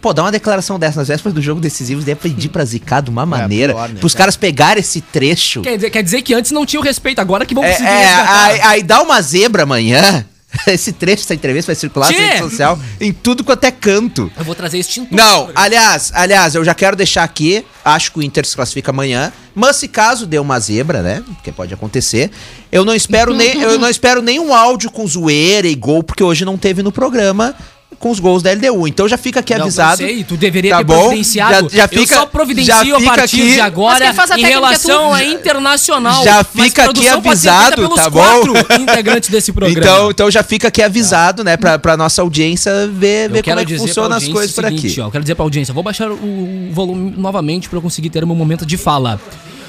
Pô, 0.00 0.12
dá 0.12 0.22
uma 0.22 0.32
declaração 0.32 0.78
dessa 0.78 0.98
nas 1.00 1.08
vésperas 1.08 1.34
do 1.34 1.40
jogo 1.42 1.60
decisivo, 1.60 2.02
deve 2.02 2.20
pedir 2.20 2.48
pra 2.48 2.64
zicar 2.64 3.00
de 3.02 3.10
uma 3.10 3.24
maneira, 3.26 3.72
pior, 3.74 3.88
né, 3.88 3.96
pros 4.00 4.12
cara? 4.12 4.18
caras 4.24 4.36
pegarem 4.36 4.80
esse 4.80 5.00
trecho. 5.00 5.62
Quer 5.62 5.76
dizer, 5.76 5.90
quer 5.90 6.02
dizer 6.02 6.22
que 6.22 6.34
antes 6.34 6.50
não 6.50 6.66
tinha 6.66 6.80
o 6.80 6.82
respeito, 6.84 7.20
agora 7.20 7.46
que 7.46 7.54
vão 7.54 7.64
É, 7.64 7.70
conseguir 7.70 7.88
é, 7.88 8.06
resgatar. 8.06 8.44
aí, 8.44 8.60
aí 8.62 8.82
dá 8.82 9.02
uma 9.02 9.20
zebra 9.22 9.62
amanhã. 9.62 10.24
Esse 10.66 10.92
trecho 10.92 11.22
dessa 11.22 11.34
entrevista 11.34 11.72
vai 11.72 11.76
circular 11.76 12.10
na 12.10 12.18
rede 12.18 12.38
social 12.38 12.78
em 13.00 13.12
tudo 13.12 13.44
quanto 13.44 13.64
é 13.64 13.70
canto. 13.70 14.30
Eu 14.36 14.44
vou 14.44 14.54
trazer 14.54 14.78
extintor. 14.78 15.16
Não, 15.16 15.50
aliás, 15.54 16.10
aliás, 16.14 16.54
eu 16.54 16.64
já 16.64 16.74
quero 16.74 16.96
deixar 16.96 17.24
aqui, 17.24 17.64
acho 17.84 18.12
que 18.12 18.18
o 18.18 18.22
Inter 18.22 18.46
se 18.46 18.56
classifica 18.56 18.90
amanhã, 18.90 19.32
mas 19.54 19.76
se 19.76 19.88
caso 19.88 20.26
dê 20.26 20.38
uma 20.38 20.58
zebra, 20.58 21.02
né, 21.02 21.22
porque 21.26 21.52
pode 21.52 21.72
acontecer, 21.74 22.30
eu 22.72 22.84
não 22.84 22.94
espero 22.94 23.34
nem 23.34 23.60
eu 23.60 23.78
não 23.78 23.88
espero 23.88 24.22
nenhum 24.22 24.54
áudio 24.54 24.90
com 24.90 25.06
zoeira 25.06 25.66
e 25.66 25.74
gol, 25.74 26.02
porque 26.02 26.22
hoje 26.22 26.44
não 26.44 26.56
teve 26.56 26.82
no 26.82 26.92
programa 26.92 27.54
com 27.98 28.10
os 28.10 28.20
gols 28.20 28.42
da 28.42 28.52
LDU. 28.52 28.86
Então 28.86 29.08
já 29.08 29.16
fica 29.18 29.40
aqui 29.40 29.52
Não, 29.54 29.62
avisado. 29.62 30.00
Eu 30.02 30.08
sei, 30.08 30.22
tu 30.24 30.36
deveria 30.36 30.70
Tá 30.70 30.78
ter 30.78 30.84
bom? 30.84 31.00
providenciado. 31.00 31.68
Já- 31.70 31.76
já 31.78 31.88
fica- 31.88 32.14
eu 32.14 32.18
só 32.20 32.26
providencio 32.26 32.72
já 32.72 32.96
a 32.96 33.00
partir 33.16 33.40
aqui- 33.42 33.52
de 33.54 33.60
agora 33.60 34.04
em 34.36 34.44
é 34.44 34.46
relação 34.48 35.08
tu. 35.08 35.14
a 35.14 35.24
internacional. 35.24 36.22
Já 36.24 36.44
fica 36.44 36.84
aqui 36.84 37.08
avisado, 37.08 37.88
tá 37.88 38.08
bom? 38.08 38.42
integrantes 38.80 39.28
desse 39.30 39.52
programa. 39.52 39.78
Então, 39.80 40.10
então 40.10 40.30
já 40.30 40.42
fica 40.42 40.68
aqui 40.68 40.82
avisado, 40.82 41.42
né, 41.42 41.56
pra, 41.56 41.78
pra 41.78 41.96
nossa 41.96 42.22
audiência 42.22 42.70
ver, 42.86 43.28
Eu 43.28 43.30
ver 43.34 43.42
como 43.42 43.42
quero 43.42 43.60
é 43.60 43.64
que 43.64 43.78
funciona 43.78 44.16
as 44.16 44.28
coisas 44.28 44.54
por 44.54 44.64
aqui. 44.64 44.94
Ó, 45.00 45.06
eu 45.06 45.10
quero 45.10 45.24
dizer 45.24 45.34
pra 45.34 45.44
audiência, 45.44 45.74
vou 45.74 45.82
baixar 45.82 46.10
o, 46.10 46.14
o 46.14 46.68
volume 46.72 47.14
novamente 47.16 47.68
pra 47.68 47.78
eu 47.78 47.82
conseguir 47.82 48.10
ter 48.10 48.22
o 48.22 48.26
meu 48.26 48.36
momento 48.36 48.64
de 48.64 48.76
fala. 48.76 49.20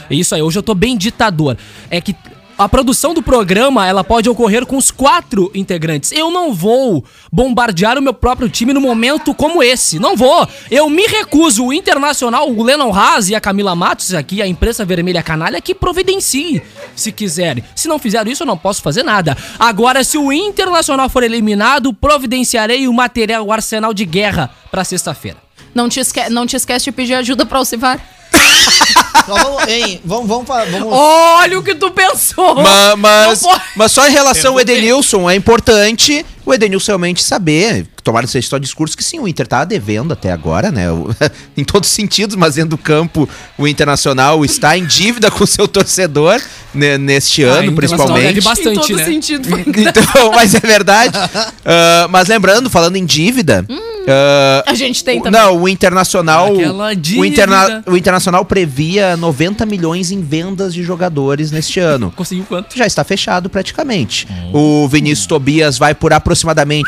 É 0.10 0.16
isso 0.16 0.34
aí, 0.36 0.42
hoje 0.42 0.58
eu 0.58 0.64
tô 0.64 0.74
bem 0.76 0.98
ditador. 0.98 1.58
É 1.90 2.00
que 2.02 2.16
a 2.60 2.68
produção 2.68 3.14
do 3.14 3.24
programa, 3.24 3.88
ela 3.88 4.04
pode 4.04 4.30
ocorrer 4.30 4.66
com 4.66 4.76
os 4.76 4.92
quatro 4.92 5.50
integrantes. 5.56 6.12
Eu 6.12 6.30
não 6.30 6.54
vou 6.54 7.06
bombardear 7.32 7.98
o 7.98 8.02
meu 8.02 8.14
próprio 8.14 8.50
time 8.50 8.74
no 8.74 8.82
momento 8.82 9.34
como 9.34 9.64
esse. 9.64 9.98
Não 9.98 10.14
vou. 10.18 10.46
Eu 10.70 10.90
me 10.90 11.04
recuso. 11.08 11.66
O 11.66 11.72
Internacional, 11.72 12.52
o 12.52 12.62
Lennon 12.62 12.94
Haas 12.94 13.30
e 13.30 13.36
a 13.36 13.40
Camila 13.40 13.78
Matos 13.78 14.14
aqui, 14.14 14.42
a 14.42 14.48
imprensa 14.48 14.84
vermelha 14.84 15.24
canalha, 15.24 15.62
que 15.62 15.74
providencie, 15.74 16.62
se 16.98 17.14
quiserem. 17.14 17.64
Se 17.74 17.88
não 17.88 17.98
fizeram 17.98 18.30
isso, 18.30 18.44
eu 18.44 18.48
não 18.48 18.58
posso 18.58 18.82
fazer 18.82 19.04
nada. 19.04 19.38
Agora, 19.58 20.04
se 20.04 20.18
o 20.18 20.30
Internacional 20.30 21.08
for 21.08 21.24
eliminado, 21.24 21.94
providenciarei 21.94 22.90
o 22.90 22.94
material, 22.94 23.46
o 23.46 23.54
arsenal 23.54 23.94
de 23.94 24.04
guerra 24.04 24.54
pra 24.70 24.84
sexta-feira. 24.84 25.38
Não 25.74 25.88
te, 25.88 26.02
não 26.30 26.46
te 26.46 26.58
esquece 26.58 26.86
de 26.86 26.92
pedir 26.92 27.14
ajuda 27.14 27.48
Alcivar. 27.50 28.02
Então 28.29 28.29
vamos, 29.28 29.68
hein, 29.68 30.02
vamos, 30.04 30.28
vamos, 30.28 30.48
vamos 30.48 30.88
Olha 30.92 31.60
o 31.60 31.64
que 31.64 31.76
tu 31.76 31.92
pensou! 31.92 32.56
Ma- 32.56 32.96
Mas, 32.96 33.42
pode- 33.42 33.62
mas 33.76 33.92
só 33.92 34.08
em 34.08 34.12
relação 34.12 34.54
ao 34.54 34.60
Edenilson, 34.60 35.30
é 35.30 35.36
importante 35.36 36.26
o 36.46 36.54
Edenilson 36.54 36.92
realmente 36.92 37.24
saber, 37.24 37.86
tomara 38.04 38.26
que 38.26 38.32
seja 38.32 38.48
só 38.48 38.58
discurso, 38.58 38.98
que 38.98 39.04
sim, 39.04 39.20
o 39.20 39.28
Inter 39.28 39.48
tá 39.48 39.64
devendo 39.66 40.12
até 40.14 40.32
agora, 40.32 40.72
né? 40.72 40.86
Em 41.56 41.64
todos 41.64 41.90
os 41.90 41.96
sentidos, 41.96 42.36
mas 42.36 42.56
dentro 42.56 42.72
do 42.72 42.78
campo, 42.78 43.28
o 43.58 43.68
Internacional 43.68 44.44
está 44.46 44.78
em 44.78 44.86
dívida 44.86 45.30
com 45.30 45.44
o 45.44 45.48
seu 45.48 45.68
torcedor 45.68 46.42
né, 46.74 46.98
neste 46.98 47.44
Ah, 47.44 47.54
ano, 47.56 47.74
principalmente. 47.74 48.42
bastante, 48.42 48.78
em 48.78 48.82
todo 48.82 48.98
né? 48.98 49.06
sentido. 49.06 49.48
Então, 49.78 50.32
mas 50.34 50.54
é 50.56 50.60
verdade. 50.60 51.14
Ah, 51.66 52.08
mas 52.10 52.28
lembrando, 52.28 52.70
falando 52.70 52.96
em 52.96 53.06
dívida. 53.06 53.64
ah, 54.08 54.64
A 54.66 54.74
gente 54.74 55.04
tem 55.04 55.20
o- 55.20 55.24
também. 55.24 55.40
Não, 55.40 55.62
o 55.62 55.68
Internacional. 55.70 56.54
Aquela 56.54 56.88
O, 56.90 57.26
Interna- 57.26 57.68
dívida. 57.70 57.84
o 57.92 57.98
Internacional 57.98 58.44
previa 58.46 59.16
90 59.18 59.66
milhões 59.68 60.10
em 60.12 60.22
vendas 60.22 60.74
de 60.74 60.82
jogadores 60.84 61.52
neste 61.52 61.80
ano. 61.80 62.12
Conseguiu 62.16 62.46
quanto? 62.48 62.76
Já 62.78 62.88
está 62.88 63.04
fechado 63.04 63.50
praticamente. 63.50 64.28
O 64.54 64.88
Vinícius 64.88 65.28
Tobias 65.28 65.78
vai 65.78 65.94
por 65.94 66.12
aproximadamente, 66.12 66.29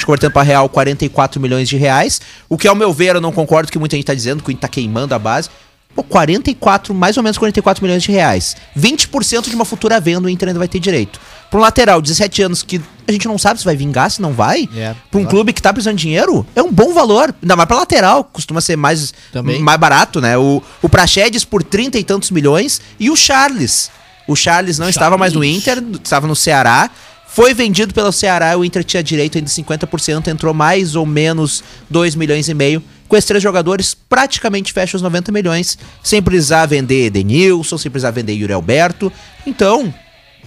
cortando 0.06 0.32
para 0.32 0.44
real, 0.44 0.68
44 0.70 1.40
milhões 1.40 1.68
de 1.68 1.78
reais. 1.78 2.22
O 2.50 2.58
que, 2.58 2.68
ao 2.68 2.76
meu 2.76 2.94
ver, 2.94 3.16
eu 3.16 3.22
não 3.22 3.32
concordo 3.32 3.72
que 3.72 3.80
muita 3.80 3.96
gente 3.96 4.04
está 4.04 4.14
dizendo, 4.14 4.44
que 4.44 4.50
o 4.50 4.52
Inter 4.52 4.62
tá 4.62 4.68
queimando 4.68 5.14
a 5.14 5.20
base. 5.20 5.50
Pô, 5.96 6.04
44, 6.04 6.94
mais 6.94 7.18
ou 7.18 7.24
menos 7.24 7.38
44 7.38 7.84
milhões 7.84 8.04
de 8.04 8.12
reais. 8.12 8.56
20% 8.78 9.50
de 9.50 9.56
uma 9.56 9.66
futura 9.66 10.00
venda 10.00 10.28
o 10.28 10.30
Inter 10.30 10.50
ainda 10.50 10.60
vai 10.60 10.68
ter 10.68 10.80
direito. 10.80 11.20
Para 11.50 11.60
um 11.60 11.62
lateral, 11.62 12.02
17 12.02 12.42
anos, 12.44 12.64
que 12.64 12.82
a 13.06 13.12
gente 13.12 13.28
não 13.28 13.38
sabe 13.38 13.60
se 13.60 13.66
vai 13.66 13.76
vingar, 13.76 14.10
se 14.10 14.22
não 14.22 14.32
vai. 14.32 14.70
É. 14.74 14.96
Para 15.10 15.20
um 15.20 15.26
clube 15.26 15.52
que 15.52 15.62
tá 15.62 15.74
precisando 15.74 15.98
de 15.98 16.04
dinheiro, 16.04 16.46
é 16.56 16.62
um 16.62 16.72
bom 16.72 16.94
valor. 16.94 17.36
Ainda 17.42 17.58
mais 17.58 17.68
para 17.68 17.78
lateral, 17.78 18.24
costuma 18.24 18.62
ser 18.62 18.78
mais, 18.78 19.14
Também. 19.34 19.60
mais 19.60 19.78
barato, 19.78 20.22
né? 20.22 20.38
O, 20.38 20.64
o 20.82 20.88
Praxedes 20.88 21.44
por 21.44 21.62
30 21.62 22.00
e 22.00 22.04
tantos 22.06 22.32
milhões 22.32 22.82
e 22.98 23.10
o 23.10 23.16
Charles. 23.18 23.92
O 24.28 24.36
Charles 24.36 24.80
não 24.80 24.88
estava 24.88 25.18
mais 25.18 25.34
no 25.34 25.44
Inter, 25.44 25.84
estava 26.02 26.26
no 26.26 26.36
Ceará. 26.38 26.90
Foi 27.34 27.54
vendido 27.54 27.94
pelo 27.94 28.12
Ceará, 28.12 28.58
o 28.58 28.66
Inter 28.66 28.84
tinha 28.84 29.02
direito 29.02 29.38
ainda 29.38 29.50
de 29.50 29.54
50%, 29.56 30.28
entrou 30.28 30.54
mais 30.54 30.96
ou 30.96 31.06
menos 31.06 31.64
2 31.90 32.16
milhões 32.16 32.50
e 32.50 32.54
meio. 32.54 32.84
Com 33.08 33.16
esses 33.16 33.28
três 33.28 33.42
jogadores, 33.42 33.94
praticamente 33.94 34.74
fecha 34.74 34.96
os 34.98 35.02
90 35.02 35.32
milhões, 35.32 35.78
sem 36.04 36.22
precisar 36.22 36.66
vender 36.66 37.06
Edenilson, 37.06 37.78
sem 37.78 37.90
precisar 37.90 38.12
vender 38.12 38.34
Yuri 38.34 38.52
Alberto. 38.54 39.12
Então, 39.46 39.94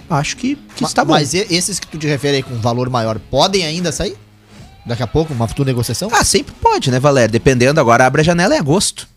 acho 0.09 0.37
que, 0.37 0.55
que 0.75 0.83
Ma- 0.83 0.87
está 0.87 1.03
bom. 1.03 1.13
Mas 1.13 1.33
esses 1.33 1.79
que 1.79 1.87
tu 1.87 1.97
te 1.97 2.05
refere 2.07 2.37
aí 2.37 2.43
com 2.43 2.55
valor 2.59 2.89
maior, 2.89 3.17
podem 3.19 3.65
ainda 3.65 3.91
sair? 3.91 4.15
Daqui 4.85 5.01
a 5.01 5.07
pouco, 5.07 5.33
uma 5.33 5.47
futura 5.47 5.67
negociação? 5.67 6.09
Ah, 6.11 6.23
sempre 6.23 6.53
pode, 6.61 6.91
né, 6.91 6.99
Valério? 6.99 7.31
Dependendo, 7.31 7.79
agora 7.79 8.05
abre 8.05 8.21
a 8.21 8.23
janela 8.23 8.55
em 8.55 8.59
agosto. 8.59 9.07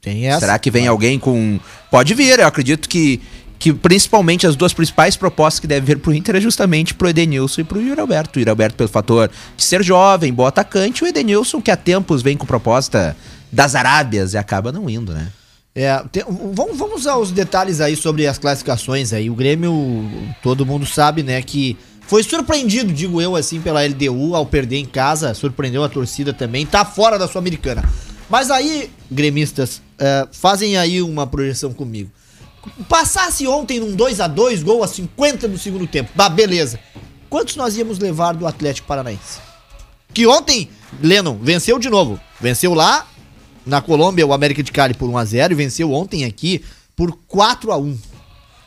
Tem 0.00 0.26
essa. 0.26 0.40
Será 0.40 0.58
que 0.58 0.70
vem 0.70 0.86
alguém 0.86 1.18
com. 1.18 1.60
Pode 1.90 2.12
vir, 2.14 2.38
eu 2.38 2.46
acredito 2.46 2.88
que, 2.88 3.20
que 3.62 3.72
principalmente 3.72 4.44
as 4.44 4.56
duas 4.56 4.72
principais 4.72 5.16
propostas 5.16 5.60
que 5.60 5.68
devem 5.68 5.84
vir 5.94 5.98
pro 6.02 6.12
Inter 6.12 6.34
é 6.34 6.40
justamente 6.40 6.94
pro 6.94 7.08
Edenilson 7.08 7.60
e 7.60 7.64
pro 7.64 7.80
Yuri 7.80 8.00
Alberto. 8.00 8.36
O 8.36 8.40
Yuri 8.40 8.50
Alberto 8.50 8.74
pelo 8.74 8.88
fator 8.88 9.30
de 9.56 9.62
ser 9.62 9.84
jovem, 9.84 10.34
bom 10.34 10.44
atacante, 10.44 11.04
o 11.04 11.06
Edenilson 11.06 11.62
que 11.62 11.70
há 11.70 11.76
tempos 11.76 12.22
vem 12.22 12.36
com 12.36 12.44
proposta 12.44 13.16
das 13.52 13.76
Arábias 13.76 14.32
e 14.34 14.36
acaba 14.36 14.72
não 14.72 14.90
indo, 14.90 15.12
né? 15.14 15.28
É, 15.76 16.02
tem- 16.10 16.24
vamos, 16.52 16.76
vamos 16.76 17.06
aos 17.06 17.30
detalhes 17.30 17.80
aí 17.80 17.94
sobre 17.94 18.26
as 18.26 18.36
classificações 18.36 19.12
aí. 19.12 19.30
O 19.30 19.34
Grêmio, 19.36 20.10
todo 20.42 20.66
mundo 20.66 20.84
sabe, 20.84 21.22
né, 21.22 21.40
que 21.40 21.76
foi 22.08 22.24
surpreendido, 22.24 22.92
digo 22.92 23.22
eu 23.22 23.36
assim, 23.36 23.60
pela 23.60 23.80
LDU 23.86 24.34
ao 24.34 24.44
perder 24.44 24.78
em 24.78 24.84
casa, 24.84 25.34
surpreendeu 25.34 25.84
a 25.84 25.88
torcida 25.88 26.32
também, 26.32 26.66
tá 26.66 26.84
fora 26.84 27.16
da 27.16 27.28
Sul-Americana. 27.28 27.84
Mas 28.28 28.50
aí, 28.50 28.90
gremistas, 29.08 29.80
é, 30.00 30.26
fazem 30.32 30.76
aí 30.76 31.00
uma 31.00 31.28
projeção 31.28 31.72
comigo. 31.72 32.10
Passasse 32.88 33.46
ontem 33.46 33.80
num 33.80 33.94
2 33.94 34.20
a 34.20 34.28
2 34.28 34.62
gol 34.62 34.82
a 34.84 34.88
50 34.88 35.48
do 35.48 35.58
segundo 35.58 35.86
tempo, 35.86 36.10
bah, 36.14 36.28
beleza. 36.28 36.78
Quantos 37.28 37.56
nós 37.56 37.76
íamos 37.76 37.98
levar 37.98 38.34
do 38.34 38.46
Atlético 38.46 38.86
Paranaense? 38.86 39.40
Que 40.12 40.26
ontem, 40.26 40.68
Lennon, 41.00 41.38
venceu 41.40 41.78
de 41.78 41.88
novo. 41.88 42.20
Venceu 42.40 42.74
lá 42.74 43.06
na 43.64 43.80
Colômbia 43.80 44.26
o 44.26 44.32
América 44.32 44.62
de 44.62 44.70
Cali 44.70 44.94
por 44.94 45.08
1x0 45.08 45.52
e 45.52 45.54
venceu 45.54 45.92
ontem 45.92 46.24
aqui 46.24 46.62
por 46.94 47.16
4x1. 47.30 47.96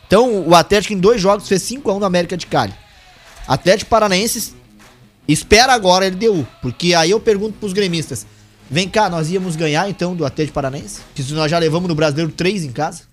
Então 0.07 0.47
o 0.47 0.55
Atlético 0.55 0.93
em 0.93 0.99
dois 0.99 1.21
jogos 1.21 1.47
fez 1.47 1.61
5x1 1.63 1.99
no 1.99 2.05
América 2.05 2.35
de 2.35 2.47
Cali. 2.47 2.73
Atlético 3.47 3.89
Paranaense 3.89 4.53
espera 5.27 5.73
agora 5.73 6.05
a 6.05 6.09
LDU, 6.09 6.47
porque 6.61 6.93
aí 6.93 7.11
eu 7.11 7.19
pergunto 7.19 7.57
pros 7.59 7.73
gremistas: 7.73 8.25
vem 8.69 8.89
cá, 8.89 9.09
nós 9.09 9.29
íamos 9.29 9.55
ganhar 9.55 9.89
então 9.89 10.15
do 10.15 10.25
Atlético 10.25 10.55
Paranaense? 10.55 11.01
Que 11.13 11.23
nós 11.33 11.51
já 11.51 11.59
levamos 11.59 11.87
no 11.87 11.95
Brasileiro 11.95 12.31
3 12.31 12.65
em 12.65 12.71
casa? 12.71 13.03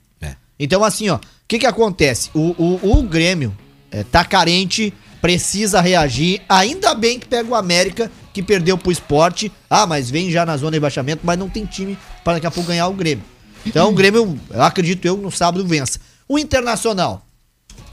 Então, 0.62 0.84
assim, 0.84 1.08
ó, 1.08 1.16
o 1.16 1.20
que 1.48 1.58
que 1.58 1.66
acontece? 1.66 2.30
O, 2.32 2.54
o, 2.56 2.98
o 2.98 3.02
Grêmio 3.02 3.52
é, 3.90 4.04
tá 4.04 4.24
carente, 4.24 4.94
precisa 5.20 5.80
reagir. 5.80 6.40
Ainda 6.48 6.94
bem 6.94 7.18
que 7.18 7.26
pega 7.26 7.50
o 7.50 7.56
América, 7.56 8.08
que 8.32 8.44
perdeu 8.44 8.78
pro 8.78 8.92
esporte. 8.92 9.50
Ah, 9.68 9.88
mas 9.88 10.08
vem 10.08 10.30
já 10.30 10.46
na 10.46 10.56
zona 10.56 10.70
de 10.70 10.76
rebaixamento, 10.76 11.22
mas 11.24 11.36
não 11.36 11.48
tem 11.48 11.66
time 11.66 11.98
para 12.22 12.34
daqui 12.34 12.46
a 12.46 12.50
pouco 12.52 12.68
ganhar 12.68 12.86
o 12.86 12.92
Grêmio. 12.92 13.24
Então, 13.66 13.90
o 13.90 13.92
Grêmio, 13.92 14.38
eu 14.50 14.62
acredito 14.62 15.04
eu, 15.04 15.16
no 15.16 15.32
sábado 15.32 15.66
vença. 15.66 15.98
O 16.28 16.38
Internacional 16.38 17.26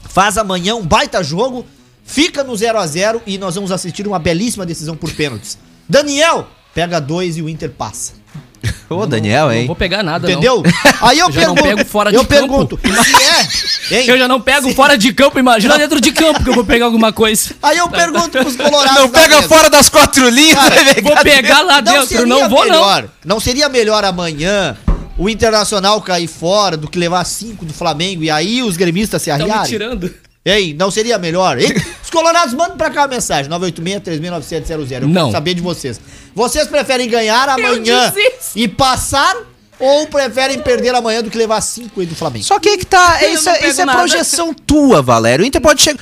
faz 0.08 0.38
amanhã 0.38 0.76
um 0.76 0.86
baita 0.86 1.24
jogo, 1.24 1.66
fica 2.04 2.44
no 2.44 2.56
0 2.56 2.78
a 2.78 2.86
0 2.86 3.20
e 3.26 3.36
nós 3.36 3.56
vamos 3.56 3.72
assistir 3.72 4.06
uma 4.06 4.20
belíssima 4.20 4.64
decisão 4.64 4.94
por 4.96 5.12
pênaltis. 5.12 5.58
Daniel 5.88 6.46
pega 6.72 7.00
dois 7.00 7.36
e 7.36 7.42
o 7.42 7.48
Inter 7.48 7.70
passa. 7.70 8.12
Ô, 8.88 9.06
Daniel, 9.06 9.46
Não 9.46 9.52
hein? 9.52 9.66
vou 9.66 9.76
pegar 9.76 10.02
nada, 10.02 10.26
não. 10.26 10.32
Entendeu? 10.32 10.62
Aí 11.00 11.18
eu, 11.18 11.26
Eu 11.28 11.32
já 11.32 11.46
não 11.46 11.54
pergunto, 11.54 11.76
pego 11.76 11.88
fora 11.88 12.10
de 12.10 12.16
eu 12.16 12.24
campo. 12.24 12.34
pergunto, 12.34 12.80
se 12.82 13.94
é, 13.94 14.00
hein? 14.00 14.04
Eu 14.10 14.18
já 14.18 14.26
não 14.28 14.40
pego 14.40 14.74
fora 14.74 14.98
de 14.98 15.12
campo, 15.12 15.38
imagina 15.38 15.78
dentro 15.78 16.00
de 16.00 16.10
campo 16.12 16.42
que 16.42 16.50
eu 16.50 16.54
vou 16.54 16.64
pegar 16.64 16.86
alguma 16.86 17.12
coisa. 17.12 17.50
Aí 17.62 17.78
eu 17.78 17.88
pergunto 17.88 18.30
pros 18.30 18.56
colorados 18.56 19.00
Não 19.00 19.08
pega 19.08 19.36
mesa, 19.36 19.48
fora 19.48 19.70
das 19.70 19.88
quatro 19.88 20.28
linhas, 20.28 20.56
vai 20.56 20.94
pegar 20.94 21.14
Vou 21.14 21.22
pegar 21.22 21.62
lá 21.62 21.80
dentro, 21.80 22.26
não 22.26 22.48
vou 22.48 22.58
não. 22.66 22.72
melhor, 22.72 23.08
não. 23.24 23.40
seria 23.40 23.68
melhor 23.68 24.04
amanhã 24.04 24.76
o 25.16 25.28
Internacional 25.28 26.00
cair 26.02 26.26
fora 26.28 26.76
do 26.76 26.88
que 26.88 26.98
levar 26.98 27.24
cinco 27.24 27.64
do 27.64 27.72
Flamengo 27.72 28.22
e 28.24 28.30
aí 28.30 28.62
os 28.62 28.76
gremistas 28.76 29.22
se 29.22 29.30
Estão 29.30 29.46
me 29.46 29.52
arriarem? 29.52 29.70
tirando. 29.70 30.14
Ei, 30.44 30.72
não 30.74 30.90
seria 30.90 31.18
melhor? 31.18 31.58
Hein? 31.58 31.68
Os 32.10 32.12
colorados, 32.12 32.52
mandem 32.54 32.76
pra 32.76 32.90
cá 32.90 33.04
a 33.04 33.08
mensagem, 33.08 33.48
986-369700. 33.52 34.80
Eu 34.80 34.86
quero 34.88 35.08
Não. 35.08 35.30
saber 35.30 35.54
de 35.54 35.60
vocês. 35.62 36.00
Vocês 36.34 36.66
preferem 36.66 37.08
ganhar 37.08 37.48
amanhã 37.48 38.12
e 38.56 38.66
passar 38.66 39.36
ou 39.78 40.08
preferem 40.08 40.58
perder 40.58 40.92
amanhã 40.92 41.22
do 41.22 41.30
que 41.30 41.38
levar 41.38 41.60
cinco 41.60 42.00
aí 42.00 42.06
do 42.06 42.16
Flamengo? 42.16 42.44
Só 42.44 42.58
que 42.58 42.68
aí 42.68 42.78
que 42.78 42.84
tá. 42.84 43.18
Eu 43.22 43.34
Isso, 43.34 43.44
não 43.46 43.52
é- 43.52 43.58
pego 43.58 43.70
isso 43.70 43.80
é 43.80 43.84
nada. 43.84 43.98
projeção 44.00 44.52
tua, 44.52 45.00
Valério. 45.00 45.44
O 45.44 45.46
Inter 45.46 45.60
pode 45.60 45.80
chegar. 45.82 46.00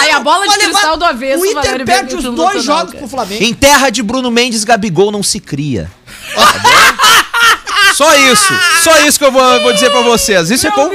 Aí 0.00 0.10
a 0.12 0.20
bola 0.20 0.42
de 0.42 0.46
Vai 0.46 0.58
cristal 0.58 0.96
do 0.96 1.04
avesso, 1.04 1.42
O 1.42 1.46
Inter 1.46 1.54
Valério 1.62 1.84
perde 1.86 2.14
os 2.14 2.22
dois 2.22 2.62
jogos 2.62 2.92
cara. 2.92 2.98
pro 2.98 3.08
Flamengo. 3.08 3.42
Em 3.42 3.52
terra 3.52 3.90
de 3.90 4.00
Bruno 4.00 4.30
Mendes, 4.30 4.62
Gabigol 4.62 5.10
não 5.10 5.24
se 5.24 5.40
cria. 5.40 5.90
Só 7.98 8.14
isso. 8.16 8.52
Só 8.84 8.96
isso 9.00 9.18
que 9.18 9.24
eu 9.24 9.32
vou, 9.32 9.60
vou 9.62 9.72
dizer 9.72 9.90
pra 9.90 10.02
vocês. 10.02 10.50
Isso 10.50 10.66
é, 10.68 10.70
com, 10.70 10.88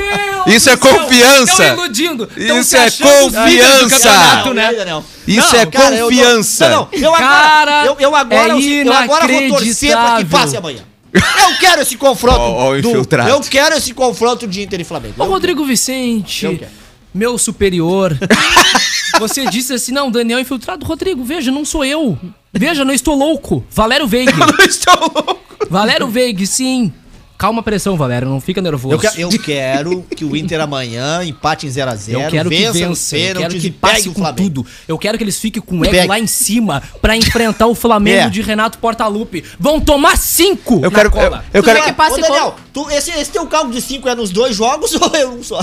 isso 0.49 0.69
é 0.69 0.77
confiança. 0.77 1.51
Estão 1.51 1.73
iludindo. 1.85 2.27
tão 2.27 2.59
Isso 2.59 2.69
se 2.69 2.77
é 2.77 2.85
achando 2.85 3.27
os 3.27 3.33
líderes 3.33 3.67
do 3.73 3.79
confiança. 3.89 4.09
campeonato, 4.09 4.53
né? 4.53 4.85
Não. 4.85 5.03
Isso 5.27 5.53
Não, 5.53 5.59
é 5.61 5.65
Cara, 5.65 5.95
eu 5.95 6.05
tô- 6.07 6.11
confiança. 6.15 6.69
Não, 6.69 6.77
não, 6.77 6.87
eu 6.91 7.13
agora, 7.15 7.27
Cara, 7.29 7.85
eu, 7.85 7.95
eu 7.99 8.15
agora, 8.15 8.53
é 8.53 8.61
eu, 8.87 8.93
agora 8.93 9.27
vou 9.27 9.47
torcer 9.49 9.91
pra 9.91 10.01
que 10.15 10.21
inacreditável. 10.21 10.27
passe 10.29 10.57
amanhã. 10.57 10.79
Eu 11.13 11.57
quero 11.59 11.81
esse 11.81 11.95
confronto. 11.97 12.39
Ó, 12.41 12.65
ó 12.67 12.71
o 12.71 12.81
do- 12.81 12.89
infiltrado. 12.89 13.29
eu 13.29 13.39
quero 13.41 13.75
esse 13.75 13.93
confronto 13.93 14.47
de 14.47 14.61
Inter 14.63 14.79
e 14.79 14.83
Flamengo. 14.85 15.15
Ô, 15.17 15.23
Eu- 15.25 15.29
Rodrigo 15.29 15.63
Vicente, 15.65 16.45
Eu 16.45 16.57
quero. 16.57 16.71
meu 17.13 17.37
superior. 17.37 18.17
Você 19.19 19.45
disse 19.45 19.73
assim, 19.73 19.91
não, 19.91 20.09
Daniel 20.09 20.39
é 20.39 20.41
infiltrado. 20.41 20.85
Rodrigo, 20.85 21.23
veja, 21.23 21.51
não 21.51 21.63
sou 21.63 21.85
eu. 21.85 22.17
Veja, 22.51 22.83
não 22.83 22.93
estou 22.93 23.15
louco. 23.15 23.63
Valério 23.69 24.07
Veiga. 24.07 24.31
Eu 24.59 24.65
estou 24.65 24.95
louco. 24.99 25.39
Valério 25.69 26.07
Veiga, 26.07 26.45
sim. 26.45 26.93
Calma 27.37 27.59
a 27.59 27.63
pressão, 27.63 27.97
Valério, 27.97 28.29
não 28.29 28.39
fica 28.39 28.61
nervoso. 28.61 28.95
Eu, 28.95 28.99
que- 28.99 29.21
eu 29.21 29.29
quero 29.43 30.05
que 30.15 30.23
o 30.23 30.35
Inter 30.35 30.61
amanhã 30.61 31.23
empate 31.23 31.65
em 31.67 31.69
0x0. 31.69 32.13
Eu 32.21 32.29
quero 32.29 32.49
que 32.49 32.55
vença, 32.71 33.17
eu 33.17 33.35
quero 33.35 33.55
que 33.55 33.71
passe 33.71 34.07
o 34.07 34.13
com 34.13 34.21
Flamengo. 34.21 34.43
tudo. 34.63 34.67
Eu 34.87 34.97
quero 34.97 35.17
que 35.17 35.23
eles 35.23 35.37
fiquem 35.39 35.61
com 35.61 35.79
o 35.79 35.85
ego 35.85 36.07
lá 36.07 36.17
em 36.19 36.27
cima 36.27 36.81
pra 37.01 37.17
enfrentar 37.17 37.67
o 37.67 37.75
Flamengo 37.75 38.27
É. 38.27 38.29
de 38.29 38.41
Renato 38.41 38.77
Portaluppi. 38.77 39.43
Vão 39.59 39.81
tomar 39.81 40.17
cinco 40.17 40.75
Eu 40.75 40.89
na 40.89 40.91
quero. 40.91 41.07
Eu, 41.07 41.11
cola. 41.11 41.45
eu 41.53 41.61
Tu 41.61 41.65
quero. 41.65 41.79
quer 41.79 41.85
que 41.87 41.93
passe 41.93 42.19
Ô, 42.19 42.21
Daniel, 42.21 42.55
tu, 42.71 42.89
esse, 42.91 43.11
esse 43.11 43.31
teu 43.31 43.45
cálculo 43.47 43.73
de 43.73 43.81
5 43.81 44.07
é 44.07 44.15
nos 44.15 44.29
dois 44.29 44.55
jogos 44.55 44.93
ou 45.01 45.11
é 45.13 45.25
um 45.25 45.43
só? 45.43 45.59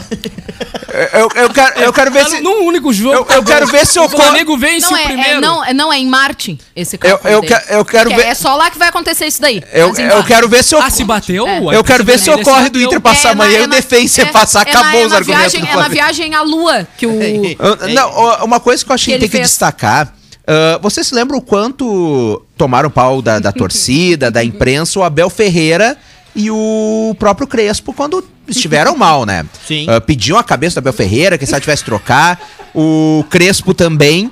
Eu, 1.15 1.29
eu 1.37 1.51
quero, 1.51 1.81
eu 1.81 1.93
quero 1.93 2.11
ver 2.11 2.25
Tá 2.25 2.31
se. 2.31 2.41
Num 2.41 2.65
único 2.65 2.93
jogo. 2.93 3.15
Eu- 3.15 3.19
eu 3.21 3.25
tá 3.25 3.43
quero 3.43 3.67
ver 3.69 3.87
se 3.87 3.99
o 3.99 4.09
Flamengo 4.09 4.59
vence 4.59 4.87
Não 4.87 4.93
o 4.95 4.97
é, 4.97 5.05
primeiro. 5.05 5.31
é, 5.39 5.41
não, 5.41 5.65
é, 5.65 5.73
não, 5.73 5.93
é 5.93 5.99
em 5.99 6.07
Marte 6.07 6.59
esse 6.75 6.97
Eu, 6.97 6.99
cálculo 6.99 7.33
eu, 7.33 7.43
eu 7.79 7.85
quero 7.85 8.11
Que 8.11 8.17
ver. 8.17 8.27
É 8.27 8.35
só 8.35 8.55
lá 8.57 8.71
que 8.71 8.79
vai 8.79 8.89
acontecer 8.89 9.27
isso 9.27 9.41
daí. 9.41 9.63
Eu, 9.73 9.95
eu 9.97 10.25
quero 10.25 10.49
ver 10.49 10.65
se 10.65 10.75
eu. 10.75 10.83
Ah, 10.83 10.91
se 10.91 11.05
bateu? 11.05 11.47
É. 11.47 11.60
Eu 11.73 11.85
quero 11.85 12.05
ver 12.05 12.19
se 12.19 12.31
ocorre 12.31 12.69
do. 12.71 12.81
Inter 12.81 13.01
passar 13.01 13.31
É 13.31 13.35
na- 13.35 13.45
amanhã 13.45 13.61
e 13.61 13.65
o 13.65 13.69
defensa 13.69 14.23
é- 14.23 14.25
passar. 14.27 14.67
é 14.67 14.71
Acabou 14.71 15.01
é 15.03 15.07
os 15.07 15.13
argumentos 15.13 15.53
viagem, 15.53 15.61
do 15.61 15.67
É 15.67 15.69
na 15.69 15.73
Flamengo. 15.73 15.95
viagem 15.95 16.35
à 16.35 16.43
lua 16.43 16.89
que 16.97 17.07
o... 17.07 17.19
Ah, 17.59 17.87
Não, 17.89 18.45
uma 18.45 18.59
coisa 18.61 18.85
que 18.85 18.91
eu 18.91 18.95
acho 18.95 19.05
que, 19.07 19.19
tem 19.19 19.29
que 19.29 19.41
destacar. 19.41 20.13
ah, 20.47 20.79
você 20.83 21.03
se 21.05 21.15
lembra 21.15 21.37
o 21.37 21.43
quanto 21.43 22.43
tomaram 22.57 22.91
pau 22.91 23.21
da, 23.23 23.39
da 23.39 23.53
torcida, 23.53 24.31
da 24.31 24.43
imprensa, 24.45 24.99
o 24.99 25.03
Abel 25.03 25.29
Ferreira 25.31 25.97
e 26.35 26.51
o 26.51 27.15
próprio 27.19 27.47
Crespo 27.47 27.93
quando 27.93 28.25
estiveram 28.49 28.97
mal, 28.97 29.25
né? 29.27 29.45
Sim. 29.67 29.87
Ah, 29.89 30.01
pediam 30.01 30.39
a 30.39 30.45
cabeça 30.45 30.77
do 30.81 30.85
Abel 30.85 30.93
Ferreira, 30.93 31.37
que 31.39 31.45
se 31.47 31.53
ela 31.53 31.61
tivesse 31.61 31.85
trocar. 31.85 32.41
O 32.75 33.25
Crespo 33.31 33.75
também. 33.75 34.31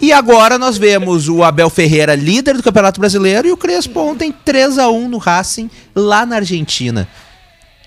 E 0.00 0.12
agora 0.12 0.58
nós 0.58 0.76
vemos 0.76 1.28
o 1.28 1.42
Abel 1.42 1.70
Ferreira, 1.70 2.14
líder 2.14 2.56
do 2.56 2.62
Campeonato 2.62 3.00
Brasileiro, 3.00 3.48
e 3.48 3.52
o 3.52 3.56
Crespo 3.56 4.00
ontem 4.00 4.32
3 4.44 4.78
a 4.78 4.88
1 4.90 5.08
no 5.08 5.18
Racing, 5.18 5.70
lá 5.94 6.26
na 6.26 6.36
Argentina. 6.36 7.08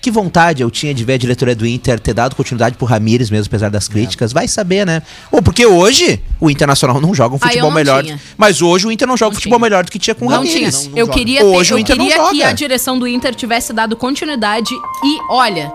Que 0.02 0.10
vontade 0.10 0.62
eu 0.62 0.70
tinha 0.70 0.94
de 0.94 1.04
ver 1.04 1.12
a 1.12 1.18
diretoria 1.18 1.54
do 1.54 1.66
Inter 1.66 2.00
ter 2.00 2.14
dado 2.14 2.34
continuidade 2.34 2.74
pro 2.76 2.86
Ramires 2.86 3.28
mesmo, 3.30 3.48
apesar 3.48 3.68
das 3.68 3.86
críticas. 3.86 4.32
Vai 4.32 4.48
saber, 4.48 4.86
né? 4.86 5.02
Ou 5.30 5.42
porque 5.42 5.66
hoje 5.66 6.22
o 6.40 6.50
Internacional 6.50 6.98
não 7.02 7.14
joga 7.14 7.34
um 7.34 7.38
Ah, 7.38 7.46
futebol 7.46 7.68
não 7.68 7.74
melhor. 7.76 8.02
tinha. 8.02 8.18
Mas 8.36 8.62
hoje 8.62 8.86
o 8.86 8.90
Inter 8.90 9.06
não 9.06 9.14
joga 9.14 9.32
Não 9.32 9.34
futebol 9.34 9.58
tinha. 9.58 9.66
melhor 9.68 9.84
do 9.84 9.92
que 9.92 9.98
tinha 9.98 10.14
com 10.14 10.24
o 10.26 10.30
Não 10.30 10.38
Ramires. 10.38 10.78
tinha. 10.80 10.90
não 10.90 10.96
eu 10.98 11.04
joga. 11.06 11.18
queria, 11.18 11.40
ter- 11.40 11.44
Hoje 11.46 11.72
o 11.72 11.74
eu 11.74 11.78
não 11.80 11.84
queria 11.84 12.12
que 12.30 12.36
joga. 12.38 12.48
a 12.48 12.52
direção 12.52 12.98
do 12.98 13.06
Inter 13.06 13.34
tivesse 13.34 13.74
dado 13.74 13.94
continuidade 13.94 14.70
e, 15.04 15.18
olha, 15.30 15.70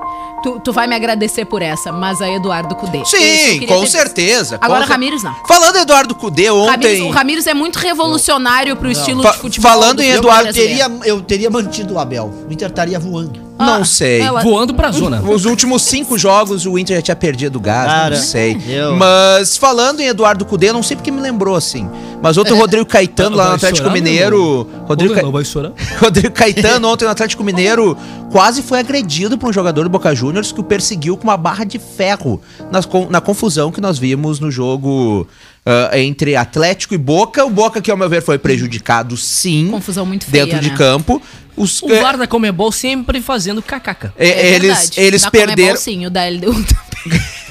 tu, 0.45 0.59
tu 0.59 0.71
vai 0.71 0.85
me 0.85 0.95
agradecer 0.95 1.43
por 1.45 1.63
essa, 1.63 1.91
mas 1.91 2.21
a 2.21 2.29
Eduardo 2.29 2.75
Cudê. 2.75 3.03
Sim, 3.03 3.65
com 3.65 3.83
certeza. 3.87 4.59
com 4.59 4.65
Agora, 4.65 4.81
cer- 4.85 4.91
Ramires 4.91 5.23
não. 5.23 5.33
Falando 5.47 5.75
em 5.77 5.79
Eduardo 5.81 6.13
Cudê 6.13 6.51
ontem. 6.51 6.69
Ramires- 6.69 7.01
o 7.01 7.09
Ramires 7.09 7.47
é 7.47 7.53
muito 7.55 7.79
revolucionário 7.79 8.75
pro 8.75 8.91
estilo 8.91 9.23
Fa- 9.23 9.31
de 9.31 9.37
futebol. 9.39 9.71
falando 9.71 9.97
do 9.97 10.03
em 10.03 10.11
Eduardo, 10.11 10.49
eu 10.49 10.53
teria, 10.53 10.91
eu 11.05 11.21
teria 11.21 11.49
mantido 11.49 11.95
o 11.95 11.99
Abel. 11.99 12.31
O 12.47 12.53
Inter 12.53 12.69
estaria 12.69 12.99
voando. 12.99 13.44
Não 13.57 13.81
Ah, 13.81 13.85
sei. 13.85 14.19
ela- 14.21 14.41
Voando 14.41 14.73
pra 14.73 14.91
zona. 14.91 15.21
Os 15.21 15.45
últimos 15.45 15.81
cinco 15.83 16.17
jogos 16.17 16.65
o 16.65 16.77
Inter 16.77 16.97
já 16.97 17.01
tinha 17.01 17.15
perdido 17.15 17.55
o 17.55 17.59
gás, 17.59 17.87
Cara, 17.87 18.15
não 18.15 18.21
sei. 18.21 18.57
eu- 18.67 18.95
Mas 18.97 19.55
falando 19.55 20.01
em 20.01 20.07
Eduardo 20.07 20.43
Cudê, 20.43 20.73
não 20.73 20.83
sei 20.83 20.97
porque 20.97 21.09
me 21.09 21.21
lembrou 21.21 21.55
assim. 21.55 21.89
Mas 22.21 22.37
ontem 22.37 22.51
o 22.53 22.57
Rodrigo 22.57 22.85
Caetano 22.85 23.35
lá 23.37 23.49
no 23.49 23.55
Atlético 23.55 23.77
chorar, 23.87 23.93
Mineiro. 23.93 24.67
Rodrigo, 24.87 25.13
Não 25.15 25.21
Ca- 25.23 25.29
vai 25.29 25.45
chorar? 25.45 25.71
Rodrigo 26.01 26.33
Caetano 26.33 26.87
ontem 26.89 27.05
no 27.05 27.11
Atlético 27.11 27.43
Mineiro 27.43 27.97
quase 28.31 28.61
foi 28.61 28.79
agredido 28.79 29.37
por 29.37 29.49
um 29.49 29.53
jogador 29.53 29.83
do 29.83 29.89
Boca 29.89 30.13
Juniors 30.13 30.51
que 30.51 30.59
o 30.59 30.63
perseguiu 30.63 31.15
com 31.15 31.23
uma 31.23 31.37
barra 31.37 31.63
de 31.63 31.79
ferro 31.79 32.41
nas 32.71 32.85
na 33.09 33.21
confusão 33.21 33.71
que 33.71 33.79
nós 33.79 33.97
vimos 33.97 34.39
no 34.39 34.51
jogo 34.51 35.27
ah, 35.65 35.97
entre 35.99 36.35
Atlético 36.35 36.93
e 36.93 36.97
Boca. 36.97 37.43
O 37.45 37.49
Boca, 37.49 37.81
que 37.81 37.89
ao 37.91 37.97
meu 37.97 38.07
ver 38.09 38.21
foi 38.21 38.37
prejudicado 38.37 39.17
sim. 39.17 39.69
Confusão 39.71 40.05
muito 40.05 40.25
feia, 40.25 40.45
Dentro 40.45 40.61
de 40.61 40.69
né? 40.71 40.77
campo. 40.77 41.21
Os, 41.57 41.81
O 41.81 41.87
VAR 41.87 42.17
da 42.17 42.27
Comebol 42.27 42.71
sempre 42.71 43.21
fazendo 43.21 43.61
kkk. 43.61 44.11
é, 44.17 44.27
É 44.27 44.47
eles 44.55 44.61
verdade. 44.67 44.99
eles 44.99 45.21
Da 45.21 45.31
Comebol, 45.31 45.55
perderam. 45.55 45.77
sim, 45.79 46.05
o 46.05 46.09
da 46.09 46.27
LDU. 46.27 46.65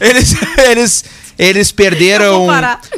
Eles, 0.00 0.34
eles, 0.58 1.04
eles 1.38 1.72
perderam. 1.72 2.46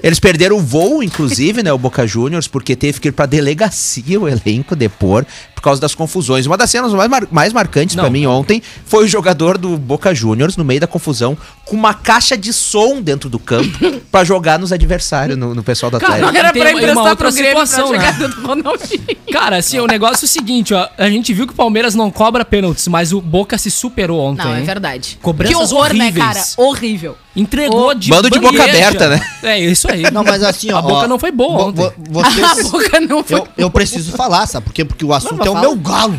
Eles 0.02 0.18
perderam 0.18 0.56
o 0.56 0.60
voo, 0.60 1.02
inclusive, 1.04 1.62
né? 1.62 1.72
O 1.72 1.78
Boca 1.78 2.04
Juniors, 2.04 2.48
porque 2.48 2.74
teve 2.74 2.98
que 2.98 3.08
ir 3.08 3.12
pra 3.12 3.26
delegacia 3.26 4.18
o 4.18 4.28
elenco 4.28 4.74
depor 4.74 5.24
por 5.54 5.60
causa 5.62 5.80
das 5.80 5.94
confusões. 5.94 6.46
Uma 6.46 6.56
das 6.56 6.70
cenas 6.70 6.92
mais, 6.92 7.08
mar- 7.10 7.28
mais 7.30 7.52
marcantes 7.52 7.94
pra 7.94 8.10
mim 8.10 8.26
ontem 8.26 8.60
foi 8.84 9.04
o 9.04 9.08
jogador 9.08 9.56
do 9.56 9.76
Boca 9.76 10.12
Juniors, 10.14 10.56
no 10.56 10.64
meio 10.64 10.80
da 10.80 10.86
confusão, 10.88 11.38
com 11.68 11.76
uma 11.76 11.92
caixa 11.92 12.36
de 12.36 12.52
som 12.52 13.00
dentro 13.02 13.28
do 13.28 13.38
campo 13.38 13.78
pra 14.10 14.24
jogar 14.24 14.58
nos 14.58 14.72
adversários, 14.72 15.36
no, 15.36 15.54
no 15.54 15.62
pessoal 15.62 15.92
Cara, 15.92 16.14
Atlético. 16.14 16.36
Era 16.38 16.52
Tem 16.52 16.62
pra 16.62 16.70
uma 16.70 16.78
emprestar 16.80 17.04
outra 17.04 17.16
pro 17.28 17.34
Grêmio 17.36 17.54
pra 17.56 17.66
situação, 17.66 17.92
né? 17.92 18.16
Ronaldinho. 18.42 19.04
Cara, 19.30 19.56
assim, 19.58 19.78
o 19.78 19.86
negócio 19.86 20.24
é 20.24 20.26
o 20.26 20.28
seguinte, 20.28 20.72
ó. 20.72 20.88
A 20.96 21.10
gente 21.10 21.32
viu 21.34 21.46
que 21.46 21.52
o 21.52 21.56
Palmeiras 21.56 21.94
não 21.94 22.10
cobra 22.10 22.44
pênaltis, 22.44 22.88
mas 22.88 23.12
o 23.12 23.20
Boca 23.20 23.58
se 23.58 23.70
superou 23.70 24.20
ontem. 24.20 24.44
Não, 24.44 24.54
é 24.54 24.62
verdade. 24.62 25.18
Cobranças 25.20 25.54
que 25.56 25.62
horror, 25.62 25.92
né, 25.92 26.04
horríveis. 26.06 26.24
cara? 26.26 26.44
Horrível. 26.56 27.16
Entregou 27.36 27.94
de 27.94 28.08
Bando 28.10 28.28
de 28.30 28.38
boca 28.40 28.64
aberta, 28.64 29.08
né? 29.10 29.20
É, 29.44 29.60
isso 29.60 29.88
aí. 29.88 30.10
Não, 30.10 30.24
mas 30.24 30.42
assim, 30.42 30.72
ó. 30.72 30.78
A 30.78 30.82
boca 30.82 31.04
ó, 31.04 31.06
não 31.06 31.18
foi 31.18 31.30
boa 31.30 31.66
ontem. 31.66 31.82
vo- 31.82 31.92
vocês- 32.22 32.44
A 32.44 32.54
boca 32.68 33.00
não 33.00 33.22
foi. 33.22 33.38
eu, 33.38 33.48
eu 33.56 33.70
preciso 33.70 34.12
falar, 34.12 34.46
sabe 34.46 34.64
por 34.66 34.72
quê? 34.72 34.84
Porque 34.84 35.04
o 35.04 35.12
assunto 35.12 35.36
Não, 35.36 35.46
é 35.46 35.50
o 35.50 35.60
meu 35.60 35.76
galo. 35.76 36.16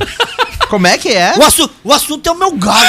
Como 0.70 0.86
é 0.86 0.98
que 0.98 1.10
é? 1.10 1.34
O, 1.38 1.44
assu 1.44 1.70
o 1.84 1.92
assunto 1.92 2.28
é 2.28 2.32
o 2.32 2.38
meu 2.38 2.52
galo. 2.52 2.86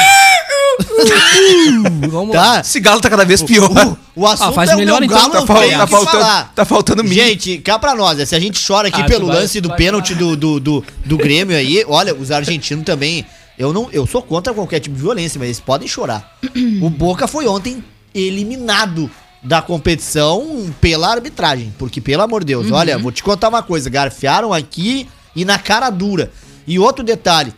Vamos 2.11 2.35
lá. 2.37 2.50
Tá? 2.55 2.61
Esse 2.61 2.81
galo 2.81 3.01
tá 3.01 3.09
cada 3.11 3.25
vez 3.25 3.43
pior. 3.43 3.71
O 4.15 4.27
assunto 4.27 4.53
faz 4.53 4.71
é 4.71 4.75
o 4.75 4.79
melhor, 4.79 5.01
meu 5.01 5.07
então, 5.07 5.19
galo, 5.31 5.47
tá 5.47 5.55
tenho 5.61 5.79
tá 5.79 5.85
que 5.87 5.91
faltando- 5.93 6.11
falar. 6.25 6.53
tá 6.55 6.65
faltando 6.65 7.05
milho. 7.05 7.15
Gente, 7.15 7.59
cá 7.59 7.79
pra 7.79 7.95
nós, 7.95 8.19
né? 8.19 8.25
se 8.27 8.35
a 8.35 8.41
gente 8.41 8.61
chora 8.67 8.89
aqui 8.89 9.01
Ah, 9.01 9.05
pelo 9.05 9.27
vai- 9.27 9.37
lance 9.37 9.61
do 9.61 9.69
vai 9.69 9.77
pênalti 9.79 10.15
do, 10.15 10.37
do, 10.37 10.61
do, 10.61 10.85
do 11.05 11.17
Grêmio 11.17 11.57
aí, 11.57 11.85
olha, 11.87 12.15
os 12.15 12.31
argentinos 12.31 12.85
também, 12.85 13.25
eu 13.59 13.73
não, 13.73 13.89
eu 13.93 14.07
sou 14.07 14.21
contra 14.23 14.53
qualquer 14.53 14.81
tipo 14.81 14.95
de 14.97 15.01
violência, 15.03 15.39
mas 15.39 15.47
eles 15.47 15.61
podem 15.61 15.87
chorar. 15.89 16.37
o 16.83 16.91
Boca 16.91 17.27
foi 17.29 17.47
ontem 17.47 17.83
eliminado 18.13 19.11
da 19.43 19.63
competição 19.63 20.71
pela 20.81 21.09
arbitragem, 21.11 21.73
porque 21.79 22.01
pelo 22.01 22.23
amor 22.23 22.41
de 22.41 22.49
Deus, 22.49 22.71
olha, 22.71 22.99
vou 22.99 23.11
te 23.13 23.23
contar 23.23 23.49
uma 23.49 23.63
coisa, 23.63 23.89
garfiaram 23.89 24.53
aqui 24.53 25.09
e 25.35 25.45
na 25.45 25.59
cara 25.59 25.89
dura. 25.91 26.31
E 26.67 26.79
outro 26.79 27.03
detalhe, 27.05 27.53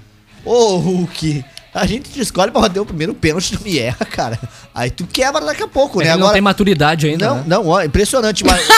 ô 0.45 0.77
Hulk, 0.77 1.45
a 1.75 1.87
gente 1.87 2.11
te 2.11 2.21
escolhe 2.21 2.51
pra 2.51 2.61
bater 2.63 2.81
o 2.81 2.87
primeiro 2.87 3.15
pênalti, 3.15 3.55
não 3.55 3.63
me 3.63 3.79
erra, 3.79 4.05
cara. 4.07 4.39
Aí 4.75 4.91
tu 4.91 5.07
quebra 5.07 5.41
daqui 5.45 5.63
a 5.63 5.69
pouco, 5.69 6.01
É 6.01 6.05
né? 6.07 6.13
que 6.13 6.19
não 6.19 6.33
tem 6.33 6.41
maturidade 6.41 7.07
ainda, 7.07 7.29
Não, 7.29 7.37
né? 7.37 7.45
não, 7.47 7.69
ó, 7.69 7.83
impressionante, 7.83 8.45
mas. 8.45 8.63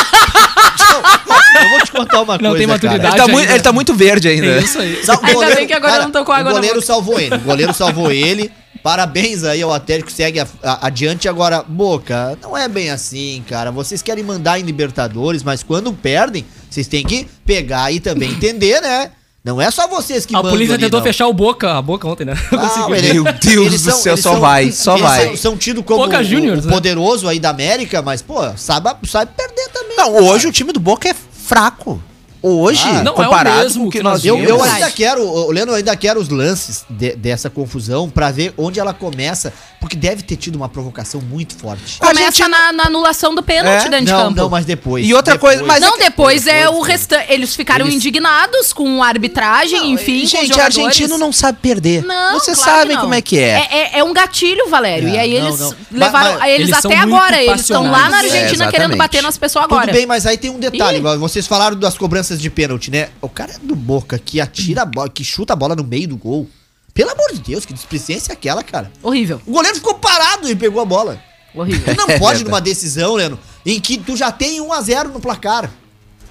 Não, 1.54 1.62
eu 1.62 1.70
vou 1.70 1.80
te 1.82 1.92
contar 1.92 2.20
uma 2.22 2.32
Não 2.34 2.50
coisa. 2.50 2.56
tem 2.58 2.66
maturidade. 2.66 3.06
Ele 3.16 3.16
tá, 3.16 3.28
muito, 3.28 3.50
ele 3.50 3.60
tá 3.62 3.72
muito 3.72 3.94
verde 3.94 4.28
ainda. 4.28 4.46
É 4.46 4.58
isso 4.58 4.78
aí. 4.78 4.96
Cara. 5.04 5.20
O 5.36 5.40
Ainda 5.40 5.54
bem 5.56 5.66
que 5.66 5.72
agora 5.72 5.96
eu 5.96 6.02
não 6.02 6.10
tô 6.10 6.24
com 6.24 6.32
água 6.32 6.50
O 6.50 6.54
goleiro 6.54 6.82
salvou 6.82 7.18
ele. 7.20 7.34
O 7.34 7.40
goleiro 7.40 7.72
salvou 7.74 8.10
ele. 8.12 8.50
Parabéns 8.82 9.44
aí 9.44 9.62
ao 9.62 9.72
Atlético, 9.72 10.10
segue 10.10 10.40
a- 10.40 10.46
a- 10.62 10.86
adiante. 10.88 11.28
Agora, 11.28 11.62
Boca, 11.66 12.36
não 12.42 12.56
é 12.56 12.68
bem 12.68 12.90
assim, 12.90 13.42
cara. 13.48 13.70
Vocês 13.70 14.02
querem 14.02 14.22
mandar 14.24 14.58
em 14.58 14.62
Libertadores, 14.62 15.42
mas 15.42 15.62
quando 15.62 15.92
perdem, 15.92 16.44
vocês 16.68 16.86
têm 16.88 17.04
que 17.04 17.26
pegar 17.46 17.90
e 17.92 17.98
também 18.00 18.30
entender, 18.30 18.80
né? 18.80 19.10
Não 19.44 19.60
é 19.60 19.70
só 19.70 19.86
vocês 19.86 20.24
que 20.24 20.34
A 20.34 20.40
polícia 20.40 20.74
ali, 20.74 20.84
tentou 20.84 21.00
não. 21.00 21.04
fechar 21.06 21.26
o 21.26 21.32
boca, 21.34 21.76
a 21.76 21.82
boca 21.82 22.08
ontem, 22.08 22.24
né? 22.24 22.32
Ele- 22.96 23.12
Meu 23.12 23.24
Deus 23.24 23.66
eles 23.66 23.82
do 23.82 23.90
são- 23.90 24.00
céu, 24.00 24.16
só 24.16 24.30
são- 24.32 24.40
vai, 24.40 24.72
só 24.72 24.92
eles 24.92 25.02
vai. 25.02 25.26
São, 25.26 25.36
são 25.36 25.56
tidos 25.58 25.84
como 25.84 26.02
Boca 26.02 26.20
o- 26.20 26.24
Juniors, 26.24 26.64
o, 26.64 26.68
né? 26.68 26.72
poderoso 26.72 27.28
aí 27.28 27.38
da 27.38 27.50
América, 27.50 28.00
mas, 28.00 28.22
pô, 28.22 28.36
sabe, 28.56 28.90
sabe 29.06 29.32
perder 29.36 29.68
também. 29.70 29.96
Não, 29.98 30.16
hoje 30.16 30.46
o 30.46 30.52
time 30.52 30.72
do 30.72 30.80
Boca 30.80 31.08
é 31.10 31.14
fraco. 31.14 32.00
Hoje, 32.46 32.82
Ah, 32.86 33.02
não 33.02 33.12
é 33.12 33.14
o 33.14 33.24
comparado 33.24 33.58
mesmo 33.60 33.82
com 33.84 33.88
o 33.88 33.90
que, 33.90 33.98
que 33.98 34.04
nós 34.04 34.22
Eu, 34.22 34.38
eu 34.38 34.62
ainda 34.62 34.90
quero, 34.90 35.50
Leno, 35.50 35.72
eu 35.72 35.76
ainda 35.76 35.96
quero 35.96 36.20
os 36.20 36.28
lances 36.28 36.84
de- 36.90 37.16
dessa 37.16 37.48
confusão 37.48 38.10
pra 38.10 38.30
ver 38.30 38.52
onde 38.58 38.78
ela 38.78 38.92
começa, 38.92 39.50
porque 39.84 39.96
deve 39.96 40.22
ter 40.22 40.36
tido 40.36 40.56
uma 40.56 40.66
provocação 40.66 41.20
muito 41.20 41.54
forte. 41.56 41.98
A 42.00 42.06
Começa 42.06 42.30
gente- 42.38 42.48
na, 42.48 42.72
na 42.72 42.84
anulação 42.86 43.34
do 43.34 43.42
pênalti 43.42 43.84
É? 43.86 43.90
dentro 43.90 44.06
de 44.06 44.12
Não, 44.12 44.18
campo. 44.28 44.36
não, 44.36 44.48
mas 44.48 44.64
depois. 44.64 45.06
E 45.06 45.12
outra 45.12 45.38
coisa, 45.38 45.62
mas- 45.62 45.78
Não, 45.82 45.98
depois 45.98 46.46
é 46.46 46.66
o 46.66 46.72
depois, 46.72 46.88
restante. 46.88 47.26
Eles 47.30 47.54
ficaram 47.54 47.84
Eles- 47.84 47.96
indignados 47.96 48.72
com 48.72 49.02
a 49.02 49.06
arbitragem, 49.08 49.92
enfim. 49.92 50.20
com 50.20 50.24
os 50.24 50.30
gente, 50.30 50.46
jogadores. 50.48 50.78
argentino 50.78 51.18
não 51.18 51.30
sabe 51.30 51.58
perder. 51.60 52.02
Não, 52.02 52.32
Vocês 52.40 52.56
claro 52.56 52.72
que 52.72 52.80
sabem 52.80 52.96
não. 52.96 53.02
como 53.02 53.12
é 53.14 53.20
que 53.20 53.38
é. 53.38 53.42
É, 53.42 53.76
é- 53.96 53.98
é 53.98 54.04
um 54.04 54.14
gatilho, 54.14 54.70
Valério. 54.70 55.08
Não, 55.08 55.14
e 55.14 55.18
aí 55.18 55.38
não, 55.38 55.48
eles 55.48 55.60
não. 55.60 55.74
levaram. 55.92 56.32
Mas- 56.32 56.42
aí 56.42 56.52
eles, 56.54 56.72
até 56.72 56.96
agora, 56.96 57.42
eles 57.42 57.60
estão 57.60 57.90
lá 57.90 58.08
na. 58.08 58.24
É, 58.24 58.24
Argentina 58.24 58.70
querendo 58.70 58.96
bater 58.96 59.22
nas 59.22 59.36
pessoas 59.36 59.66
agora. 59.66 59.88
Tudo 59.88 59.94
bem, 59.96 60.06
mas 60.06 60.24
aí 60.24 60.38
tem 60.38 60.50
um 60.50 60.58
detalhe. 60.58 60.98
Ih. 60.98 61.16
Vocês 61.18 61.46
falaram 61.46 61.76
das 61.78 61.98
cobranças 61.98 62.40
de 62.40 62.48
pênalti, 62.48 62.90
né? 62.90 63.10
O 63.20 63.28
cara 63.28 63.52
é 63.52 63.58
do 63.62 63.76
Boca 63.76 64.18
que 64.18 64.40
atira 64.40 64.80
a 64.82 64.84
bola, 64.86 65.10
que 65.10 65.22
chuta 65.22 65.52
a 65.52 65.56
bola 65.56 65.76
no 65.76 65.84
meio 65.84 66.08
do 66.08 66.16
gol. 66.16 66.48
Pelo 66.94 67.10
amor 67.10 67.32
de 67.32 67.40
Deus, 67.40 67.66
que 67.66 67.72
displicência 67.74 68.32
é 68.32 68.34
aquela, 68.34 68.62
cara? 68.62 68.90
Horrível. 69.02 69.40
O 69.46 69.50
goleiro 69.52 69.76
ficou 69.76 69.94
parado 69.94 70.48
e 70.48 70.54
pegou 70.54 70.80
a 70.80 70.84
bola. 70.84 71.20
Horrível. 71.54 71.92
Tu 71.94 71.98
não 72.00 72.06
É 72.14 72.18
pode 72.18 72.36
verdade. 72.38 72.44
numa 72.44 72.60
decisão, 72.60 73.14
Leno, 73.14 73.38
em 73.66 73.80
que 73.80 73.98
tu 73.98 74.16
já 74.16 74.30
tem 74.30 74.60
1 74.60 74.72
a 74.72 74.80
0 74.80 75.08
no 75.10 75.20
placar. 75.20 75.70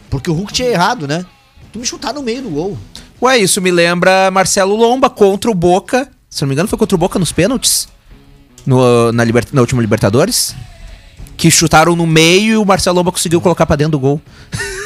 Porque 0.10 0.30
o 0.32 0.34
Hulk 0.34 0.54
tinha 0.54 0.70
errado, 0.70 1.08
né? 1.08 1.26
Tu 1.72 1.80
me 1.80 1.86
chutar 1.86 2.14
no 2.14 2.22
meio 2.24 2.42
do 2.44 2.50
gol. 2.50 2.78
Ué, 3.22 3.38
isso 3.40 3.60
me 3.62 3.72
lembra 3.72 4.30
Marcelo 4.32 4.76
Lomba 4.76 5.10
contra 5.10 5.50
o 5.52 5.54
Boca. 5.54 6.10
Se 6.30 6.42
não 6.44 6.48
me 6.50 6.54
engano, 6.56 6.70
foi 6.70 6.78
contra 6.80 6.96
o 6.96 7.00
Boca 7.00 7.20
nos 7.20 7.32
pênaltis. 7.32 7.88
No, 8.66 9.12
na, 9.12 9.24
liber- 9.24 9.48
na 9.52 9.60
última 9.62 9.82
Libertadores. 9.82 10.56
Que 11.36 11.50
chutaram 11.52 11.96
no 11.96 12.06
meio 12.06 12.54
e 12.54 12.58
o 12.58 12.66
Marcelo 12.66 13.04
conseguiu 13.12 13.42
colocar 13.42 13.66
pra 13.66 13.76
dentro 13.76 13.94
do 13.94 14.00
gol. 14.00 14.22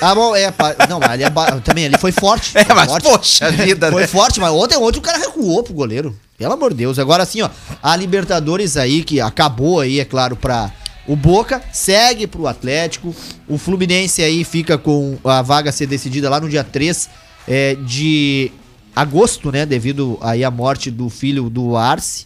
Ah, 0.01 0.13
bom, 0.13 0.35
é. 0.35 0.51
pá, 0.51 0.75
Não, 0.87 0.99
mas 0.99 1.11
ali 1.11 1.23
é 1.23 1.29
também 1.63 1.85
ali 1.85 1.97
foi 1.97 2.11
forte. 2.11 2.57
É, 2.57 2.63
foi 2.63 2.75
mas 2.75 2.87
forte. 2.87 3.03
poxa 3.03 3.51
vida, 3.51 3.91
Foi 3.91 4.01
né? 4.01 4.07
forte, 4.07 4.39
mas 4.39 4.51
ontem, 4.51 4.77
ontem 4.77 4.99
o 4.99 5.01
cara 5.01 5.17
recuou 5.17 5.63
pro 5.63 5.73
goleiro. 5.73 6.15
Pelo 6.37 6.53
amor 6.53 6.71
de 6.71 6.77
Deus. 6.77 6.99
Agora 6.99 7.23
assim, 7.23 7.41
ó, 7.41 7.49
a 7.81 7.95
Libertadores 7.95 8.77
aí, 8.77 9.03
que 9.03 9.19
acabou 9.19 9.79
aí, 9.79 9.99
é 9.99 10.05
claro, 10.05 10.35
pra 10.35 10.71
o 11.07 11.15
Boca, 11.15 11.61
segue 11.71 12.27
pro 12.27 12.47
Atlético. 12.47 13.15
O 13.47 13.57
Fluminense 13.57 14.21
aí 14.21 14.43
fica 14.43 14.77
com 14.77 15.17
a 15.23 15.41
vaga 15.41 15.69
a 15.69 15.73
ser 15.73 15.87
decidida 15.87 16.29
lá 16.29 16.39
no 16.39 16.49
dia 16.49 16.63
3 16.63 17.09
é, 17.47 17.75
de 17.75 18.51
agosto, 18.95 19.51
né? 19.51 19.65
Devido 19.65 20.17
aí 20.21 20.43
à 20.43 20.51
morte 20.51 20.91
do 20.91 21.09
filho 21.09 21.49
do 21.49 21.75
Arce. 21.77 22.25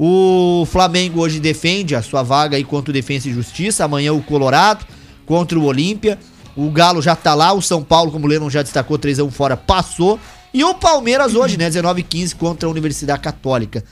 O 0.00 0.64
Flamengo 0.70 1.20
hoje 1.20 1.40
defende 1.40 1.96
a 1.96 2.02
sua 2.02 2.22
vaga 2.22 2.56
aí 2.56 2.62
contra 2.62 2.90
o 2.90 2.94
Defensa 2.94 3.28
e 3.28 3.32
Justiça. 3.32 3.84
Amanhã 3.84 4.12
o 4.12 4.22
Colorado 4.22 4.86
contra 5.26 5.58
o 5.58 5.64
Olímpia. 5.64 6.16
O 6.54 6.70
Galo 6.70 7.02
já 7.02 7.16
tá 7.16 7.34
lá. 7.34 7.52
O 7.52 7.60
São 7.60 7.82
Paulo, 7.82 8.12
como 8.12 8.24
o 8.24 8.28
Lennon 8.28 8.48
já 8.48 8.62
destacou, 8.62 8.96
3x1 8.96 9.28
fora, 9.32 9.56
passou. 9.56 10.20
E 10.54 10.62
o 10.62 10.72
Palmeiras 10.74 11.34
hoje, 11.34 11.56
né? 11.56 11.64
19 11.64 12.04
15 12.04 12.36
contra 12.36 12.68
a 12.68 12.70
Universidade 12.70 13.20
Católica. 13.20 13.82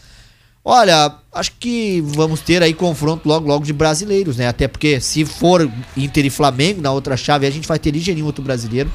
Olha, 0.64 1.12
acho 1.32 1.52
que 1.59 2.00
vamos 2.07 2.40
ter 2.40 2.62
aí 2.62 2.72
confronto 2.72 3.28
logo, 3.28 3.46
logo 3.46 3.64
de 3.64 3.72
brasileiros, 3.72 4.36
né? 4.36 4.46
Até 4.46 4.68
porque 4.68 5.00
se 5.00 5.24
for 5.24 5.68
Inter 5.96 6.26
e 6.26 6.30
Flamengo 6.30 6.80
na 6.80 6.92
outra 6.92 7.16
chave, 7.16 7.46
a 7.46 7.50
gente 7.50 7.66
vai 7.66 7.78
ter 7.80 7.90
ligeirinho 7.90 8.26
outro 8.26 8.44
brasileiro. 8.44 8.90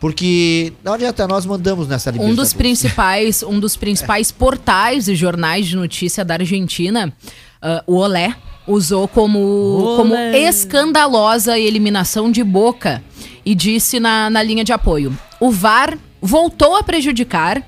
Porque 0.00 0.72
não 0.82 0.94
adianta, 0.94 1.28
nós 1.28 1.44
mandamos 1.44 1.86
nessa 1.86 2.08
Um 2.08 2.12
Libertadores. 2.12 2.48
dos 2.48 2.54
principais, 2.54 3.42
um 3.42 3.60
dos 3.60 3.76
principais 3.76 4.32
portais 4.32 5.06
e 5.08 5.14
jornais 5.14 5.66
de 5.66 5.76
notícia 5.76 6.24
da 6.24 6.34
Argentina, 6.34 7.12
ah, 7.60 7.84
o 7.86 7.96
Olé, 7.96 8.34
usou 8.66 9.06
como, 9.06 9.94
como 9.96 10.16
escandalosa 10.16 11.52
a 11.52 11.58
eliminação 11.58 12.30
de 12.30 12.42
Boca 12.42 13.02
e 13.44 13.54
disse 13.54 14.00
na, 14.00 14.30
na 14.30 14.42
linha 14.42 14.64
de 14.64 14.72
apoio: 14.72 15.16
o 15.38 15.50
VAR 15.50 15.98
voltou 16.20 16.76
a 16.76 16.82
prejudicar, 16.82 17.62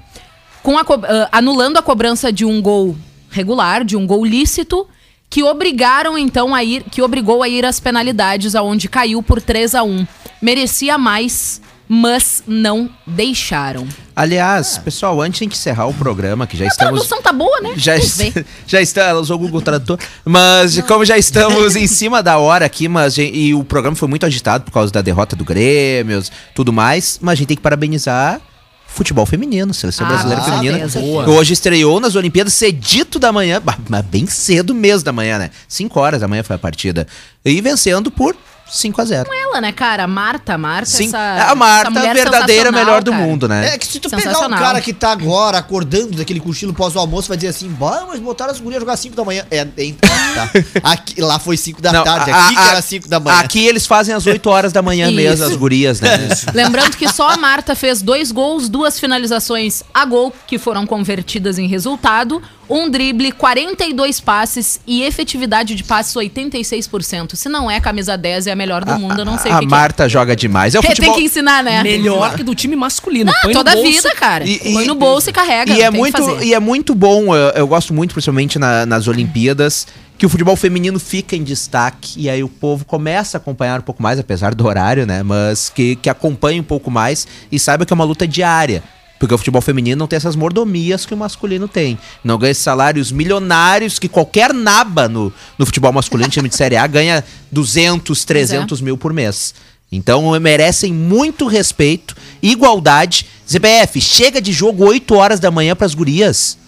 com 0.63 0.79
a 0.79 0.83
ah, 0.83 1.29
anulando 1.33 1.77
a 1.77 1.83
cobrança 1.83 2.33
de 2.33 2.47
um 2.47 2.63
gol 2.63 2.97
regular, 3.31 3.85
de 3.85 3.97
um 3.97 4.07
gol 4.07 4.25
lícito, 4.25 4.87
que 5.29 5.43
obrigaram 5.43 6.17
então 6.17 6.55
a 6.55 6.63
ir, 6.63 6.83
que 6.85 7.03
obrigou 7.03 7.43
a 7.43 7.49
ir 7.49 7.65
às 7.65 7.81
penalidades, 7.81 8.55
aonde 8.55 8.89
caiu 8.89 9.23
por 9.23 9.41
3 9.41 9.75
a 9.75 9.83
1 9.83 10.07
Merecia 10.43 10.99
mais, 10.99 11.63
mas 11.95 12.43
não 12.47 12.89
deixaram. 13.07 13.87
Aliás, 14.17 14.79
pessoal, 14.79 15.21
antes 15.21 15.41
de 15.41 15.45
encerrar 15.45 15.85
o 15.85 15.93
programa, 15.93 16.47
que 16.47 16.57
já 16.57 16.65
A 16.65 16.69
estamos. 16.69 16.93
tradução 17.07 17.21
tá 17.21 17.35
boa, 17.35 17.61
né? 17.61 17.75
Já, 17.77 17.95
est 17.99 18.33
já 18.67 18.81
está, 18.81 19.03
ela 19.03 19.21
usou 19.21 19.37
o 19.37 19.39
Google 19.39 19.61
Tradutor, 19.61 19.99
mas 20.25 20.81
como 20.89 21.05
já 21.05 21.19
estamos 21.19 21.77
em 21.77 21.85
cima 21.89 22.23
da 22.23 22.39
hora 22.39 22.65
aqui, 22.65 22.89
mas 22.89 23.19
e 23.19 23.53
o 23.53 23.63
programa 23.63 23.95
foi 23.95 24.09
muito 24.09 24.25
agitado 24.25 24.65
por 24.65 24.71
causa 24.71 24.91
da 24.91 25.03
derrota 25.03 25.37
do 25.37 25.45
Grêmio, 25.45 26.23
tudo 26.55 26.73
mais, 26.73 27.19
mas 27.21 27.33
a 27.33 27.35
gente 27.35 27.49
tem 27.49 27.57
que 27.59 27.63
parabenizar 27.63 28.41
futebol 28.87 29.27
feminino, 29.27 29.75
seleção 29.75 30.07
Ah, 30.07 30.09
brasileira 30.09 30.43
feminina, 30.45 30.89
que 30.89 31.31
hoje 31.31 31.53
estreou 31.53 32.01
nas 32.01 32.15
Olimpíadas 32.15 32.55
cedito 32.55 33.19
da 33.19 33.31
manhã, 33.31 33.61
mas 33.87 34.03
bem 34.07 34.27
cedo 34.27 34.75
mesmo 34.75 35.05
da 35.05 35.13
manhã, 35.13 35.39
né? 35.39 35.51
5 35.69 36.01
horas 36.01 36.23
da 36.23 36.29
manhã 36.29 36.43
foi 36.43 36.57
a 36.57 36.59
partida. 36.59 37.07
E 37.45 37.61
vencendo 37.61 38.11
por 38.11 38.35
5 38.71 39.01
a 39.01 39.05
0. 39.05 39.31
Ela, 39.33 39.61
né, 39.61 39.73
cara? 39.73 40.07
Marta, 40.07 40.57
Marta, 40.57 40.87
Sim, 40.91 41.09
essa, 41.09 41.19
a 41.51 41.55
Marta, 41.55 41.99
essa 41.99 42.11
a 42.11 42.15
verdadeira 42.15 42.73
melhor 42.73 43.03
do 43.03 43.11
cara. 43.11 43.23
mundo, 43.23 43.49
né? 43.49 43.75
É 43.75 43.79
que 43.79 43.87
se 43.87 44.01
tu 44.01 44.09
pegar 44.09 44.41
um 44.41 44.51
cara 44.51 44.81
que 44.81 44.93
tá 44.93 45.13
agora 45.13 45.59
acordando 45.59 46.17
daquele 46.17 46.41
cochilo 46.41 46.73
pós 46.73 46.95
o 46.97 46.99
almoço, 46.99 47.29
vai 47.29 47.37
dizer 47.37 47.49
assim, 47.49 47.69
bah, 47.69 48.07
mas 48.09 48.19
botaram 48.21 48.51
as 48.51 48.61
gurias 48.61 48.81
jogar 48.81 48.97
5 48.97 49.15
da 49.15 49.25
manhã. 49.25 49.45
É, 49.51 49.59
é 49.59 49.67
tá. 49.67 50.51
Aqui, 50.91 51.21
lá 51.21 51.39
foi 51.39 51.57
5 51.57 51.83
da 51.83 51.93
Não, 51.93 52.05
tarde, 52.05 52.31
a- 52.31 52.47
aqui 52.47 52.57
a- 52.57 52.63
que 52.63 52.69
era 52.71 52.83
5 52.83 53.09
da 53.09 53.21
manhã. 53.21 53.39
Aqui 53.41 53.67
eles 53.67 53.87
fazem 53.87 54.15
às 54.15 54.27
8 54.27 54.49
horas 54.49 54.73
da 54.73 54.81
manhã 54.81 55.11
mesmo, 55.11 55.45
as 55.45 55.55
gurias, 55.57 56.01
né? 56.01 56.29
Lembrando 56.55 56.97
que 56.97 57.09
só 57.09 57.29
a 57.31 57.37
Marta 57.37 57.75
fez 57.75 58.01
dois 58.01 58.33
gols, 58.33 58.69
duas 58.69 58.99
finalizações 58.99 59.83
a 59.93 60.05
gol, 60.05 60.33
que 60.47 60.59
foram 60.59 60.87
convertidas 60.87 61.59
em 61.59 61.67
resultado, 61.67 62.43
um 62.69 62.89
drible, 62.89 63.33
42 63.33 64.21
passes 64.21 64.81
e 64.87 65.03
efetividade 65.03 65.75
de 65.75 65.85
passes 65.85 66.15
86%. 66.15 67.35
Se 67.35 67.49
não 67.49 67.71
é 67.71 67.81
camisa 67.81 68.17
10, 68.17 68.47
é 68.47 68.53
a 68.53 68.57
melhor 68.57 68.85
do 68.85 68.99
mundo, 68.99 69.21
eu 69.21 69.25
não 69.25 69.39
sei 69.39 69.51
a 69.51 69.57
o 69.57 69.59
que, 69.61 69.67
que 69.67 69.71
Marta 69.71 70.09
joga 70.09 70.35
demais. 70.35 70.75
É 70.75 70.79
o 70.79 70.85
é. 70.85 70.87
futebol... 70.87 71.15
Tem 71.15 71.21
que 71.21 71.27
ensinar, 71.27 71.63
né? 71.63 71.83
Melhor 71.83 72.35
que 72.35 72.43
do 72.43 72.55
time 72.55 72.77
masculino. 72.77 73.33
Põe 73.43 73.53
no 73.53 73.59
Toda 73.59 73.73
a 73.73 73.83
vida, 73.83 74.15
cara. 74.15 74.45
E- 74.45 74.59
Põe 74.59 74.85
e- 74.85 74.87
no 74.87 74.95
bolso 74.95 75.31
e 75.31 75.33
carrega. 75.33 75.73
E 75.73 75.79
não 75.79 75.85
é, 75.85 75.91
muito, 75.91 76.37
que 76.39 76.45
e 76.45 76.55
é 76.55 76.61
muito 76.61 76.95
bom, 76.95 77.35
eu, 77.35 77.51
eu 77.51 77.67
gosto 77.67 77.93
muito, 77.93 78.13
principalmente 78.13 78.59
na- 78.59 78.87
nas 78.87 79.09
Olimpíadas, 79.09 79.87
que 80.17 80.25
o 80.25 80.29
futebol 80.29 80.55
feminino 80.55 81.01
fica 81.01 81.35
em 81.35 81.43
destaque 81.43 82.15
e 82.17 82.31
aí 82.31 82.45
o 82.45 82.49
povo 82.49 82.85
começa 82.85 83.37
a 83.37 83.39
acompanhar 83.39 83.81
um 83.81 83.83
pouco 83.83 84.03
mais, 84.03 84.19
apesar 84.19 84.55
do 84.55 84.65
horário, 84.67 85.05
né? 85.05 85.23
Mas 85.23 85.69
que, 85.69 85.97
que 85.97 86.09
acompanhe 86.09 86.61
um 86.61 86.65
pouco 86.65 86.91
mais 86.91 87.27
e 87.51 87.59
saiba 87.59 87.85
que 87.85 87.93
é 87.93 87.95
uma 87.95 88.05
luta 88.05 88.27
diária. 88.27 88.83
Porque 89.23 89.37
o 89.37 89.39
futebol 89.39 89.63
feminino 89.63 90.01
não 90.01 90.09
tem 90.09 90.17
essas 90.17 90.35
mordomias 90.35 91.07
que 91.07 91.15
o 91.15 91.17
masculino 91.17 91.69
tem. 91.69 91.97
Não 92.25 92.37
ganha 92.37 92.51
esses 92.51 92.65
salários 92.65 93.13
milionários 93.13 94.01
que 94.01 94.09
qualquer 94.09 94.53
naba 94.53 95.09
no, 95.09 95.33
no 95.57 95.65
futebol 95.65 95.93
masculino, 95.93 96.29
time 96.29 96.49
de 96.49 96.57
Série 96.57 96.77
A, 96.77 96.85
ganha 96.89 97.25
200, 97.53 98.25
300 98.25 98.81
mil 98.81 98.99
por 98.99 99.13
mês. 99.13 99.55
Então 99.93 100.29
merecem 100.41 100.93
muito 100.93 101.47
respeito, 101.47 102.17
igualdade. 102.43 103.27
ZBF, 103.49 104.01
chega 104.01 104.43
de 104.43 104.53
jogo 104.53 104.85
8 104.85 105.15
horas 105.15 105.39
da 105.39 105.53
manhã 105.53 105.77
pras 105.77 105.95
gurias. 105.95 106.59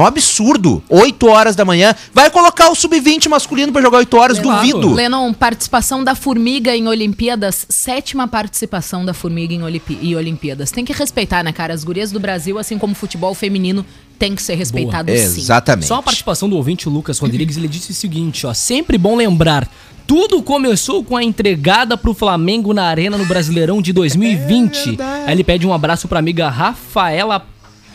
É 0.00 0.02
um 0.02 0.06
absurdo. 0.06 0.82
8 0.88 1.26
horas 1.28 1.54
da 1.54 1.64
manhã. 1.64 1.94
Vai 2.14 2.30
colocar 2.30 2.70
o 2.70 2.74
sub-20 2.74 3.28
masculino 3.28 3.70
pra 3.70 3.82
jogar 3.82 3.98
8 3.98 4.16
horas, 4.16 4.38
Claro. 4.38 4.66
duvido. 4.66 4.94
Lennon, 4.94 5.32
participação 5.34 6.02
da 6.02 6.14
Formiga 6.14 6.74
em 6.74 6.88
Olimpíadas, 6.88 7.66
sétima 7.68 8.26
participação 8.26 9.04
da 9.04 9.12
Formiga 9.12 9.52
em, 9.52 9.60
em 10.02 10.16
Olimpíadas. 10.16 10.70
Tem 10.70 10.84
que 10.84 10.92
respeitar, 10.92 11.42
né, 11.42 11.52
cara? 11.52 11.74
As 11.74 11.84
gurias 11.84 12.10
do 12.10 12.18
Brasil, 12.18 12.58
assim 12.58 12.78
como 12.78 12.94
o 12.94 12.96
futebol 12.96 13.34
feminino, 13.34 13.84
tem 14.18 14.34
que 14.34 14.42
ser 14.42 14.54
respeitado 14.54 15.10
sim. 15.10 15.40
Exatamente. 15.40 15.86
Só 15.86 15.96
a 15.96 16.02
participação 16.02 16.48
do 16.48 16.56
ouvinte 16.56 16.88
o 16.88 16.90
Lucas 16.92 17.18
Rodrigues, 17.18 17.56
ele 17.56 17.68
disse 17.68 17.90
o 17.90 17.94
seguinte, 17.94 18.46
ó, 18.46 18.54
sempre 18.54 18.96
bom 18.98 19.16
lembrar, 19.16 19.68
tudo 20.06 20.42
começou 20.42 21.04
com 21.04 21.16
a 21.16 21.22
entregada 21.22 21.96
pro 21.96 22.12
Flamengo 22.12 22.74
na 22.74 22.84
Arena 22.84 23.16
no 23.16 23.24
Brasileirão 23.24 23.80
de 23.80 23.92
2020. 23.92 24.96
Aí 25.26 25.32
ele 25.32 25.44
pede 25.44 25.66
um 25.66 25.72
abraço 25.72 26.08
pra 26.08 26.18
amiga 26.18 26.48
Rafaela 26.48 27.46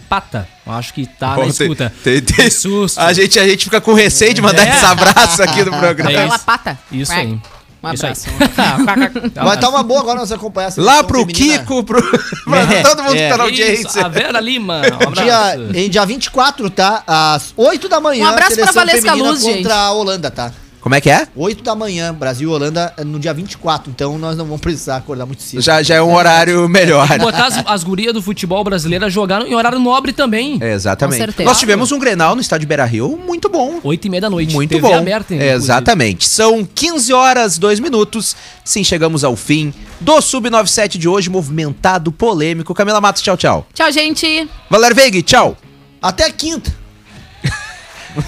Pata. 0.09 0.47
Eu 0.65 0.73
acho 0.73 0.93
que 0.93 1.05
tá 1.05 1.29
na 1.29 1.35
Bom, 1.35 1.41
tem- 1.41 1.49
escuta. 1.51 1.93
tem- 2.03 2.21
tem- 2.21 2.35
Que 2.35 2.49
susto. 2.51 2.99
A 2.99 3.11
gente, 3.13 3.39
a 3.39 3.47
gente 3.47 3.63
fica 3.65 3.79
com 3.81 3.93
receio 3.93 4.33
de 4.33 4.41
mandar 4.41 4.65
É. 4.67 4.75
esse 4.75 4.85
abraço 4.85 5.41
aqui 5.43 5.63
no 5.63 5.71
programa. 5.77 6.11
É 6.11 6.27
isso. 6.27 6.39
pata. 6.45 6.77
Isso 6.91 7.11
Vai. 7.11 7.21
aí. 7.21 7.39
Um 7.83 7.93
Isso 7.93 8.03
abraço. 8.03 8.25
Vai 9.35 9.55
estar 9.55 9.69
uma 9.69 9.83
boa 9.83 9.99
agora 9.99 10.19
nós 10.19 10.31
acompanhar 10.31 10.69
essa 10.69 10.81
Lá 10.81 11.03
pro 11.03 11.19
feminina. 11.19 11.59
Kiko, 11.59 11.83
pro, 11.83 12.01
pra 12.45 12.61
É, 12.73 12.81
todo 12.81 13.03
mundo 13.03 13.15
é. 13.15 13.27
que 13.27 13.29
tá 13.29 13.37
na 13.37 13.43
Isso, 13.47 13.61
audiência. 13.61 14.05
a 14.05 14.07
Vera 14.09 14.39
Lima. 14.39 14.81
Um 15.07 15.11
Dia, 15.11 15.37
abraço. 15.51 15.71
em 15.77 15.89
dia 15.89 16.03
24, 16.05 16.69
tá? 16.71 17.03
Às 17.05 17.53
8 17.55 17.87
da 17.87 17.99
manhã, 17.99 18.25
Um 18.25 18.29
abraço 18.29 18.55
pra 18.55 18.71
Valesca 18.71 19.13
Luz, 19.13 19.39
contra 19.41 19.53
gente. 19.57 19.71
a 19.71 19.91
Holanda, 19.91 20.31
tá? 20.31 20.51
Como 20.85 20.93
é 20.93 21.01
que 21.01 21.09
é? 21.09 21.27
8 21.35 21.63
da 21.63 21.73
manhã, 21.73 22.13
Brasil 22.13 22.47
e 22.47 22.53
Holanda, 22.53 22.93
no 23.03 23.17
dia 23.17 23.33
24. 23.33 23.89
Então 23.89 24.19
nós 24.19 24.37
não 24.37 24.45
vamos 24.45 24.61
precisar 24.61 24.97
acordar 24.97 25.25
muito 25.25 25.41
cedo. 25.41 25.59
Já, 25.59 25.81
já 25.81 25.95
é 25.95 26.01
um 26.03 26.13
horário 26.13 26.69
melhor. 26.69 27.07
Botar 27.17 27.47
as, 27.47 27.57
as 27.65 27.83
gurias 27.83 28.13
do 28.13 28.21
futebol 28.21 28.63
brasileiro 28.63 29.09
jogaram 29.09 29.47
em 29.47 29.55
horário 29.55 29.79
nobre 29.79 30.13
também. 30.13 30.59
É, 30.61 30.73
Exatamente. 30.73 31.17
Com 31.17 31.25
certeza. 31.25 31.49
Nós 31.49 31.59
tivemos 31.59 31.91
um 31.91 31.97
Grenal 31.97 32.35
no 32.35 32.41
estádio 32.41 32.67
Beira 32.67 32.85
Rio 32.85 33.17
muito 33.17 33.49
bom. 33.49 33.79
Oito 33.83 34.05
e 34.05 34.09
meia 34.11 34.21
da 34.21 34.29
noite. 34.29 34.53
Muito 34.53 34.69
TV 34.69 34.81
bom. 34.87 34.95
aberta, 34.95 35.33
inclusive. 35.33 35.55
Exatamente. 35.55 36.27
São 36.27 36.63
15 36.63 37.11
horas, 37.13 37.57
2 37.57 37.79
minutos. 37.79 38.35
Sim, 38.63 38.83
chegamos 38.83 39.23
ao 39.23 39.35
fim 39.35 39.73
do 39.99 40.21
Sub-97 40.21 40.99
de 40.99 41.09
hoje, 41.09 41.31
movimentado, 41.31 42.11
polêmico. 42.11 42.75
Camila 42.75 43.01
Matos, 43.01 43.23
tchau, 43.23 43.35
tchau. 43.35 43.65
Tchau, 43.73 43.91
gente. 43.91 44.47
Valer 44.69 44.93
Veig, 44.93 45.23
tchau. 45.23 45.57
Até 45.99 46.29
quinta. 46.29 46.84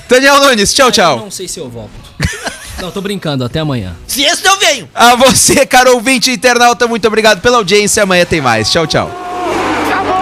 Daniel 0.10 0.40
Nunes, 0.40 0.74
tchau, 0.74 0.88
Eu 0.88 0.92
tchau. 0.92 1.20
não 1.20 1.32
sei 1.32 1.48
se 1.48 1.60
eu 1.60 1.70
volto. 1.70 1.92
não, 2.82 2.92
tô 2.92 3.02
brincando. 3.02 3.44
Até 3.44 3.60
amanhã. 3.60 3.96
Se 4.08 4.24
esse 4.24 4.46
eu 4.46 4.58
venho. 4.58 4.90
A 4.94 5.16
você, 5.16 5.66
caro 5.66 5.94
ouvinte 5.94 6.32
internauta, 6.32 6.88
muito 6.88 7.08
obrigado 7.08 7.42
pela 7.42 7.58
audiência. 7.58 8.04
Amanhã 8.04 8.26
tem 8.26 8.42
mais. 8.42 8.72
Tchau, 8.72 8.86
tchau. 8.88 9.12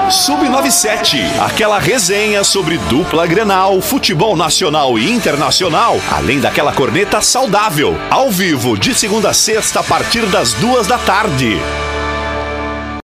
Sub-97, 0.09 1.19
aquela 1.39 1.79
resenha 1.79 2.43
sobre 2.43 2.77
dupla 2.77 3.25
Grenal, 3.25 3.81
futebol 3.81 4.35
nacional 4.37 4.99
e 4.99 5.11
internacional, 5.11 5.99
além 6.11 6.39
daquela 6.39 6.71
corneta 6.71 7.21
saudável, 7.21 7.99
ao 8.11 8.29
vivo, 8.29 8.77
de 8.77 8.93
segunda 8.93 9.31
a 9.31 9.33
sexta, 9.33 9.79
a 9.79 9.83
partir 9.83 10.27
das 10.27 10.53
duas 10.53 10.85
da 10.85 10.99
tarde. 10.99 11.57